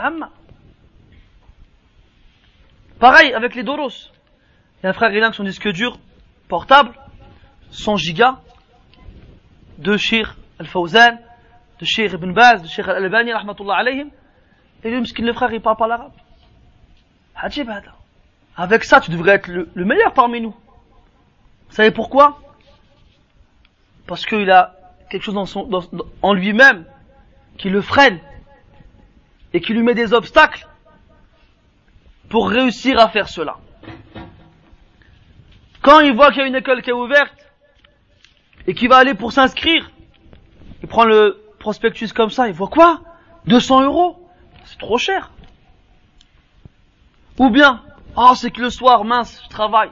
Pareil 2.99 3.33
avec 3.33 3.55
les 3.55 3.63
Doros. 3.63 3.89
Il 3.89 4.83
y 4.83 4.87
a 4.87 4.89
un 4.91 4.93
frère, 4.93 5.11
il 5.11 5.21
a 5.21 5.33
son 5.33 5.43
disque 5.43 5.67
dur 5.69 5.99
portable, 6.47 6.93
100 7.71 7.97
gigas, 7.97 8.37
de 9.79 9.97
Shir 9.97 10.35
Al-Fawzan, 10.59 11.19
de 11.79 11.85
Shir 11.85 12.13
Ibn 12.13 12.31
Baz, 12.31 12.61
de 12.63 12.67
Shir 12.67 12.89
Al-Albani, 12.89 13.33
rahmatullah 13.33 13.77
alayhim. 13.77 14.09
Et 14.83 14.91
lui, 14.91 15.01
le 15.01 15.33
frère, 15.33 15.51
il 15.51 15.61
parle 15.61 15.77
pas 15.77 15.87
l'arabe. 15.87 16.13
Hajib, 17.35 17.69
avec 18.55 18.83
ça, 18.83 18.99
tu 18.99 19.11
devrais 19.11 19.33
être 19.33 19.47
le, 19.47 19.85
meilleur 19.85 20.13
parmi 20.13 20.41
nous. 20.41 20.55
Vous 21.69 21.75
savez 21.75 21.91
pourquoi? 21.91 22.39
Parce 24.07 24.25
qu'il 24.25 24.49
a 24.49 24.73
quelque 25.09 25.23
chose 25.23 25.35
dans 25.35 25.45
son, 25.45 25.69
en 26.21 26.33
lui-même 26.33 26.85
qui 27.57 27.69
le 27.69 27.81
freine 27.81 28.19
et 29.53 29.61
qui 29.61 29.73
lui 29.73 29.83
met 29.83 29.93
des 29.93 30.13
obstacles 30.13 30.67
pour 32.29 32.49
réussir 32.49 32.99
à 32.99 33.09
faire 33.09 33.29
cela. 33.29 33.57
Quand 35.81 35.99
il 35.99 36.15
voit 36.15 36.31
qu'il 36.31 36.41
y 36.41 36.43
a 36.43 36.47
une 36.47 36.55
école 36.55 36.81
qui 36.81 36.89
est 36.89 36.93
ouverte 36.93 37.35
et 38.65 38.73
qu'il 38.73 38.89
va 38.89 38.97
aller 38.97 39.13
pour 39.13 39.31
s'inscrire, 39.31 39.91
il 40.81 40.87
prend 40.87 41.05
le 41.05 41.46
prospectus 41.67 42.13
comme 42.13 42.29
ça, 42.29 42.47
il 42.47 42.53
voit 42.53 42.69
quoi? 42.69 43.01
200 43.47 43.83
euros 43.83 44.17
C'est 44.63 44.77
trop 44.77 44.97
cher. 44.97 45.31
Ou 47.39 47.49
bien, 47.49 47.83
oh 48.15 48.31
c'est 48.35 48.51
que 48.51 48.61
le 48.61 48.69
soir, 48.69 49.03
mince, 49.03 49.41
je 49.43 49.49
travaille. 49.49 49.91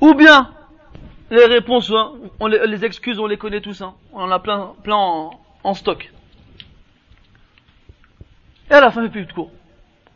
Ou 0.00 0.14
bien, 0.14 0.50
les 1.30 1.44
réponses, 1.44 1.90
hein, 1.90 2.12
on 2.40 2.46
les, 2.46 2.86
excuses, 2.86 3.18
on 3.18 3.26
les 3.26 3.36
connaît 3.36 3.60
tous, 3.60 3.82
hein. 3.82 3.96
on 4.14 4.22
en 4.22 4.30
a 4.30 4.38
plein, 4.38 4.72
plein 4.82 4.96
en, 5.62 5.74
stock. 5.74 6.10
Et 8.70 8.72
à 8.72 8.80
la 8.80 8.90
fin, 8.90 9.02
il 9.02 9.08
fait 9.08 9.12
plus 9.12 9.26
de 9.26 9.32
cours. 9.34 9.50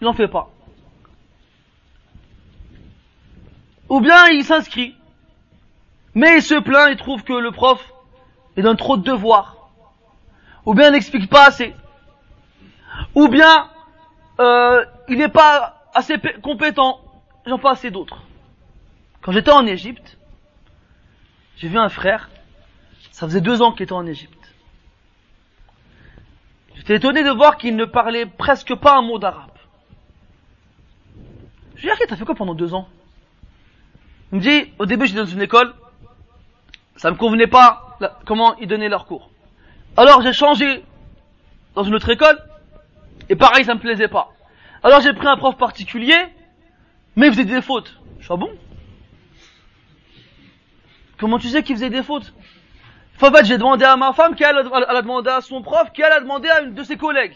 Il 0.01 0.07
n'en 0.07 0.15
fait 0.15 0.29
pas. 0.29 0.49
Ou 3.91 4.01
bien 4.01 4.29
il 4.29 4.43
s'inscrit. 4.43 4.95
Mais 6.15 6.37
il 6.37 6.43
se 6.43 6.55
plaint, 6.55 6.89
il 6.91 6.97
trouve 6.97 7.23
que 7.25 7.35
le 7.35 7.51
prof 7.51 7.93
il 8.59 8.65
donne 8.65 8.77
trop 8.77 8.97
de 8.97 9.05
devoirs. 9.05 9.71
Ou 10.67 10.75
bien 10.75 10.89
il 10.89 10.93
n'explique 10.93 11.31
pas 11.31 11.47
assez. 11.47 11.75
Ou 13.15 13.29
bien 13.29 13.71
euh, 14.41 14.85
il 15.09 15.19
n'est 15.19 15.29
pas 15.29 15.81
assez 15.95 16.17
compétent. 16.43 17.01
J'en 17.47 17.59
pas 17.59 17.71
assez 17.71 17.93
d'autres. 17.93 18.21
Quand 19.23 19.31
j'étais 19.31 19.53
en 19.53 19.65
Égypte, 19.65 20.19
j'ai 21.57 21.69
vu 21.69 21.79
un 21.79 21.89
frère, 21.89 22.31
ça 23.13 23.27
faisait 23.27 23.41
deux 23.41 23.63
ans 23.63 23.73
qu'il 23.73 23.85
était 23.85 23.93
en 23.93 24.07
Égypte. 24.07 24.35
J'étais 26.75 26.97
étonné 26.97 27.23
de 27.23 27.31
voir 27.31 27.59
qu'il 27.59 27.77
ne 27.77 27.85
parlait 27.85 28.27
presque 28.27 28.75
pas 28.75 28.97
un 28.97 29.03
mot 29.03 29.21
d'arabe. 29.21 29.51
Je 31.77 31.83
lui 31.83 31.91
ai 31.91 31.95
dit, 31.95 32.03
t'as 32.09 32.17
fait 32.17 32.25
quoi 32.25 32.35
pendant 32.35 32.55
deux 32.55 32.75
ans? 32.75 32.89
Il 34.33 34.39
me 34.39 34.43
dit, 34.43 34.73
au 34.81 34.87
début 34.87 35.07
j'étais 35.07 35.21
dans 35.21 35.27
une 35.27 35.43
école, 35.43 35.75
ça 36.97 37.13
me 37.13 37.17
convenait 37.17 37.47
pas 37.47 37.88
comment 38.27 38.57
ils 38.57 38.69
donnaient 38.69 38.89
leurs 38.89 39.07
cours. 39.07 39.31
Alors 39.97 40.23
j'ai 40.23 40.33
changé 40.33 40.85
dans 41.75 41.83
une 41.83 41.95
autre 41.95 42.09
école, 42.11 42.39
et 43.29 43.37
pareil 43.37 43.65
ça 43.65 43.75
me 43.75 43.81
plaisait 43.81 44.09
pas. 44.09 44.33
Alors 44.83 45.01
j'ai 45.01 45.13
pris 45.13 45.27
un 45.27 45.37
prof 45.37 45.57
particulier, 45.57 46.17
mais 47.17 47.27
il 47.27 47.33
faisait 47.33 47.45
des 47.45 47.63
fautes. 47.63 47.99
Je 48.19 48.25
suis 48.25 48.33
ah 48.33 48.37
bon? 48.37 48.51
Comment 51.19 51.39
tu 51.39 51.49
sais 51.49 51.63
qu'il 51.63 51.75
faisait 51.75 51.91
des 51.91 52.03
fautes? 52.03 52.33
En 53.21 53.33
fait, 53.33 53.45
j'ai 53.45 53.59
demandé 53.59 53.85
à 53.85 53.97
ma 53.97 54.13
femme, 54.13 54.37
qu'elle 54.37 54.57
a 54.57 55.03
demandé 55.03 55.29
à 55.31 55.41
son 55.41 55.61
prof, 55.61 55.91
qu'elle 55.93 56.13
a 56.13 56.21
demandé 56.21 56.49
à 56.49 56.61
une 56.61 56.75
de 56.75 56.85
ses 56.85 56.97
collègues. 56.97 57.35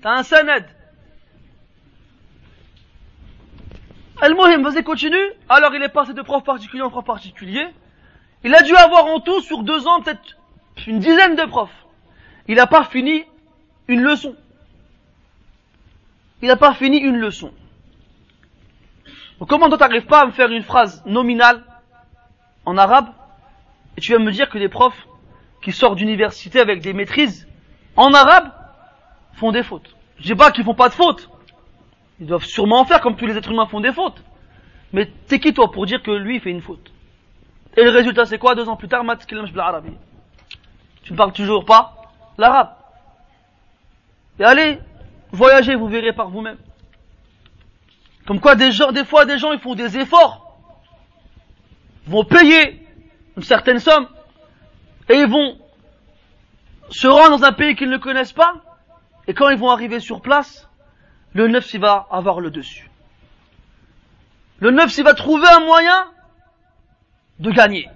T'as 0.00 0.12
un 0.12 0.22
sanad. 0.22 0.64
Al-Mohim, 4.20 4.62
vas-y, 4.62 4.84
continue. 4.84 5.32
Alors 5.48 5.74
il 5.74 5.82
est 5.82 5.88
passé 5.88 6.12
de 6.14 6.22
prof 6.22 6.44
particulier 6.44 6.82
en 6.82 6.90
prof 6.90 7.04
particulier. 7.04 7.66
Il 8.44 8.54
a 8.54 8.62
dû 8.62 8.74
avoir 8.74 9.06
en 9.06 9.20
tout, 9.20 9.40
sur 9.40 9.62
deux 9.62 9.86
ans, 9.86 10.02
peut-être 10.02 10.36
une 10.86 10.98
dizaine 10.98 11.36
de 11.36 11.44
profs. 11.44 11.86
Il 12.48 12.56
n'a 12.56 12.66
pas 12.66 12.84
fini 12.84 13.24
une 13.88 14.00
leçon. 14.00 14.34
Il 16.40 16.48
n'a 16.48 16.56
pas 16.56 16.74
fini 16.74 16.98
une 16.98 17.18
leçon. 17.18 17.52
Donc 19.38 19.48
comment 19.48 19.68
toi 19.68 19.78
t'arrives 19.78 20.06
pas 20.06 20.22
à 20.22 20.26
me 20.26 20.32
faire 20.32 20.50
une 20.50 20.62
phrase 20.62 21.02
nominale 21.06 21.64
en 22.64 22.76
arabe 22.76 23.08
et 23.96 24.00
tu 24.00 24.12
vas 24.12 24.18
me 24.18 24.30
dire 24.32 24.48
que 24.48 24.58
les 24.58 24.68
profs 24.68 25.06
qui 25.62 25.72
sortent 25.72 25.96
d'université 25.96 26.60
avec 26.60 26.80
des 26.80 26.92
maîtrises 26.92 27.46
en 27.96 28.12
arabe 28.12 28.52
font 29.34 29.52
des 29.52 29.62
fautes. 29.62 29.94
Je 30.18 30.24
dis 30.24 30.34
pas 30.34 30.50
qu'ils 30.50 30.64
font 30.64 30.74
pas 30.74 30.88
de 30.88 30.94
fautes. 30.94 31.28
Ils 32.20 32.26
doivent 32.26 32.44
sûrement 32.44 32.80
en 32.80 32.84
faire 32.84 33.00
comme 33.00 33.16
tous 33.16 33.26
les 33.26 33.36
êtres 33.36 33.50
humains 33.50 33.66
font 33.66 33.80
des 33.80 33.92
fautes. 33.92 34.22
Mais 34.92 35.10
t'es 35.26 35.38
qui 35.38 35.54
toi 35.54 35.70
pour 35.70 35.86
dire 35.86 36.02
que 36.02 36.10
lui 36.10 36.40
fait 36.40 36.50
une 36.50 36.62
faute? 36.62 36.92
Et 37.76 37.84
le 37.84 37.90
résultat 37.90 38.26
c'est 38.26 38.38
quoi? 38.38 38.54
Deux 38.54 38.68
ans 38.68 38.76
plus 38.76 38.88
tard, 38.88 39.04
tu 41.02 41.12
ne 41.12 41.16
parles 41.16 41.32
toujours 41.32 41.64
pas 41.64 41.94
l'arabe. 42.38 42.70
Et 44.38 44.44
allez, 44.44 44.78
voyagez, 45.32 45.74
vous 45.74 45.88
verrez 45.88 46.12
par 46.12 46.30
vous-même. 46.30 46.58
Comme 48.26 48.40
quoi 48.40 48.54
des, 48.54 48.72
gens, 48.72 48.92
des 48.92 49.04
fois 49.04 49.24
des 49.24 49.38
gens 49.38 49.52
ils 49.52 49.58
font 49.58 49.74
des 49.74 49.98
efforts, 49.98 50.58
vont 52.06 52.24
payer 52.24 52.86
une 53.36 53.42
certaine 53.42 53.78
somme, 53.78 54.06
et 55.08 55.14
ils 55.14 55.28
vont 55.28 55.58
se 56.90 57.06
rendre 57.06 57.38
dans 57.38 57.44
un 57.44 57.52
pays 57.52 57.74
qu'ils 57.74 57.90
ne 57.90 57.96
connaissent 57.96 58.32
pas, 58.32 58.54
et 59.26 59.34
quand 59.34 59.48
ils 59.48 59.58
vont 59.58 59.70
arriver 59.70 60.00
sur 60.00 60.20
place, 60.20 60.68
le 61.32 61.48
neuf, 61.48 61.72
il 61.74 61.80
va 61.80 62.06
avoir 62.10 62.40
le 62.40 62.50
dessus. 62.50 62.90
Le 64.58 64.70
neuf, 64.70 64.96
il 64.98 65.04
va 65.04 65.14
trouver 65.14 65.48
un 65.48 65.60
moyen 65.60 66.06
de 67.42 67.50
gagner. 67.50 67.90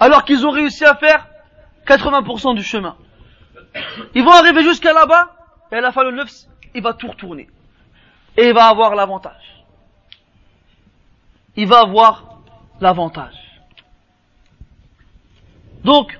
Alors 0.00 0.24
qu'ils 0.24 0.46
ont 0.46 0.50
réussi 0.50 0.84
à 0.84 0.94
faire 0.96 1.26
80% 1.86 2.54
du 2.56 2.62
chemin. 2.62 2.96
Ils 4.14 4.24
vont 4.24 4.32
arriver 4.32 4.62
jusqu'à 4.62 4.92
là-bas, 4.92 5.34
et 5.70 5.76
à 5.76 5.80
la 5.80 5.92
fin, 5.92 6.02
le 6.02 6.12
neuf, 6.12 6.30
il 6.74 6.82
va 6.82 6.94
tout 6.94 7.08
retourner. 7.08 7.48
Et 8.36 8.48
il 8.48 8.54
va 8.54 8.66
avoir 8.66 8.94
l'avantage. 8.94 9.64
Il 11.56 11.66
va 11.66 11.80
avoir 11.80 12.38
l'avantage. 12.80 13.34
Donc, 15.84 16.18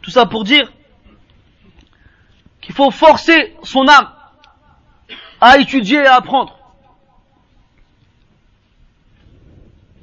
tout 0.00 0.10
ça 0.10 0.26
pour 0.26 0.44
dire 0.44 0.72
qu'il 2.60 2.74
faut 2.74 2.90
forcer 2.90 3.56
son 3.64 3.88
âme 3.88 4.10
à 5.40 5.58
étudier 5.58 5.98
et 5.98 6.06
à 6.06 6.16
apprendre. 6.16 6.56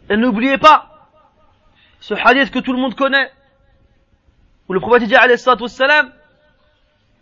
Et 0.09 0.17
n'oubliez 0.17 0.57
pas 0.57 0.89
ce 1.99 2.13
hadith 2.13 2.51
que 2.51 2.59
tout 2.59 2.73
le 2.73 2.79
monde 2.79 2.95
connaît, 2.95 3.31
où 4.67 4.73
le 4.73 4.79
prophète 4.79 5.07
dit 5.07 5.15
alayhi 5.15 5.37
salatu 5.37 5.63
wassalam, 5.63 6.11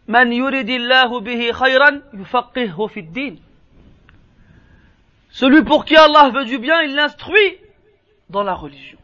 Man 0.07 0.31
yuridillahu 0.31 1.21
bihi 1.21 1.51
khayran 1.51 1.99
yufaqihu 2.13 2.87
fi 2.89 3.03
din. 3.03 3.35
Celui 5.29 5.63
pour 5.63 5.83
qui 5.83 5.97
Allah 5.97 6.29
veut 6.29 6.45
du 6.45 6.57
bien, 6.59 6.81
il 6.81 6.95
l'instruit 6.95 7.57
dans 8.29 8.43
la 8.43 8.53
religion. 8.53 8.97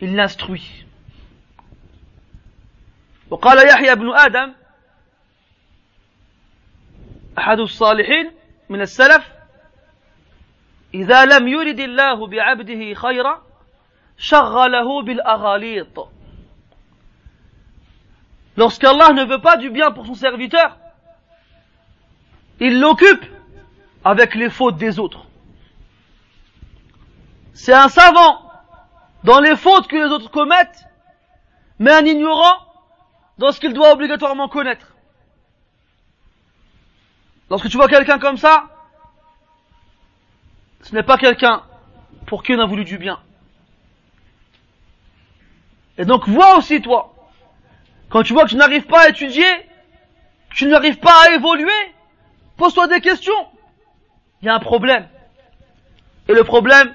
Il 0.00 0.14
l'instruit. 0.14 0.84
وقال 3.30 3.68
يحيى 3.68 3.94
بن 3.94 4.12
آدم 4.14 4.52
أحد 7.38 7.58
الصالحين 7.60 8.32
من 8.68 8.80
السلف 8.80 9.28
إذا 10.94 11.24
لم 11.24 11.48
يرد 11.48 11.80
الله 11.80 12.26
بعبده 12.26 12.94
خيرا 12.94 13.49
شغله 14.19 15.01
بالأغاليط 15.01 16.09
Lorsqu'Allah 18.57 19.11
ne 19.11 19.25
veut 19.25 19.41
pas 19.41 19.57
du 19.57 19.69
bien 19.69 19.91
pour 19.91 20.05
son 20.05 20.15
serviteur, 20.15 20.77
il 22.61 22.79
l'occupe 22.79 23.25
avec 24.05 24.33
les 24.33 24.49
fautes 24.49 24.77
des 24.77 24.97
autres. 24.97 25.25
C'est 27.53 27.73
un 27.73 27.89
savant 27.89 28.49
dans 29.25 29.41
les 29.41 29.57
fautes 29.57 29.87
que 29.87 29.97
les 29.97 30.09
autres 30.09 30.31
commettent, 30.31 30.85
mais 31.79 31.91
un 31.91 32.05
ignorant 32.05 32.57
dans 33.37 33.51
ce 33.51 33.59
qu'il 33.59 33.73
doit 33.73 33.91
obligatoirement 33.91 34.47
connaître. 34.47 34.93
Lorsque 37.49 37.69
tu 37.69 37.75
vois 37.75 37.89
quelqu'un 37.89 38.19
comme 38.19 38.37
ça, 38.37 38.65
ce 40.81 40.93
n'est 40.95 41.03
pas 41.03 41.17
quelqu'un 41.17 41.63
pour 42.25 42.43
qui 42.43 42.53
on 42.53 42.59
a 42.59 42.65
voulu 42.65 42.85
du 42.85 42.97
bien. 42.97 43.19
Et 46.00 46.06
donc 46.06 46.26
vois 46.26 46.56
aussi 46.56 46.80
toi, 46.80 47.12
quand 48.08 48.22
tu 48.22 48.32
vois 48.32 48.44
que 48.44 48.48
tu 48.48 48.56
n'arrives 48.56 48.86
pas 48.86 49.02
à 49.02 49.08
étudier, 49.10 49.44
que 50.48 50.54
tu 50.54 50.66
n'arrives 50.66 50.98
pas 50.98 51.26
à 51.26 51.34
évoluer, 51.34 51.94
pose-toi 52.56 52.88
des 52.88 53.02
questions. 53.02 53.46
Il 54.40 54.46
y 54.46 54.48
a 54.48 54.54
un 54.54 54.60
problème. 54.60 55.06
Et 56.26 56.32
le 56.32 56.42
problème, 56.42 56.94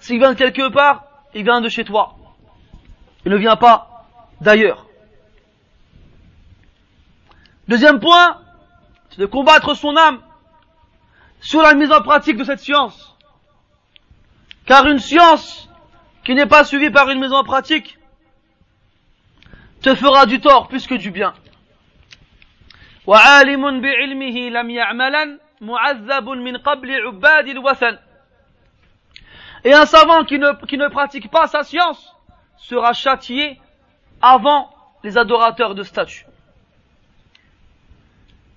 s'il 0.00 0.18
vient 0.18 0.32
de 0.32 0.36
quelque 0.36 0.68
part, 0.68 1.04
il 1.32 1.44
vient 1.44 1.60
de 1.60 1.68
chez 1.68 1.84
toi. 1.84 2.16
Il 3.24 3.30
ne 3.30 3.36
vient 3.36 3.54
pas 3.54 4.08
d'ailleurs. 4.40 4.88
Deuxième 7.68 8.00
point, 8.00 8.40
c'est 9.10 9.20
de 9.20 9.26
combattre 9.26 9.74
son 9.74 9.96
âme 9.96 10.22
sur 11.40 11.62
la 11.62 11.74
mise 11.74 11.92
en 11.92 12.02
pratique 12.02 12.36
de 12.36 12.42
cette 12.42 12.58
science. 12.58 13.16
Car 14.66 14.88
une 14.88 14.98
science 14.98 15.68
qui 16.24 16.34
n'est 16.34 16.46
pas 16.46 16.64
suivie 16.64 16.90
par 16.90 17.08
une 17.10 17.20
mise 17.20 17.32
en 17.32 17.44
pratique 17.44 17.96
te 19.82 19.94
fera 19.94 20.26
du 20.26 20.40
tort 20.40 20.68
plus 20.68 20.86
que 20.86 20.94
du 20.94 21.10
bien. 21.10 21.34
Et 29.64 29.72
un 29.72 29.86
savant 29.86 30.24
qui 30.24 30.38
ne, 30.38 30.66
qui 30.66 30.78
ne 30.78 30.88
pratique 30.88 31.30
pas 31.30 31.46
sa 31.46 31.64
science 31.64 32.14
sera 32.56 32.92
châtié 32.92 33.60
avant 34.22 34.70
les 35.02 35.16
adorateurs 35.18 35.74
de 35.74 35.82
statues. 35.82 36.26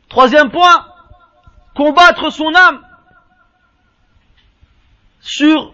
Troisième 0.09 0.51
point, 0.51 0.87
combattre 1.73 2.29
son 2.29 2.53
âme 2.53 2.85
sur 5.21 5.73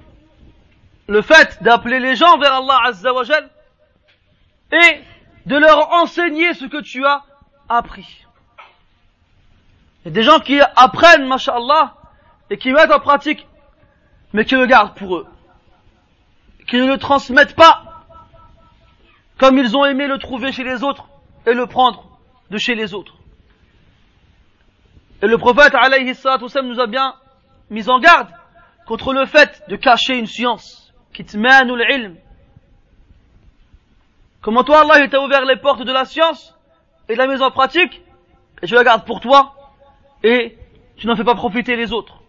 le 1.08 1.22
fait 1.22 1.62
d'appeler 1.64 2.00
les 2.00 2.16
gens 2.16 2.38
vers 2.38 2.54
Allah 2.54 2.80
Azza 2.86 3.14
wa 3.14 3.24
et 4.72 5.02
de 5.50 5.58
leur 5.58 5.92
enseigner 5.94 6.54
ce 6.54 6.66
que 6.66 6.80
tu 6.80 7.04
as 7.08 7.24
appris. 7.68 8.24
Il 10.06 10.06
y 10.06 10.08
a 10.10 10.12
des 10.12 10.22
gens 10.22 10.40
qui 10.40 10.62
apprennent, 10.76 11.26
masha'Allah, 11.26 11.96
et 12.52 12.58
qui 12.60 12.72
mettent 12.72 12.92
en 12.92 13.00
pratique, 13.00 13.48
mais 14.32 14.46
qui 14.46 14.54
le 14.54 14.68
gardent 14.68 14.94
pour 14.94 15.18
eux. 15.18 15.28
Qui 16.68 16.78
ne 16.78 16.86
le 16.86 17.00
transmettent 17.00 17.56
pas 17.56 18.06
comme 19.40 19.58
ils 19.58 19.76
ont 19.76 19.86
aimé 19.86 20.06
le 20.06 20.20
trouver 20.20 20.52
chez 20.52 20.64
les 20.64 20.84
autres 20.84 21.08
et 21.48 21.54
le 21.54 21.66
prendre 21.66 22.20
de 22.52 22.60
chez 22.60 22.76
les 22.76 22.94
autres. 22.94 23.16
Et 25.24 25.28
le 25.28 25.38
prophète, 25.40 25.74
alayhi 25.74 26.14
nous 26.64 26.80
a 26.80 26.86
bien 26.86 27.16
mis 27.72 27.90
en 27.90 28.00
garde 28.00 28.28
contre 28.86 29.14
le 29.14 29.26
fait 29.26 29.64
de 29.68 29.78
cacher 29.78 30.20
une 30.20 30.28
science. 30.28 30.94
Kitmanul 31.14 31.84
ilm. 31.90 32.18
Comment 34.42 34.64
toi, 34.64 34.82
Allah, 34.82 35.04
il 35.04 35.10
t'a 35.10 35.22
ouvert 35.22 35.46
les 35.46 35.58
portes 35.58 35.84
de 35.84 35.92
la 35.92 36.06
science 36.06 36.56
et 37.08 37.14
de 37.14 37.18
la 37.18 37.28
mise 37.28 37.42
en 37.42 37.52
pratique, 37.52 38.02
et 38.62 38.68
tu 38.68 38.74
la 38.74 38.84
gardes 38.84 39.06
pour 39.06 39.20
toi, 39.20 39.56
et 40.24 40.58
tu 40.96 41.08
n'en 41.08 41.16
fais 41.16 41.24
pas 41.24 41.36
profiter 41.36 41.76
les 41.76 41.92
autres. 41.92 42.22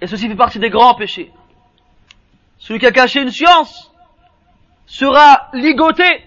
Et 0.00 0.06
ceci 0.06 0.28
fait 0.28 0.36
partie 0.36 0.58
des 0.58 0.70
grands 0.70 0.94
péchés. 0.94 1.32
Celui 2.58 2.80
qui 2.80 2.86
a 2.86 2.92
caché 2.92 3.20
une 3.20 3.30
science 3.30 3.92
sera 4.86 5.50
ligoté, 5.52 6.24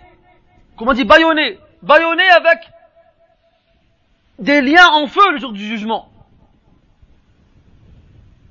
comment 0.76 0.94
dit, 0.94 1.04
baïonné, 1.04 1.58
baïonné 1.82 2.28
avec 2.30 2.60
des 4.40 4.62
liens 4.62 4.90
en 4.94 5.08
feu 5.08 5.32
le 5.32 5.40
jour 5.40 5.52
du 5.52 5.66
jugement. 5.66 6.12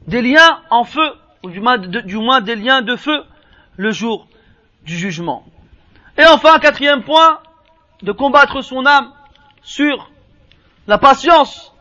Des 0.08 0.22
liens 0.22 0.62
en 0.70 0.84
feu, 0.84 1.12
ou 1.44 1.50
du 1.50 1.60
moins 1.60 2.40
des 2.40 2.56
liens 2.56 2.82
de 2.82 2.96
feu 2.96 3.24
le 3.76 3.90
jour 3.92 4.26
du 4.82 4.96
jugement. 4.96 5.44
Et 6.17 6.25
enfin, 6.25 6.59
quatrième 6.59 7.03
point, 7.03 7.39
de 8.01 8.11
combattre 8.11 8.61
son 8.61 8.85
âme 8.85 9.11
sur 9.61 10.11
la 10.87 10.97
patience 10.97 11.73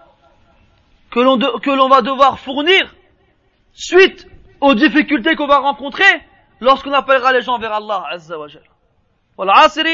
que 1.10 1.20
l'on, 1.20 1.38
que 1.38 1.70
l'on 1.70 1.88
va 1.88 2.02
devoir 2.02 2.38
fournir 2.38 2.94
suite 3.72 4.26
aux 4.60 4.74
difficultés 4.74 5.34
qu'on 5.36 5.46
va 5.46 5.58
rencontrer 5.58 6.22
lorsqu'on 6.60 6.92
appellera 6.92 7.32
les 7.32 7.40
gens 7.42 7.58
vers 7.58 7.72
Allah 7.72 8.04
Azza 8.10 8.38
wa 8.38 8.48
Jalla. 8.48 8.66
والعصر 9.38 9.86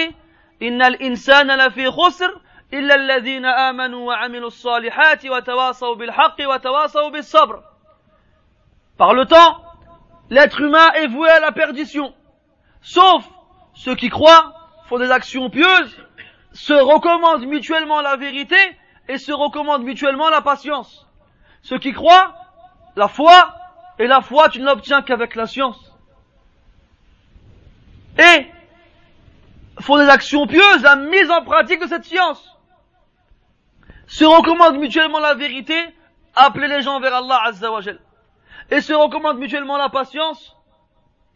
إن 0.62 0.83
الإنسان 0.83 1.57
لفي 1.57 1.91
خسر 1.91 2.41
إلا 2.72 2.95
الذين 2.95 3.47
آمنوا 3.47 4.09
وعملوا 4.09 4.47
الصالحات 4.47 5.27
وتواصوا 5.27 5.95
بالحق 5.95 6.37
وتواصوا 6.41 7.11
بالصبر. 7.11 7.62
Par 8.99 9.14
le 9.14 9.27
temps, 9.27 9.62
l'être 10.31 10.61
humain 10.61 10.91
est 10.95 11.07
voué 11.07 11.29
à 11.31 11.39
la 11.39 11.53
perdition, 11.53 12.12
sauf 12.81 13.24
ceux 13.74 13.95
qui 13.95 14.09
croient, 14.09 14.53
font 14.88 14.99
des 14.99 15.11
actions 15.11 15.49
pieuses, 15.49 15.97
se 16.53 16.74
recommandent 16.74 17.45
mutuellement 17.45 18.01
la 18.01 18.17
vérité 18.17 18.57
et 19.07 19.17
se 19.17 19.32
recommandent 19.32 19.84
mutuellement 19.84 20.30
la 20.30 20.41
patience. 20.41 21.07
Ceux 21.61 21.80
qui 21.80 21.93
croient, 21.93 22.36
la 22.95 23.07
foi, 23.07 23.55
et 23.99 24.07
la 24.07 24.22
foi 24.22 24.49
tu 24.49 24.59
ne 24.59 24.65
l'obtiens 24.65 25.01
qu'avec 25.01 25.36
la 25.36 25.47
science. 25.47 25.91
Et 28.17 28.47
font 29.80 29.97
des 29.97 30.09
actions 30.09 30.47
pieuses, 30.47 30.84
la 30.84 30.95
mise 30.95 31.32
en 31.32 31.43
pratique 31.43 31.82
de 31.82 31.88
cette 31.88 32.05
science. 32.05 32.57
Se 34.07 34.26
recommandent 34.26 34.78
mutuellement 34.78 35.19
la 35.19 35.34
vérité, 35.34 35.76
appeler 36.36 36.67
les 36.67 36.82
gens 36.82 36.99
vers 36.99 37.15
Allah 37.15 37.41
Azza 37.45 37.72
wa 37.72 37.80
Et 38.69 38.82
se 38.82 38.93
recommandent 38.93 39.39
mutuellement 39.39 39.78
la 39.78 39.89
patience, 39.89 40.55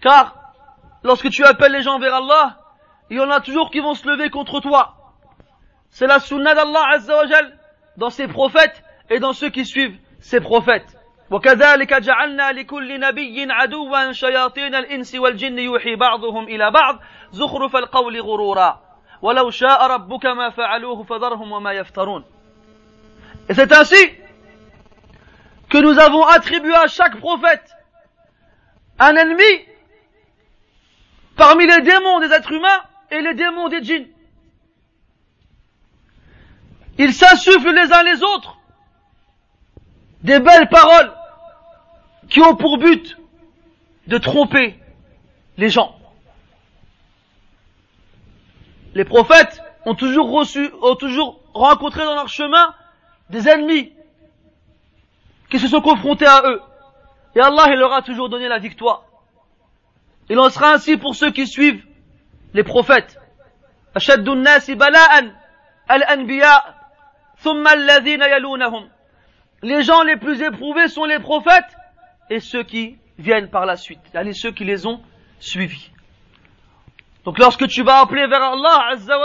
car 0.01 0.45
lorsque 1.05 1.30
tu 1.30 1.45
appelles 1.45 1.72
les 1.72 1.82
gens 1.82 1.99
vers 1.99 2.14
Allah, 2.14 2.57
il 3.11 3.16
y 3.16 3.20
en 3.20 3.30
a 3.30 3.41
toujours 3.41 3.70
qui 3.70 3.80
vont 3.80 3.95
se 3.95 4.07
lever 4.09 4.30
contre 4.30 4.61
toi. 4.61 4.97
C'est 5.91 6.07
la 6.07 6.21
sunna 6.21 6.54
d'Allah 6.54 6.84
Azza 6.92 7.17
wa 7.17 7.26
dans 7.96 8.11
ses 8.11 8.29
prophètes 8.29 8.83
et 9.08 9.18
dans 9.18 9.33
ceux 9.33 9.50
qui 9.50 9.64
suivent 9.64 9.99
ses 10.21 10.41
prophètes. 10.41 10.96
وكذلك 11.30 11.95
جعلنا 11.95 12.53
لكل 12.53 13.00
نبي 13.00 13.46
عدوا 13.50 14.12
شياطين 14.12 14.75
الإنس 14.75 15.14
والجن 15.14 15.58
يوحي 15.58 15.96
بعضهم 15.96 16.45
إلى 16.45 16.71
بعض 16.71 16.99
زخرف 17.33 17.76
القول 17.76 18.21
غرورا 18.21 18.80
ولو 19.22 19.50
شاء 19.50 19.87
ربك 19.87 20.26
ما 20.26 20.50
فعلوه 20.50 21.03
فذرهم 21.03 21.53
وما 21.53 21.72
يفترون 21.72 22.25
Et 23.49 23.54
c'est 23.54 23.72
ainsi 23.72 24.11
que 25.68 25.79
nous 25.79 25.99
avons 25.99 26.25
attribué 26.25 26.75
à 26.75 26.87
chaque 26.87 27.18
prophète 27.18 27.76
un 28.99 29.17
ennemi 29.17 29.67
parmi 31.36 31.66
les 31.67 31.82
démons 31.82 32.20
des 32.20 32.32
êtres 32.32 32.51
humains 32.51 32.82
et 33.12 33.21
les 33.21 33.33
démons 33.33 33.70
des 33.70 33.83
djinns. 33.83 34.07
Ils 36.97 37.13
s'insufflent 37.13 37.74
les 37.74 37.91
uns 37.91 38.03
les 38.03 38.24
autres 38.24 38.57
des 40.21 40.39
belles 40.39 40.70
paroles 40.70 41.13
qui 42.29 42.41
ont 42.41 42.55
pour 42.55 42.78
but 42.78 43.17
de 44.07 44.17
tromper 44.17 44.79
les 45.57 45.70
gens. 45.70 45.95
Les 48.93 49.05
prophètes 49.05 49.62
ont 49.86 49.93
toujours 49.93 50.32
reçu, 50.32 50.71
ont 50.82 50.95
toujours 50.95 51.41
rencontré 51.53 52.03
dans 52.03 52.16
leur 52.16 52.29
chemin 52.29 52.74
des 53.29 53.47
ennemis 53.47 53.91
qui 55.49 55.59
se 55.59 55.67
sont 55.67 55.82
confrontés 55.82 56.25
à 56.25 56.41
eux. 56.45 56.62
Et 57.36 57.39
Allah, 57.39 57.75
leur 57.75 57.93
a 57.93 58.01
toujours 58.01 58.29
donné 58.29 58.47
la 58.47 58.57
victoire. 58.57 59.03
Il 60.30 60.39
en 60.39 60.50
sera 60.50 60.74
ainsi 60.74 60.97
pour 60.97 61.16
ceux 61.16 61.32
qui 61.32 61.47
suivent 61.47 61.86
les 62.54 62.64
prophètes. 62.64 63.20
Les 69.62 69.84
gens 69.84 70.04
les 70.04 70.18
plus 70.18 70.42
éprouvés 70.42 70.88
sont 70.88 71.06
les 71.06 71.20
prophètes 71.20 71.78
et 72.30 72.39
ceux 72.39 72.64
qui 72.64 72.97
viennent 73.18 73.50
par 73.50 73.66
la 73.66 73.78
suite, 73.78 74.00
c'est-à-dire 74.06 74.36
ceux 74.36 74.52
qui 74.52 74.66
les 74.66 74.86
ont 74.86 75.02
suivis. 75.39 75.92
Donc 77.24 77.39
lorsque 77.39 77.68
tu 77.68 77.84
vas 77.84 78.00
appeler 78.00 78.28
vers 78.28 78.42
Allah 78.42 78.89
Azza 78.92 79.18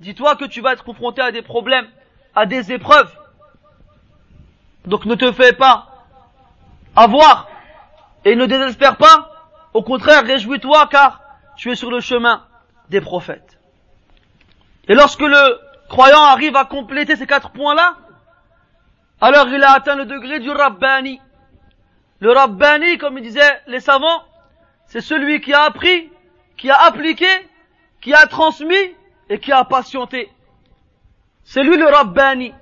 dis-toi 0.00 0.36
que 0.36 0.44
tu 0.44 0.60
vas 0.60 0.72
être 0.72 0.84
confronté 0.84 1.22
à 1.22 1.32
des 1.32 1.42
problèmes, 1.42 1.88
à 2.34 2.44
des 2.44 2.72
épreuves. 2.72 3.12
Donc 4.84 5.04
ne 5.06 5.14
te 5.14 5.30
fais 5.32 5.52
pas 5.52 6.06
avoir 6.96 7.48
et 8.24 8.34
ne 8.36 8.46
désespère 8.46 8.96
pas 8.96 9.31
au 9.74 9.82
contraire, 9.82 10.24
réjouis-toi 10.24 10.88
car 10.90 11.20
tu 11.56 11.70
es 11.70 11.74
sur 11.74 11.90
le 11.90 12.00
chemin 12.00 12.44
des 12.90 13.00
prophètes. 13.00 13.58
Et 14.88 14.94
lorsque 14.94 15.20
le 15.20 15.60
croyant 15.88 16.22
arrive 16.22 16.56
à 16.56 16.64
compléter 16.64 17.16
ces 17.16 17.26
quatre 17.26 17.50
points-là, 17.50 17.96
alors 19.20 19.48
il 19.48 19.62
a 19.62 19.72
atteint 19.72 19.94
le 19.94 20.04
degré 20.04 20.40
du 20.40 20.50
Rabbani. 20.50 21.20
Le 22.20 22.32
Rabbani, 22.32 22.98
comme 22.98 23.20
disaient 23.20 23.62
les 23.66 23.80
savants, 23.80 24.24
c'est 24.86 25.00
celui 25.00 25.40
qui 25.40 25.52
a 25.54 25.62
appris, 25.62 26.10
qui 26.56 26.70
a 26.70 26.82
appliqué, 26.84 27.28
qui 28.00 28.12
a 28.12 28.26
transmis 28.26 28.94
et 29.28 29.38
qui 29.38 29.52
a 29.52 29.64
patienté. 29.64 30.30
C'est 31.44 31.62
lui 31.62 31.76
le 31.76 31.86
Rabbani. 31.86 32.52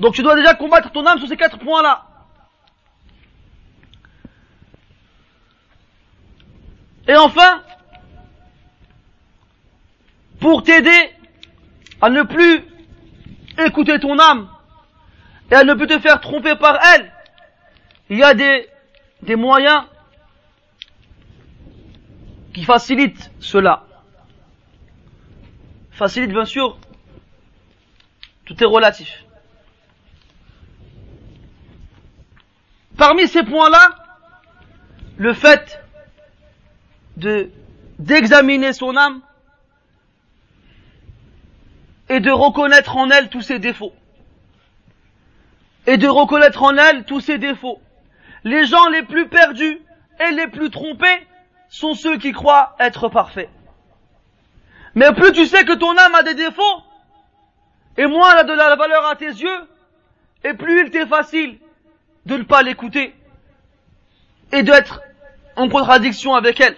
Donc 0.00 0.14
tu 0.14 0.22
dois 0.22 0.34
déjà 0.34 0.54
combattre 0.54 0.90
ton 0.90 1.06
âme 1.06 1.18
sur 1.18 1.28
ces 1.28 1.36
quatre 1.36 1.58
points-là. 1.58 2.09
Et 7.10 7.16
enfin, 7.16 7.60
pour 10.38 10.62
t'aider 10.62 11.10
à 12.00 12.08
ne 12.08 12.22
plus 12.22 12.62
écouter 13.58 13.98
ton 13.98 14.16
âme 14.20 14.48
et 15.50 15.56
à 15.56 15.64
ne 15.64 15.74
plus 15.74 15.88
te 15.88 15.98
faire 15.98 16.20
tromper 16.20 16.54
par 16.54 16.78
elle, 16.94 17.12
il 18.10 18.18
y 18.18 18.22
a 18.22 18.34
des, 18.34 18.68
des 19.22 19.34
moyens 19.34 19.86
qui 22.54 22.62
facilitent 22.62 23.32
cela. 23.40 23.86
Facilite 25.90 26.30
bien 26.30 26.44
sûr, 26.44 26.78
tout 28.44 28.62
est 28.62 28.68
relatif. 28.68 29.24
Parmi 32.96 33.26
ces 33.26 33.42
points-là, 33.42 33.96
le 35.16 35.34
fait 35.34 35.80
de 37.20 37.50
d'examiner 37.98 38.72
son 38.72 38.96
âme 38.96 39.20
et 42.08 42.18
de 42.20 42.30
reconnaître 42.30 42.96
en 42.96 43.10
elle 43.10 43.28
tous 43.28 43.42
ses 43.42 43.58
défauts. 43.58 43.92
Et 45.86 45.98
de 45.98 46.08
reconnaître 46.08 46.62
en 46.62 46.76
elle 46.76 47.04
tous 47.04 47.20
ses 47.20 47.38
défauts. 47.38 47.80
Les 48.42 48.64
gens 48.64 48.88
les 48.88 49.02
plus 49.02 49.28
perdus 49.28 49.78
et 50.18 50.32
les 50.32 50.48
plus 50.48 50.70
trompés 50.70 51.26
sont 51.68 51.94
ceux 51.94 52.16
qui 52.16 52.32
croient 52.32 52.74
être 52.80 53.08
parfaits. 53.08 53.50
Mais 54.94 55.12
plus 55.12 55.32
tu 55.32 55.46
sais 55.46 55.64
que 55.64 55.74
ton 55.74 55.96
âme 55.96 56.14
a 56.14 56.22
des 56.22 56.34
défauts, 56.34 56.82
et 57.96 58.06
moins 58.06 58.32
elle 58.32 58.38
a 58.38 58.44
de 58.44 58.52
la 58.52 58.74
valeur 58.76 59.06
à 59.06 59.14
tes 59.14 59.26
yeux, 59.26 59.60
et 60.42 60.54
plus 60.54 60.84
il 60.84 60.90
t'est 60.90 61.06
facile 61.06 61.58
de 62.26 62.38
ne 62.38 62.42
pas 62.42 62.62
l'écouter 62.62 63.14
et 64.52 64.62
d'être 64.62 65.00
en 65.56 65.68
contradiction 65.68 66.34
avec 66.34 66.60
elle. 66.60 66.76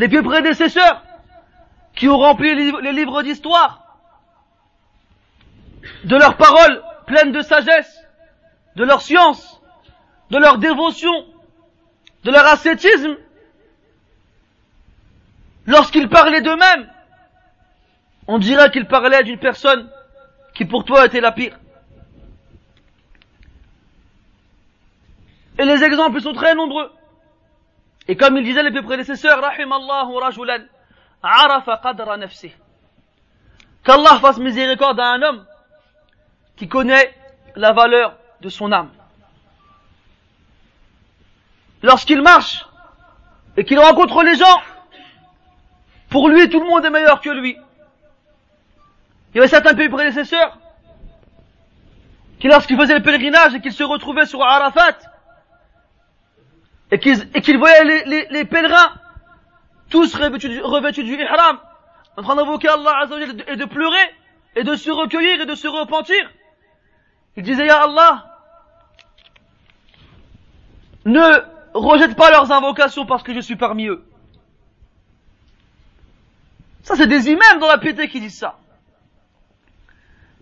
Les 0.00 0.06
vieux 0.06 0.22
prédécesseurs 0.22 1.02
qui 1.94 2.08
ont 2.08 2.16
rempli 2.16 2.54
les 2.54 2.92
livres 2.94 3.22
d'histoire 3.22 3.98
de 6.04 6.16
leurs 6.16 6.38
paroles 6.38 6.82
pleines 7.06 7.32
de 7.32 7.42
sagesse, 7.42 8.02
de 8.76 8.84
leur 8.84 9.02
science, 9.02 9.60
de 10.30 10.38
leur 10.38 10.56
dévotion, 10.56 11.12
de 12.24 12.30
leur 12.30 12.46
ascétisme, 12.46 13.14
lorsqu'ils 15.66 16.08
parlaient 16.08 16.40
d'eux-mêmes, 16.40 16.90
on 18.26 18.38
dirait 18.38 18.70
qu'ils 18.70 18.86
parlaient 18.86 19.22
d'une 19.22 19.38
personne 19.38 19.86
qui 20.54 20.64
pour 20.64 20.86
toi 20.86 21.04
était 21.04 21.20
la 21.20 21.32
pire. 21.32 21.58
Et 25.58 25.66
les 25.66 25.84
exemples 25.84 26.22
sont 26.22 26.32
très 26.32 26.54
nombreux. 26.54 26.90
Et 28.10 28.16
comme 28.16 28.36
il 28.36 28.42
disait 28.42 28.64
les 28.64 28.82
prédécesseurs, 28.82 29.40
rahimallahu 29.40 30.16
rajulan, 30.16 30.64
arafa 31.22 31.76
qadra. 31.80 32.18
Qu'Allah 33.84 34.18
fasse 34.20 34.38
miséricorde 34.38 34.98
à 34.98 35.12
un 35.12 35.22
homme 35.22 35.46
qui 36.56 36.66
connaît 36.66 37.14
la 37.54 37.70
valeur 37.72 38.16
de 38.40 38.48
son 38.48 38.72
âme. 38.72 38.90
Lorsqu'il 41.84 42.20
marche 42.20 42.66
et 43.56 43.64
qu'il 43.64 43.78
rencontre 43.78 44.24
les 44.24 44.34
gens, 44.34 44.60
pour 46.08 46.28
lui 46.28 46.50
tout 46.50 46.58
le 46.58 46.66
monde 46.66 46.84
est 46.84 46.90
meilleur 46.90 47.20
que 47.20 47.30
lui. 47.30 47.56
Il 49.32 49.36
y 49.36 49.38
avait 49.38 49.46
certains 49.46 49.74
pays 49.74 49.88
prédécesseurs 49.88 50.58
qui 52.40 52.48
lorsqu'ils 52.48 52.76
faisaient 52.76 52.98
le 52.98 53.04
pèlerinage 53.04 53.54
et 53.54 53.60
qu'ils 53.60 53.72
se 53.72 53.84
retrouvaient 53.84 54.26
sur 54.26 54.42
Arafat 54.42 54.98
et 56.92 56.98
qu'ils 56.98 57.58
voyaient 57.58 58.04
les, 58.06 58.26
les, 58.30 58.44
pèlerins. 58.44 58.94
Tous 59.90 60.14
revêtus 60.14 60.60
revêtus 60.60 61.04
du 61.04 61.14
ihram. 61.14 61.58
En 62.16 62.22
train 62.22 62.36
d'invoquer 62.36 62.68
Allah 62.68 63.06
et 63.48 63.56
de 63.56 63.64
pleurer. 63.64 64.14
Et 64.56 64.64
de 64.64 64.74
se 64.74 64.90
recueillir 64.90 65.40
et 65.40 65.46
de 65.46 65.54
se 65.54 65.68
repentir. 65.68 66.30
Ils 67.36 67.42
disaient 67.42 67.66
Ya 67.66 67.82
Allah 67.82 68.26
ne 71.04 71.20
rejette 71.72 72.16
pas 72.16 72.30
leurs 72.30 72.52
invocations 72.52 73.06
parce 73.06 73.22
que 73.22 73.32
je 73.32 73.40
suis 73.40 73.56
parmi 73.56 73.86
eux. 73.86 74.04
Ça 76.82 76.96
c'est 76.96 77.06
des 77.06 77.28
imams 77.28 77.60
dans 77.60 77.68
la 77.68 77.78
piété 77.78 78.08
qui 78.08 78.20
disent 78.20 78.38
ça. 78.38 78.58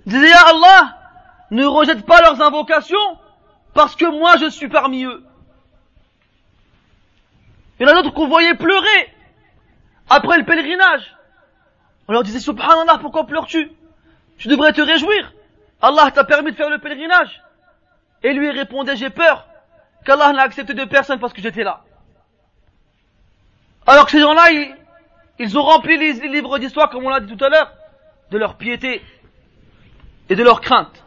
Disait, 0.06 0.30
Ya 0.30 0.40
Allah, 0.46 0.96
ne 1.50 1.66
rejette 1.66 2.06
pas 2.06 2.22
leurs 2.22 2.40
invocations 2.40 3.18
parce 3.74 3.94
que 3.94 4.06
moi 4.06 4.36
je 4.38 4.48
suis 4.48 4.68
parmi 4.68 5.04
eux. 5.04 5.22
Il 7.78 7.86
y 7.86 7.90
en 7.90 7.92
a 7.92 7.94
d'autres 7.94 8.14
qu'on 8.14 8.28
voyait 8.28 8.54
pleurer 8.54 9.14
après 10.08 10.38
le 10.38 10.44
pèlerinage. 10.44 11.16
On 12.08 12.12
leur 12.12 12.22
disait, 12.22 12.40
Subhanallah, 12.40 12.98
pourquoi 12.98 13.26
pleures-tu? 13.26 13.70
Tu 14.38 14.48
devrais 14.48 14.72
te 14.72 14.80
réjouir. 14.80 15.32
Allah 15.80 16.10
t'a 16.10 16.24
permis 16.24 16.52
de 16.52 16.56
faire 16.56 16.70
le 16.70 16.78
pèlerinage. 16.78 17.42
Et 18.22 18.32
lui 18.32 18.50
répondait, 18.50 18.96
j'ai 18.96 19.10
peur 19.10 19.46
qu'Allah 20.04 20.32
n'a 20.32 20.42
accepté 20.42 20.74
de 20.74 20.84
personne 20.84 21.20
parce 21.20 21.32
que 21.32 21.42
j'étais 21.42 21.62
là. 21.62 21.82
Alors 23.86 24.06
que 24.06 24.10
ces 24.10 24.20
gens-là, 24.20 24.74
ils, 25.38 25.58
ont 25.58 25.62
rempli 25.62 25.96
les 25.96 26.28
livres 26.28 26.58
d'histoire, 26.58 26.90
comme 26.90 27.04
on 27.04 27.10
l'a 27.10 27.20
dit 27.20 27.34
tout 27.34 27.44
à 27.44 27.48
l'heure, 27.48 27.72
de 28.30 28.38
leur 28.38 28.56
piété, 28.56 29.02
et 30.28 30.34
de 30.34 30.42
leur 30.42 30.60
crainte. 30.60 31.02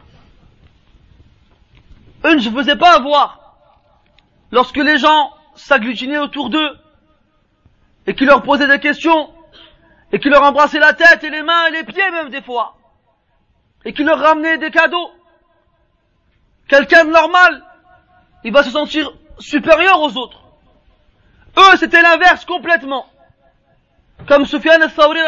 Eux 2.24 2.34
ne 2.34 2.40
se 2.40 2.50
faisaient 2.50 2.76
pas 2.76 2.96
avoir 2.96 3.56
lorsque 4.50 4.76
les 4.76 4.98
gens 4.98 5.32
s'agglutinaient 5.54 6.18
autour 6.18 6.50
d'eux 6.50 6.78
et 8.06 8.14
qui 8.14 8.24
leur 8.24 8.42
posaient 8.42 8.68
des 8.68 8.80
questions 8.80 9.32
et 10.12 10.18
qui 10.18 10.28
leur 10.28 10.42
embrassaient 10.42 10.78
la 10.78 10.92
tête 10.92 11.24
et 11.24 11.30
les 11.30 11.42
mains 11.42 11.66
et 11.66 11.72
les 11.72 11.84
pieds 11.84 12.10
même 12.10 12.28
des 12.28 12.42
fois 12.42 12.76
et 13.84 13.92
qui 13.92 14.04
leur 14.04 14.18
ramenaient 14.18 14.58
des 14.58 14.70
cadeaux. 14.70 15.10
Quelqu'un 16.68 17.04
de 17.04 17.10
normal, 17.10 17.62
il 18.44 18.52
va 18.52 18.62
se 18.62 18.70
sentir 18.70 19.12
supérieur 19.38 20.00
aux 20.00 20.16
autres. 20.16 20.42
Eux, 21.58 21.76
c'était 21.76 22.02
l'inverse 22.02 22.44
complètement. 22.44 23.06
Comme 24.26 24.46
Soufiane 24.46 24.82
al-Thawri, 24.82 25.20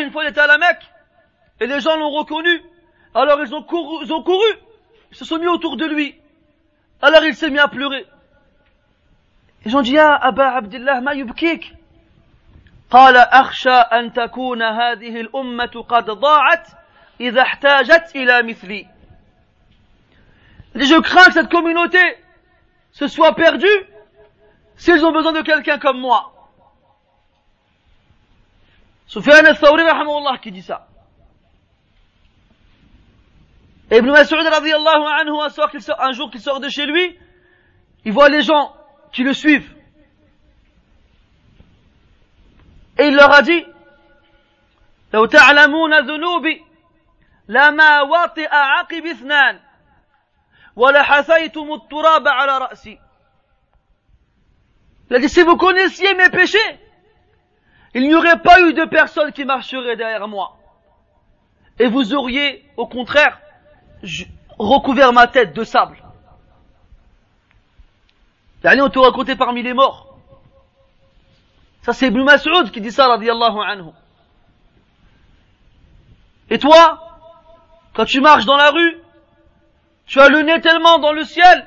une 0.00 0.10
fois, 0.10 0.24
il 0.24 0.30
était 0.30 0.40
à 0.40 0.46
la 0.46 0.58
Mecque, 0.58 0.82
et 1.60 1.66
les 1.66 1.80
gens 1.80 1.96
l'ont 1.96 2.10
reconnu, 2.10 2.62
alors 3.14 3.40
ils 3.42 3.54
ont 3.54 3.62
couru, 3.62 4.04
ils 4.04 4.12
ont 4.12 4.22
couru, 4.22 4.52
ils 5.10 5.16
se 5.16 5.24
sont 5.24 5.38
mis 5.38 5.46
autour 5.46 5.76
de 5.76 5.86
lui. 5.86 6.16
Alors 7.00 7.24
il 7.24 7.34
s'est 7.34 7.50
mis 7.50 7.58
à 7.58 7.68
pleurer. 7.68 8.06
Ils 9.64 9.76
ont 9.76 9.82
dit, 9.82 9.98
ah, 9.98 10.16
Abba 10.16 10.56
Abdullah, 10.56 11.00
ma 11.00 11.14
yubkik. 11.14 11.74
قال 12.92 13.16
أخشى 13.16 13.70
أن 13.70 14.12
تكون 14.12 14.62
هذه 14.62 15.20
الأمة 15.20 15.84
قد 15.88 16.04
ضاعت 16.04 16.68
إذا 17.20 17.42
احتاجت 17.42 18.16
إلى 18.16 18.42
مثلي. 18.42 18.86
Je 20.74 21.00
crains 21.00 21.24
que 21.26 21.32
cette 21.32 21.50
communauté 21.50 21.98
se 22.92 23.06
soit 23.06 23.34
perdue 23.34 23.66
s'ils 24.76 25.04
ont 25.04 25.12
besoin 25.12 25.32
de 25.32 25.40
quelqu'un 25.40 25.78
comme 25.78 26.00
moi. 26.00 26.32
Soufiane 29.06 29.46
al-Thawri, 29.46 29.84
qui 30.42 30.52
dit 30.52 30.62
ça. 30.62 30.86
Ibn 33.90 34.10
Mas'ud 34.10 34.46
radiallahu 34.46 35.04
anhu, 35.20 35.32
un 35.98 36.12
jour 36.12 36.30
qu'il 36.30 36.40
sort 36.40 36.60
de 36.60 36.68
chez 36.68 36.86
lui, 36.86 37.18
il 38.04 38.12
voit 38.12 38.30
les 38.30 38.42
gens 38.42 38.74
qui 39.11 39.23
le 39.23 39.33
suivent. 39.33 39.73
Et 42.97 43.07
il 43.07 43.15
leur 43.15 43.33
a 43.33 43.41
dit, 43.41 43.65
لو 45.13 45.25
تعلمون 45.25 45.99
ذنوبي 45.99 46.65
لما 47.47 48.01
وطئ 48.01 48.49
عقب 48.51 49.05
اثنان 49.05 49.59
ولحثيتم 50.75 51.73
التراب 51.73 52.27
على 52.27 52.57
رأسي 52.57 52.99
Il 55.09 55.15
a 55.15 55.19
dit, 55.19 55.29
si 55.29 55.41
vous 55.41 55.55
connaissiez 55.55 56.13
mes 56.15 56.29
péchés, 56.29 56.79
il 57.93 58.09
n'y 58.09 58.13
aurait 58.13 58.41
pas 58.41 58.59
eu 58.59 58.73
de 58.73 58.83
personne 58.83 59.31
qui 59.31 59.45
marcherait 59.45 59.95
derrière 59.95 60.27
moi. 60.27 60.57
Et 61.79 61.87
vous 61.87 62.13
auriez, 62.13 62.69
au 62.75 62.87
contraire, 62.87 63.39
recouvert 64.59 65.13
ma 65.13 65.27
tête 65.27 65.53
de 65.53 65.63
sable. 65.63 65.97
on 68.64 68.88
te 68.88 68.98
racontait 68.98 69.36
parmi 69.36 69.62
les 69.62 69.74
morts. 69.74 70.16
Ça, 71.82 71.92
c'est 71.92 72.06
Ibn 72.08 72.22
Mas'ud 72.22 72.70
qui 72.70 72.80
dit 72.80 72.92
ça, 72.92 73.08
radiallahu 73.08 73.58
anhu. 73.66 73.90
Et 76.48 76.58
toi, 76.58 77.18
quand 77.94 78.04
tu 78.04 78.20
marches 78.20 78.44
dans 78.44 78.56
la 78.56 78.70
rue, 78.70 78.98
tu 80.06 80.20
as 80.20 80.28
le 80.28 80.42
nez 80.42 80.60
tellement 80.60 80.98
dans 80.98 81.12
le 81.12 81.24
ciel 81.24 81.66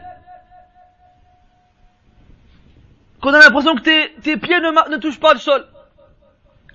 qu'on 3.21 3.33
a 3.33 3.39
l'impression 3.39 3.75
que 3.75 3.81
tes, 3.81 4.37
pieds 4.37 4.59
ne, 4.59 4.97
touchent 4.97 5.19
pas 5.19 5.33
le 5.33 5.39
sol. 5.39 5.67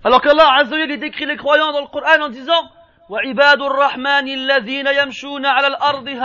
Alors 0.02 0.20
qu'Allah 0.20 0.50
Azzawajal 0.58 0.98
décrit 0.98 1.26
les 1.26 1.36
croyants 1.36 1.72
dans 1.72 1.80
le 1.80 1.86
Coran 1.86 2.22
en 2.22 2.28
disant 2.28 2.70
«Wa 3.08 3.24
ibadur 3.24 3.70
rahmani 3.70 4.34
alladhina 4.34 4.92
yamshuna 4.92 5.50
al-ardi» 5.50 6.16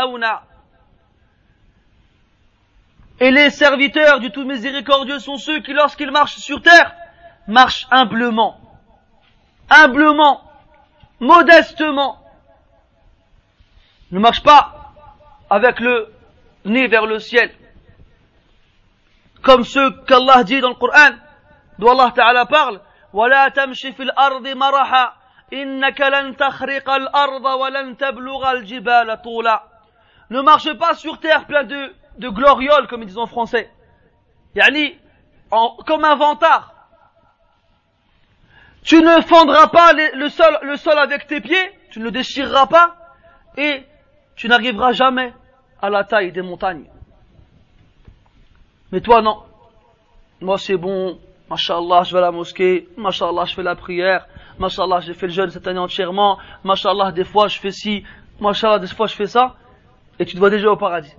Et 3.21 3.31
les 3.31 3.51
serviteurs 3.51 4.21
du 4.21 4.31
tout 4.31 4.45
miséricordieux 4.45 5.19
sont 5.19 5.37
ceux 5.37 5.61
qui, 5.61 5.73
lorsqu'ils 5.73 6.11
marchent 6.11 6.39
sur 6.39 6.63
terre, 6.63 6.95
marchent 7.47 7.87
humblement, 7.91 8.59
humblement, 9.69 10.41
modestement. 11.21 12.19
Ne 14.11 14.21
marchent 14.21 14.43
pas 14.43 14.95
avec 15.51 15.81
le 15.81 16.13
nez 16.65 16.89
vers 16.89 17.07
le 17.07 17.19
ciel. 17.19 17.55
Comme 19.43 19.65
ceux 19.65 19.91
qu'Allah 20.07 20.45
dit 20.45 20.61
dans 20.61 20.71
le 20.71 20.75
Coran, 20.75 21.11
d'où 21.79 21.89
Allah 21.89 22.13
Ta'ala 22.15 22.47
parle, 22.47 22.81
ولا 23.13 23.49
تمشي 23.49 23.93
في 23.93 24.03
الأرض 24.03 24.49
مرحا 24.49 25.13
إنك 25.53 26.01
لن 26.01 26.37
تخرق 26.37 26.91
الأرض 26.91 27.45
ولن 27.45 27.97
تبلغ 27.97 28.51
الجبال 28.51 29.23
طولا 29.23 29.63
Ne 30.31 30.43
marche 30.43 30.73
pas 30.75 30.95
sur 30.95 31.19
terre 31.19 31.45
plein 31.47 31.65
de, 31.65 31.93
de 32.18 32.30
glorioles, 32.30 32.88
comme 32.88 33.04
ils 33.04 33.08
disent 33.08 33.18
en 33.18 33.28
français. 33.28 33.70
Yani, 34.56 34.98
en, 35.52 35.78
comme 35.86 36.06
un 36.06 36.16
vantard. 36.16 36.74
Tu 38.84 39.02
ne 39.02 39.22
fendras 39.22 39.68
pas 39.68 39.94
les, 39.94 40.12
le, 40.12 40.30
sol, 40.30 40.60
le 40.62 40.78
sol 40.78 40.98
avec 40.98 41.28
tes 41.28 41.42
pieds, 41.42 41.72
tu 41.90 42.00
ne 42.00 42.06
le 42.06 42.12
déchireras 42.12 42.68
pas, 42.68 42.96
et 43.58 43.84
tu 44.36 44.48
n'arriveras 44.48 44.92
jamais 44.92 45.34
à 45.82 45.90
la 45.90 46.04
taille 46.04 46.32
des 46.32 46.42
montagnes. 46.42 46.86
Mais 48.92 49.02
toi, 49.02 49.22
non. 49.22 49.44
Moi, 50.42 50.58
c'est 50.58 50.78
bon. 50.78 51.20
Mashallah, 51.50 52.04
je 52.04 52.12
vais 52.12 52.20
à 52.20 52.22
la 52.22 52.32
mosquée. 52.32 52.88
Mashallah, 52.98 53.46
je 53.46 53.56
fais 53.56 53.64
la 53.64 53.76
prière. 53.76 54.28
Mashallah, 54.60 55.00
j'ai 55.02 55.14
fait 55.14 55.28
le 55.28 55.34
jeûne 55.34 55.50
cette 55.50 55.68
année 55.68 55.80
entièrement. 55.80 56.38
Mashallah, 56.64 57.12
des 57.12 57.24
fois, 57.24 57.48
je 57.48 57.60
fais 57.60 57.72
ci. 57.72 58.04
Mashallah, 58.40 58.80
des 58.80 58.88
fois, 58.88 59.08
je 59.08 59.16
fais 59.16 59.28
ça. 59.28 59.56
Et 60.20 60.26
tu 60.26 60.34
te 60.34 60.40
vois 60.40 60.50
déjà 60.50 60.70
au 60.72 60.78
paradis. 60.78 61.14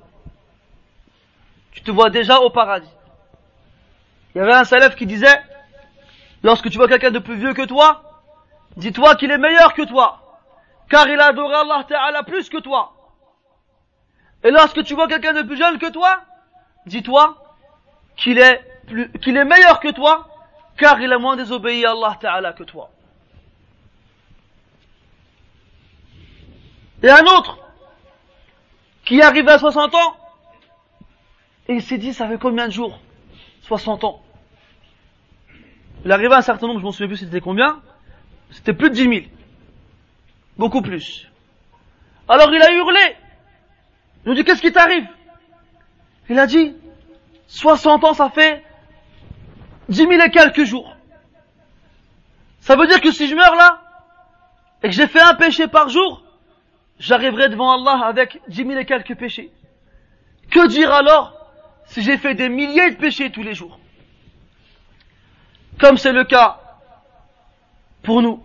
Tu 1.76 1.82
te 1.82 1.90
vois 1.90 2.10
déjà 2.10 2.40
au 2.40 2.50
paradis. 2.50 2.90
Il 4.34 4.38
y 4.38 4.40
avait 4.40 4.54
un 4.54 4.64
salaf 4.64 4.96
qui 4.96 5.06
disait, 5.06 5.42
lorsque 6.42 6.70
tu 6.70 6.78
vois 6.78 6.88
quelqu'un 6.88 7.10
de 7.10 7.18
plus 7.18 7.36
vieux 7.36 7.52
que 7.52 7.66
toi, 7.66 8.02
dis-toi 8.76 9.14
qu'il 9.14 9.30
est 9.30 9.38
meilleur 9.38 9.74
que 9.74 9.82
toi. 9.82 10.42
Car 10.88 11.06
il 11.06 11.20
a 11.20 11.26
adoré 11.26 11.54
Allah 11.54 11.84
Ta'ala 11.86 12.22
plus 12.22 12.48
que 12.48 12.58
toi. 12.58 12.92
Et 14.42 14.50
lorsque 14.50 14.82
tu 14.84 14.94
vois 14.94 15.06
quelqu'un 15.06 15.34
de 15.34 15.42
plus 15.42 15.56
jeune 15.56 15.78
que 15.78 15.90
toi, 15.90 16.22
dis-toi 16.86 17.36
qu'il 18.16 18.38
est 18.38 18.62
plus, 18.86 19.12
qu'il 19.20 19.36
est 19.36 19.44
meilleur 19.44 19.78
que 19.80 19.90
toi, 19.90 20.28
car 20.78 21.00
il 21.00 21.12
a 21.12 21.18
moins 21.18 21.36
désobéi 21.36 21.84
à 21.84 21.90
Allah 21.90 22.16
Ta'ala 22.18 22.52
que 22.54 22.64
toi. 22.64 22.90
Et 27.02 27.10
un 27.10 27.24
autre, 27.24 27.58
qui 29.04 29.18
est 29.18 29.22
arrivé 29.22 29.50
à 29.50 29.58
60 29.58 29.94
ans, 29.94 30.16
et 31.68 31.74
il 31.74 31.82
s'est 31.82 31.98
dit, 31.98 32.12
ça 32.12 32.28
fait 32.28 32.38
combien 32.38 32.66
de 32.66 32.72
jours? 32.72 33.00
60 33.62 34.04
ans. 34.04 34.22
Il 36.04 36.12
arrivé 36.12 36.32
à 36.34 36.38
un 36.38 36.42
certain 36.42 36.68
nombre, 36.68 36.80
je 36.80 36.84
m'en 36.84 36.92
souviens 36.92 37.08
plus 37.08 37.16
c'était 37.16 37.40
combien, 37.40 37.80
c'était 38.50 38.72
plus 38.72 38.90
de 38.90 38.94
10 38.94 39.02
000. 39.02 39.14
Beaucoup 40.56 40.82
plus. 40.82 41.28
Alors 42.28 42.52
il 42.54 42.62
a 42.62 42.72
hurlé. 42.72 43.16
Il 44.24 44.28
nous 44.30 44.34
dit, 44.34 44.44
qu'est-ce 44.44 44.62
qui 44.62 44.72
t'arrive? 44.72 45.06
Il 46.28 46.38
a 46.38 46.46
dit, 46.46 46.74
60 47.48 48.04
ans, 48.04 48.14
ça 48.14 48.30
fait 48.30 48.64
10 49.88 49.96
000 49.96 50.12
et 50.12 50.30
quelques 50.30 50.64
jours. 50.64 50.96
Ça 52.60 52.76
veut 52.76 52.86
dire 52.86 53.00
que 53.00 53.12
si 53.12 53.28
je 53.28 53.34
meurs 53.36 53.54
là, 53.54 53.82
et 54.82 54.88
que 54.88 54.94
j'ai 54.94 55.06
fait 55.06 55.20
un 55.20 55.34
péché 55.34 55.68
par 55.68 55.88
jour, 55.88 56.22
j'arriverai 56.98 57.48
devant 57.48 57.72
Allah 57.72 58.06
avec 58.06 58.40
10 58.48 58.64
000 58.66 58.78
et 58.78 58.84
quelques 58.84 59.16
péchés. 59.16 59.52
Que 60.50 60.66
dire 60.66 60.92
alors? 60.92 61.35
Si 61.86 62.02
j'ai 62.02 62.18
fait 62.18 62.34
des 62.34 62.48
milliers 62.48 62.90
de 62.90 62.96
péchés 62.96 63.30
tous 63.30 63.42
les 63.42 63.54
jours 63.54 63.78
Comme 65.80 65.96
c'est 65.96 66.12
le 66.12 66.24
cas 66.24 66.60
pour 68.02 68.22
nous. 68.22 68.42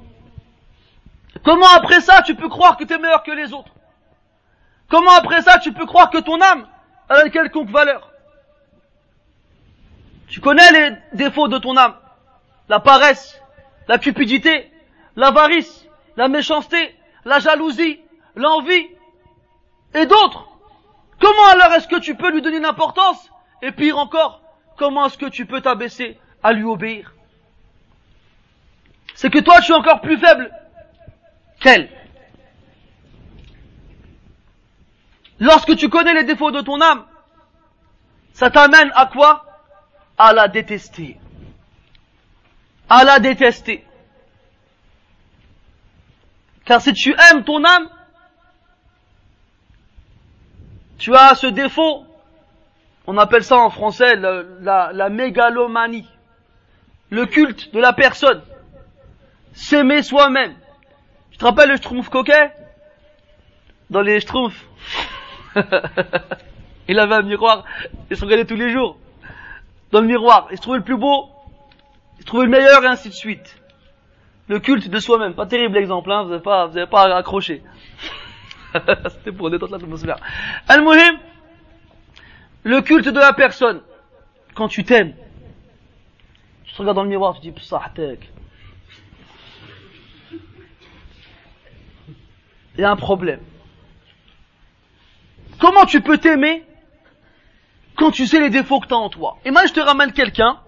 Comment 1.44 1.70
après 1.76 2.02
ça 2.02 2.22
tu 2.24 2.36
peux 2.36 2.50
croire 2.50 2.78
que 2.78 2.84
tu 2.84 2.94
es 2.94 2.98
meilleur 2.98 3.24
que 3.24 3.32
les 3.32 3.54
autres? 3.54 3.72
Comment 4.90 5.12
après 5.12 5.42
ça 5.42 5.60
tu 5.60 5.72
peux 5.72 5.86
croire 5.86 6.10
que 6.10 6.18
ton 6.18 6.42
âme 6.42 6.68
a 7.10 7.24
une 7.24 7.32
quelconque 7.32 7.70
valeur? 7.70 8.12
Tu 10.28 10.40
connais 10.40 10.72
les 10.72 10.98
défauts 11.14 11.48
de 11.48 11.58
ton 11.58 11.78
âme? 11.78 11.96
La 12.70 12.80
paresse, 12.80 13.42
la 13.88 13.98
cupidité, 13.98 14.72
l'avarice, 15.16 15.86
la 16.18 16.28
méchanceté, 16.28 16.96
la 17.26 17.40
jalousie, 17.40 18.00
l'envie 18.36 18.88
et 19.94 20.06
d'autres. 20.06 20.48
Comment 21.20 21.48
alors 21.52 21.74
est-ce 21.74 21.88
que 21.88 22.00
tu 22.00 22.16
peux 22.16 22.32
lui 22.32 22.42
donner 22.42 22.58
une 22.58 22.66
importance 22.66 23.31
Et 23.62 23.72
pire 23.72 23.98
encore, 23.98 24.42
comment 24.78 25.06
est-ce 25.06 25.18
que 25.18 25.28
tu 25.28 25.46
peux 25.46 25.62
t'abaisser 25.62 26.20
à 26.42 26.54
lui 26.54 26.64
obéir? 26.64 27.14
C'est 29.16 29.30
que 29.30 29.40
toi 29.40 29.62
tu 29.62 29.72
es 29.72 29.76
encore 29.76 30.02
plus 30.02 30.18
faible 30.18 30.52
qu'elle. 31.60 31.90
Lorsque 35.40 35.76
tu 35.76 35.90
connais 35.90 36.14
les 36.14 36.24
défauts 36.24 36.52
de 36.52 36.62
ton 36.62 36.80
âme, 36.82 37.06
ça 38.34 38.50
t'amène 38.50 38.92
à 38.96 39.08
quoi? 39.08 39.46
À 40.18 40.34
la 40.34 40.48
détester. 40.48 41.20
À 42.90 43.04
la 43.04 43.20
détester. 43.20 43.86
Car 46.66 46.82
si 46.82 46.94
tu 46.94 47.12
aimes 47.12 47.44
ton 47.44 47.64
âme, 47.64 47.90
tu 50.98 51.16
as 51.16 51.36
ce 51.36 51.48
défaut, 51.48 52.06
on 53.08 53.18
appelle 53.18 53.44
ça 53.44 53.58
en 53.58 53.70
français 53.70 54.16
la, 54.16 54.92
la, 54.94 55.10
mégalomanie, 55.10 56.08
le 57.10 57.26
culte 57.26 57.74
de 57.74 57.80
la 57.80 57.94
personne, 57.94 58.42
s'aimer 59.54 60.02
soi-même. 60.02 60.54
Tu 61.32 61.38
te 61.38 61.46
rappelles 61.46 61.70
le 61.70 61.78
schtroumpf 61.78 62.10
coquet? 62.10 62.52
Dans 63.90 64.02
les 64.02 64.20
schtroumpfs, 64.20 64.66
il 66.88 67.00
avait 67.00 67.16
un 67.16 67.24
miroir, 67.24 67.66
il 68.10 68.16
se 68.16 68.24
regardait 68.24 68.46
tous 68.46 68.56
les 68.56 68.72
jours. 68.72 68.98
Dans 69.92 70.00
le 70.00 70.08
miroir, 70.08 70.48
il 70.52 70.58
se 70.58 70.62
trouvait 70.62 70.78
le 70.78 70.84
plus 70.84 70.98
beau, 70.98 71.30
il 72.18 72.22
se 72.22 72.26
trouvait 72.26 72.46
le 72.46 72.52
meilleur 72.52 72.84
et 72.84 72.88
ainsi 72.88 73.10
de 73.10 73.14
suite. 73.14 73.58
Le 74.48 74.60
culte 74.60 74.90
de 74.90 75.00
soi-même, 75.00 75.34
pas 75.34 75.46
terrible 75.46 75.78
exemple, 75.78 76.12
hein, 76.12 76.24
vous 76.24 76.30
n'avez 76.30 76.42
pas, 76.42 76.68
vous 76.68 76.78
avez 76.78 76.88
pas 76.88 77.16
accroché. 77.16 77.62
C'était 79.10 79.32
pour 79.32 79.50
détendre 79.50 79.74
l'atmosphère. 79.74 80.18
Al-Muhim, 80.68 81.20
le 82.64 82.82
culte 82.82 83.08
de 83.08 83.20
la 83.20 83.34
personne. 83.34 83.82
Quand 84.56 84.68
tu 84.68 84.84
t'aimes, 84.84 85.14
tu 86.66 86.74
te 86.74 86.78
regardes 86.78 86.98
dans 86.98 87.04
le 87.04 87.10
miroir, 87.10 87.36
tu 87.36 87.42
dis, 87.42 87.52
Psahtek. 87.52 88.30
Il 92.76 92.82
y 92.82 92.84
a 92.84 92.92
un 92.92 92.96
problème. 92.96 93.42
Comment 95.60 95.86
tu 95.86 96.02
peux 96.02 96.18
t'aimer 96.18 96.66
quand 97.96 98.12
tu 98.12 98.26
sais 98.26 98.40
les 98.40 98.50
défauts 98.50 98.80
que 98.80 98.88
tu 98.88 98.94
as 98.94 98.98
en 98.98 99.10
toi? 99.10 99.38
Et 99.46 99.52
moi, 99.52 99.66
je 99.66 99.74
te 99.74 99.80
ramène 99.80 100.12
quelqu'un 100.12 100.60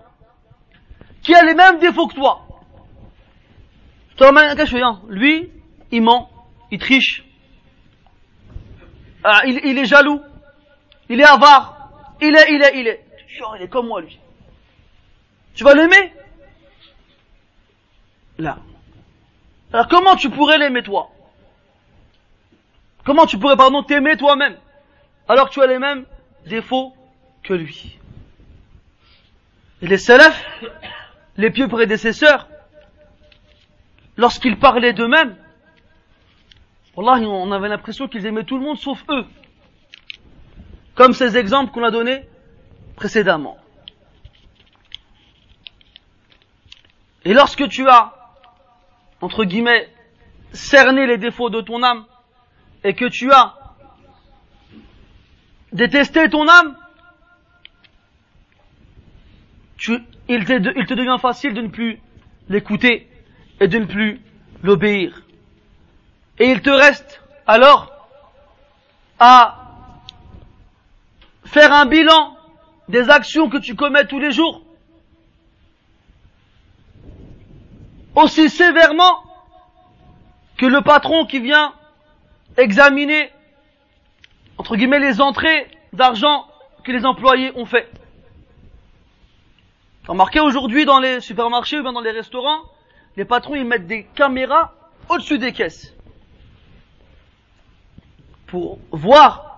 qui 1.24 1.34
a 1.34 1.44
les 1.44 1.56
mêmes 1.56 1.80
défauts 1.80 2.08
que 2.08 2.16
toi. 2.16 2.46
Je 4.12 4.18
te 4.18 4.24
ramène 4.24 4.56
quelqu'un, 4.56 5.02
lui, 5.10 5.50
il 5.92 6.02
ment, 6.02 6.30
il 6.70 6.80
triche, 6.80 7.24
ah, 9.24 9.42
il, 9.46 9.78
est 9.78 9.86
jaloux, 9.86 10.22
il 11.10 11.20
est 11.20 11.26
avare, 11.26 11.73
il 12.28 12.36
est, 12.36 12.54
il 12.54 12.64
est, 12.64 12.80
il 12.80 12.88
est. 12.88 13.06
Il 13.58 13.62
est 13.64 13.68
comme 13.68 13.88
moi, 13.88 14.02
lui. 14.02 14.20
Tu 15.56 15.64
vas 15.64 15.74
l'aimer? 15.74 16.14
Là. 18.38 18.58
Alors 19.72 19.88
comment 19.88 20.16
tu 20.16 20.30
pourrais 20.30 20.58
l'aimer 20.58 20.84
toi? 20.84 21.10
Comment 23.06 23.26
tu 23.26 23.38
pourrais, 23.38 23.58
pardon, 23.58 23.84
t'aimer 23.84 24.18
toi-même? 24.18 24.58
Alors 25.28 25.50
que 25.50 25.54
tu 25.54 25.62
as 25.62 25.68
les 25.68 25.80
mêmes 25.80 26.06
défauts 26.46 26.94
que 27.44 27.54
lui 27.54 28.00
Et 29.82 29.88
les 29.88 29.98
salafs, 29.98 30.46
les 31.38 31.52
pieux 31.52 31.68
prédécesseurs, 31.68 32.48
lorsqu'ils 34.16 34.58
parlaient 34.58 34.94
d'eux-mêmes, 34.94 35.36
on 36.96 37.52
avait 37.52 37.70
l'impression 37.70 38.08
qu'ils 38.08 38.26
aimaient 38.26 38.44
tout 38.44 38.58
le 38.58 38.64
monde 38.64 38.78
sauf 38.78 39.04
eux. 39.10 39.26
Comme 40.96 41.14
ces 41.14 41.38
exemples 41.38 41.72
qu'on 41.72 41.84
a 41.84 41.92
donnés 41.92 42.28
précédemment. 42.96 43.58
Et 47.26 47.34
lorsque 47.34 47.68
tu 47.70 47.88
as, 47.88 48.14
entre 49.22 49.46
guillemets, 49.46 49.90
cerné 50.52 51.08
les 51.08 51.18
défauts 51.18 51.50
de 51.50 51.62
ton 51.62 51.82
âme, 51.82 52.06
et 52.84 52.94
que 52.94 53.06
tu 53.06 53.32
as 53.32 53.56
détesté 55.72 56.30
ton 56.30 56.48
âme, 56.48 56.78
il 60.28 60.46
te 60.46 60.94
devient 60.94 61.18
facile 61.20 61.54
de 61.54 61.62
ne 61.62 61.70
plus 61.70 62.00
l'écouter 62.50 63.10
et 63.60 63.68
de 63.68 63.80
ne 63.80 63.86
plus 63.86 64.22
l'obéir. 64.62 65.24
Et 66.40 66.52
il 66.52 66.62
te 66.62 66.70
reste 66.70 67.22
alors 67.48 67.92
à 69.20 69.63
faire 71.54 71.72
un 71.72 71.86
bilan 71.86 72.36
des 72.90 73.10
actions 73.10 73.48
que 73.48 73.58
tu 73.58 73.76
commets 73.76 74.08
tous 74.08 74.20
les 74.20 74.32
jours 74.32 74.64
aussi 78.16 78.50
sévèrement 78.50 79.24
que 80.58 80.66
le 80.66 80.82
patron 80.82 81.26
qui 81.26 81.40
vient 81.40 81.74
examiner, 82.58 83.32
entre 84.58 84.76
guillemets, 84.76 85.00
les 85.00 85.22
entrées 85.22 85.68
d'argent 85.94 86.48
que 86.84 86.92
les 86.92 87.06
employés 87.06 87.52
ont 87.56 87.66
fait. 87.66 87.90
Remarquez 90.08 90.40
aujourd'hui 90.40 90.86
dans 90.86 91.00
les 91.00 91.22
supermarchés 91.22 91.80
ou 91.80 91.84
bien 91.84 91.94
dans 91.94 92.02
les 92.02 92.12
restaurants, 92.12 92.62
les 93.16 93.26
patrons 93.26 93.56
ils 93.56 93.66
mettent 93.66 93.88
des 93.88 94.04
caméras 94.16 94.74
au-dessus 95.10 95.40
des 95.40 95.54
caisses 95.54 95.94
pour 98.48 98.80
voir 98.92 99.53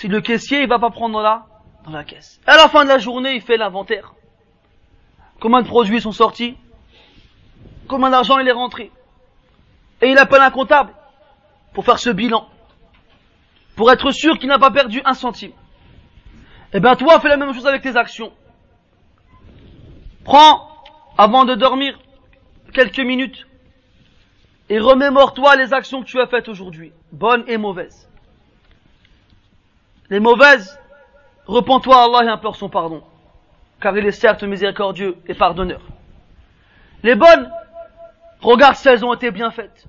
si 0.00 0.08
le 0.08 0.22
caissier 0.22 0.62
il 0.62 0.68
va 0.68 0.78
pas 0.78 0.88
prendre 0.88 1.20
là 1.20 1.44
dans 1.84 1.90
la 1.90 2.04
caisse. 2.04 2.40
À 2.46 2.56
la 2.56 2.68
fin 2.68 2.84
de 2.84 2.88
la 2.88 2.96
journée, 2.96 3.34
il 3.34 3.42
fait 3.42 3.58
l'inventaire. 3.58 4.14
Combien 5.40 5.60
de 5.60 5.66
produits 5.66 6.00
sont 6.00 6.12
sortis? 6.12 6.56
Combien 7.86 8.08
d'argent 8.08 8.38
il 8.38 8.48
est 8.48 8.52
rentré? 8.52 8.90
Et 10.00 10.10
il 10.10 10.16
appelle 10.16 10.40
un 10.40 10.50
comptable 10.50 10.94
pour 11.74 11.84
faire 11.84 11.98
ce 11.98 12.08
bilan. 12.08 12.48
Pour 13.76 13.92
être 13.92 14.10
sûr 14.10 14.38
qu'il 14.38 14.48
n'a 14.48 14.58
pas 14.58 14.70
perdu 14.70 15.02
un 15.04 15.12
centime. 15.12 15.52
Eh 16.72 16.80
bien 16.80 16.96
toi, 16.96 17.20
fais 17.20 17.28
la 17.28 17.36
même 17.36 17.52
chose 17.52 17.66
avec 17.66 17.82
tes 17.82 17.98
actions. 17.98 18.32
Prends, 20.24 20.66
avant 21.18 21.44
de 21.44 21.54
dormir, 21.54 21.98
quelques 22.72 23.00
minutes 23.00 23.46
et 24.70 24.78
remémore-toi 24.78 25.56
les 25.56 25.74
actions 25.74 26.00
que 26.00 26.06
tu 26.06 26.18
as 26.20 26.26
faites 26.26 26.48
aujourd'hui, 26.48 26.94
bonnes 27.12 27.44
et 27.48 27.58
mauvaises. 27.58 28.09
Les 30.10 30.18
mauvaises, 30.18 30.78
repens-toi 31.46 31.96
à 31.96 32.04
Allah 32.04 32.24
et 32.24 32.28
implore 32.28 32.56
son 32.56 32.68
pardon, 32.68 33.02
car 33.80 33.96
il 33.96 34.04
est 34.04 34.10
certes 34.10 34.42
miséricordieux 34.42 35.16
et 35.26 35.34
pardonneur. 35.34 35.80
Les 37.04 37.14
bonnes, 37.14 37.50
regarde 38.40 38.74
si 38.74 38.88
elles 38.88 39.04
ont 39.04 39.14
été 39.14 39.30
bien 39.30 39.52
faites. 39.52 39.86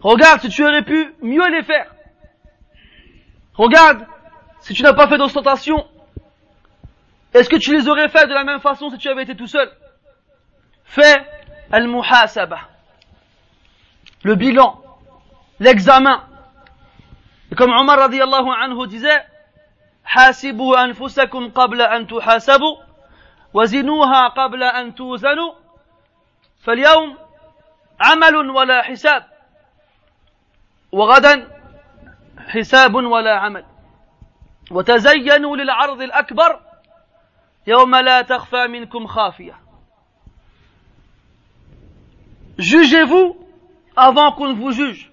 Regarde 0.00 0.40
si 0.40 0.48
tu 0.48 0.64
aurais 0.64 0.82
pu 0.82 1.14
mieux 1.20 1.46
les 1.50 1.62
faire. 1.62 1.94
Regarde 3.54 4.06
si 4.60 4.72
tu 4.72 4.82
n'as 4.82 4.94
pas 4.94 5.06
fait 5.06 5.18
d'ostentation. 5.18 5.86
Est-ce 7.34 7.50
que 7.50 7.56
tu 7.56 7.76
les 7.76 7.86
aurais 7.88 8.08
fait 8.08 8.26
de 8.26 8.32
la 8.32 8.44
même 8.44 8.60
façon 8.60 8.88
si 8.88 8.96
tu 8.96 9.08
avais 9.08 9.24
été 9.24 9.36
tout 9.36 9.46
seul? 9.46 9.70
Fais 10.84 11.22
al-muhasaba. 11.70 12.60
Le 14.22 14.34
bilan, 14.34 14.82
l'examen. 15.60 16.24
Comme 17.56 17.72
Omar 17.72 17.98
radiallahu 17.98 18.50
anhu 18.50 18.86
disait, 18.86 19.26
حاسبوا 20.04 20.84
أنفسكم 20.84 21.50
قبل 21.50 21.82
أن 21.82 22.06
تحاسبوا 22.06 22.76
وزنوها 23.54 24.28
قبل 24.28 24.62
أن 24.62 24.94
توزنوا. 24.94 25.52
فاليوم 26.64 27.18
عمل 28.00 28.50
ولا 28.50 28.82
حساب. 28.82 29.26
وغدا 30.92 31.60
حساب 32.48 32.94
ولا 32.94 33.38
عمل. 33.38 33.64
وتزينوا 34.70 35.56
للعرض 35.56 36.00
الأكبر 36.02 36.60
يوم 37.66 37.96
لا 37.96 38.22
تخفى 38.22 38.66
منكم 38.66 39.06
خافية. 39.06 39.54
Jugez-vous 42.58 43.36
avant 43.96 44.32
qu'on 44.32 44.54
vous 44.54 44.72
juge. 44.72 45.09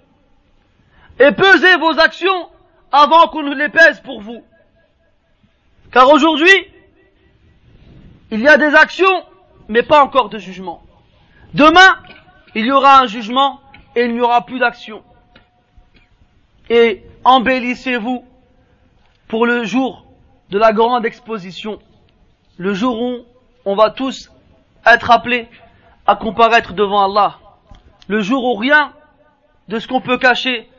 Et 1.20 1.32
pesez 1.32 1.76
vos 1.78 2.00
actions 2.00 2.50
avant 2.92 3.28
qu'on 3.28 3.44
ne 3.44 3.56
les 3.56 3.70
pèse 3.70 4.00
pour 4.02 4.22
vous. 4.22 4.44
Car 5.92 6.10
aujourd'hui, 6.10 6.68
il 8.32 8.42
y 8.42 8.48
a 8.48 8.58
des 8.58 8.76
actions, 8.76 9.24
mais 9.68 9.84
pas 9.84 10.04
encore 10.04 10.30
de 10.30 10.38
jugement. 10.38 10.84
Demain, 11.54 11.98
il 12.56 12.66
y 12.66 12.72
aura 12.72 13.00
un 13.00 13.08
jugement 13.08 13.62
et 13.96 14.06
il 14.06 14.14
n'y 14.14 14.22
aura 14.22 14.46
plus 14.46 14.60
d'action. 14.60 15.04
Et 16.70 17.04
embellissez-vous 17.24 18.26
pour 19.28 19.46
le 19.46 19.64
jour 19.64 20.06
de 20.50 20.58
la 20.58 20.74
grande 20.74 21.06
exposition, 21.06 21.80
le 22.58 22.74
jour 22.74 23.02
où 23.02 23.26
on 23.66 23.76
va 23.76 23.90
tous 23.90 24.32
être 24.86 25.12
appelés 25.12 25.48
à 26.06 26.16
comparaître 26.16 26.74
devant 26.74 27.04
Allah, 27.04 27.40
le 28.08 28.22
jour 28.22 28.44
où 28.44 28.56
rien 28.56 28.94
de 29.68 29.80
ce 29.80 29.88
qu'on 29.88 30.02
peut 30.02 30.18
cacher 30.18 30.70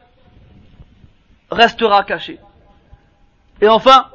restera 1.52 2.03
caché. 2.03 2.40
Et 3.61 3.68
enfin, 3.68 4.10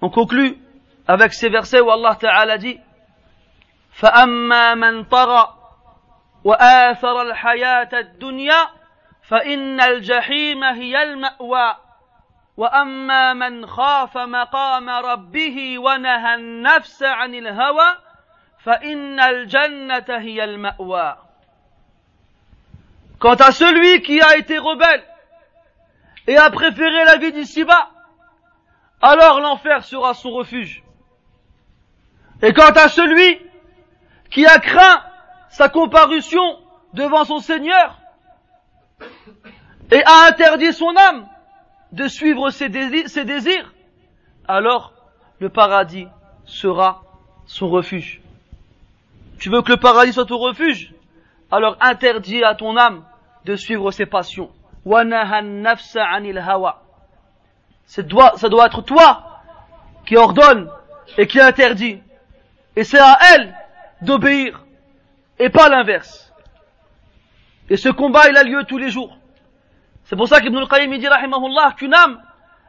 on 0.00 0.10
conclut 0.10 0.58
avec 1.06 1.34
ces 1.34 1.48
versets 1.48 1.80
où 1.80 1.90
Allah 1.90 2.16
Ta'ala 2.16 2.58
dit 2.58 2.78
فأما 3.94 4.74
من 4.74 5.04
طغى 5.04 5.54
وآثر 6.44 7.22
الحياة 7.22 7.88
الدنيا 7.92 8.68
فإن 9.28 9.80
الجحيم 9.80 10.64
هي 10.64 11.02
المأوى 11.02 11.76
وأما 12.56 13.32
من 13.32 13.66
خاف 13.66 14.18
مقام 14.18 14.90
ربه 14.90 15.78
ونهى 15.78 16.34
النفس 16.34 17.02
عن 17.02 17.34
الهوى 17.34 17.96
فإن 18.64 19.20
الجنة 19.20 20.04
هي 20.08 20.44
المأوى 20.44 21.16
Quant 23.20 23.36
à 23.36 23.52
celui 23.52 24.02
qui 24.02 24.20
a 24.20 24.36
été 24.36 24.58
rebelle 24.58 25.02
et 26.29 26.37
a 26.37 26.51
préféré 26.51 27.05
la 27.05 27.17
vie 27.17 27.31
d'ici-bas, 27.31 27.89
alors 29.01 29.39
l'enfer 29.39 29.83
sera 29.83 30.13
son 30.13 30.29
refuge. 30.29 30.83
Et 32.43 32.53
quant 32.53 32.69
à 32.69 32.87
celui 32.87 33.39
qui 34.29 34.45
a 34.45 34.59
craint 34.59 35.01
sa 35.49 35.69
comparution 35.69 36.59
devant 36.93 37.25
son 37.25 37.39
Seigneur 37.39 37.97
et 39.89 40.03
a 40.03 40.27
interdit 40.27 40.71
son 40.71 40.95
âme 40.95 41.27
de 41.93 42.07
suivre 42.07 42.51
ses 42.51 42.69
désirs, 42.69 43.09
ses 43.09 43.25
désirs 43.25 43.73
alors 44.47 44.93
le 45.39 45.49
paradis 45.49 46.07
sera 46.45 47.01
son 47.47 47.69
refuge. 47.69 48.21
Tu 49.39 49.49
veux 49.49 49.63
que 49.63 49.71
le 49.71 49.77
paradis 49.77 50.13
soit 50.13 50.25
ton 50.25 50.37
refuge? 50.37 50.93
Alors 51.49 51.75
interdis 51.81 52.43
à 52.43 52.53
ton 52.53 52.77
âme 52.77 53.03
de 53.45 53.55
suivre 53.55 53.89
ses 53.89 54.05
passions. 54.05 54.51
Ça 57.85 58.01
doit, 58.01 58.37
ça 58.37 58.49
doit 58.49 58.67
être 58.67 58.81
toi 58.81 59.41
qui 60.05 60.15
ordonne 60.17 60.69
et 61.17 61.27
qui 61.27 61.39
interdit. 61.39 62.01
Et 62.75 62.83
c'est 62.83 62.99
à 62.99 63.17
elle 63.33 63.55
d'obéir 64.01 64.63
et 65.37 65.49
pas 65.49 65.69
l'inverse. 65.69 66.33
Et 67.69 67.77
ce 67.77 67.89
combat, 67.89 68.29
il 68.29 68.37
a 68.37 68.43
lieu 68.43 68.63
tous 68.63 68.77
les 68.77 68.89
jours. 68.89 69.17
C'est 70.05 70.15
pour 70.15 70.27
ça 70.27 70.41
qu'Ibn 70.41 70.57
al-Qayyim 70.57 70.97
dit, 70.97 71.07
qu'une 71.75 71.93
âme, 71.93 72.21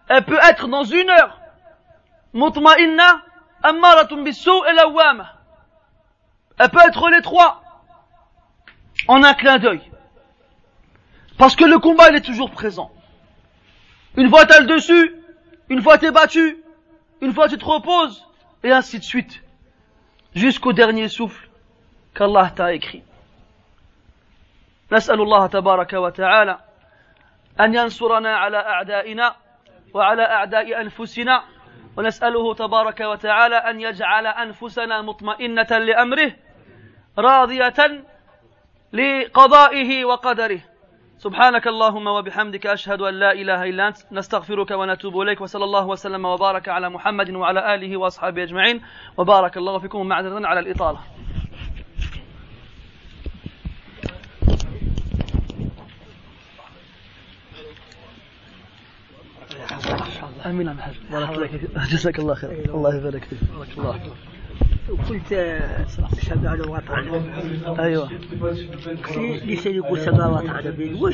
elle 0.09 0.24
peut 0.24 0.39
être 0.43 0.69
dans 0.69 0.85
une 0.85 1.09
heure, 1.09 1.41
mutma'inna, 2.35 3.23
ammaratun 3.62 4.23
bissu 4.23 4.51
et. 4.51 5.24
Elle 6.59 6.69
peut 6.69 6.81
être 6.87 7.09
les 7.09 7.23
trois, 7.23 7.62
en 9.09 9.23
un 9.23 9.35
clin 9.35 9.59
d'œil. 9.59 9.81
Parce 11.41 11.57
que 11.57 11.65
le 11.65 11.79
combat, 11.79 12.11
il 12.11 12.17
est 12.17 12.21
toujours 12.21 12.51
présent. 12.51 12.91
Une 14.15 14.29
fois 14.29 14.45
t'as 14.45 14.61
le 14.61 14.67
dessus, 14.67 15.15
une 15.71 15.81
fois 15.81 15.97
t'es 15.97 16.11
battu, 16.11 16.59
une 17.23 17.33
fois 17.33 17.49
tu 17.49 17.57
te 17.57 17.65
reposes, 17.65 18.27
et 18.62 18.71
ainsi 18.71 18.99
de 18.99 19.05
suite. 19.05 19.43
Jusqu'au 20.35 20.75
dernier 20.75 21.09
souffle 21.09 21.49
qu'Allah 22.15 22.53
t'a 22.55 22.75
écrit. 22.75 23.03
نسأل 24.93 25.21
الله 25.21 25.47
تبارك 25.47 25.93
وتعالى 25.93 26.59
أن 27.61 27.75
ينصرنا 27.75 28.37
على 28.37 28.59
أعدائنا 28.59 29.37
وعلى 29.95 30.23
أعداء 30.23 30.81
أنفسنا 30.81 31.43
ونسأله 31.97 32.55
تبارك 32.55 33.01
وتعالى 33.01 33.57
أن 33.57 33.81
يجعل 33.81 34.27
أنفسنا 34.27 35.03
مطمئنة 35.03 35.79
لأمره 35.79 36.33
راضية 37.19 38.05
لقضائه 38.93 40.05
وقدره 40.05 40.70
سبحانك 41.21 41.67
اللهم 41.67 42.07
وبحمدك 42.07 42.67
أشهد 42.67 43.01
أن 43.01 43.15
لا 43.15 43.33
إله 43.33 43.65
إلا 43.65 43.89
أنت 43.89 43.97
نستغفرك 44.13 44.71
ونتوب 44.71 45.21
إليك 45.21 45.41
وصلى 45.41 45.65
الله 45.65 45.87
وسلم 45.87 46.25
وبارك 46.25 46.69
على 46.69 46.89
محمد 46.89 47.31
وعلى 47.31 47.75
آله 47.75 47.97
وأصحابه 47.97 48.43
أجمعين 48.43 48.81
وبارك 49.17 49.57
الله 49.57 49.79
فيكم 49.79 49.99
ومعذرة 49.99 50.47
على 50.47 50.61
الإطالة. 50.61 51.01
آمين 60.47 60.69
عم 60.69 60.81
حاج 60.81 60.95
جزاك 61.93 62.19
الله 62.19 62.35
خير 62.35 62.51
الله 62.51 62.97
يبارك 62.97 63.25
فيك. 63.25 63.39
بارك 63.59 63.79
الله 63.79 63.93
فيك. 63.93 64.13
وقلت 64.91 65.29
سبع 66.21 66.55
لغات 66.55 66.91
عربية 66.91 67.79
أيوه. 67.79 68.11
ليس 69.45 69.67
يقول 69.67 69.99
عربية 70.51 70.95
وش 70.95 71.09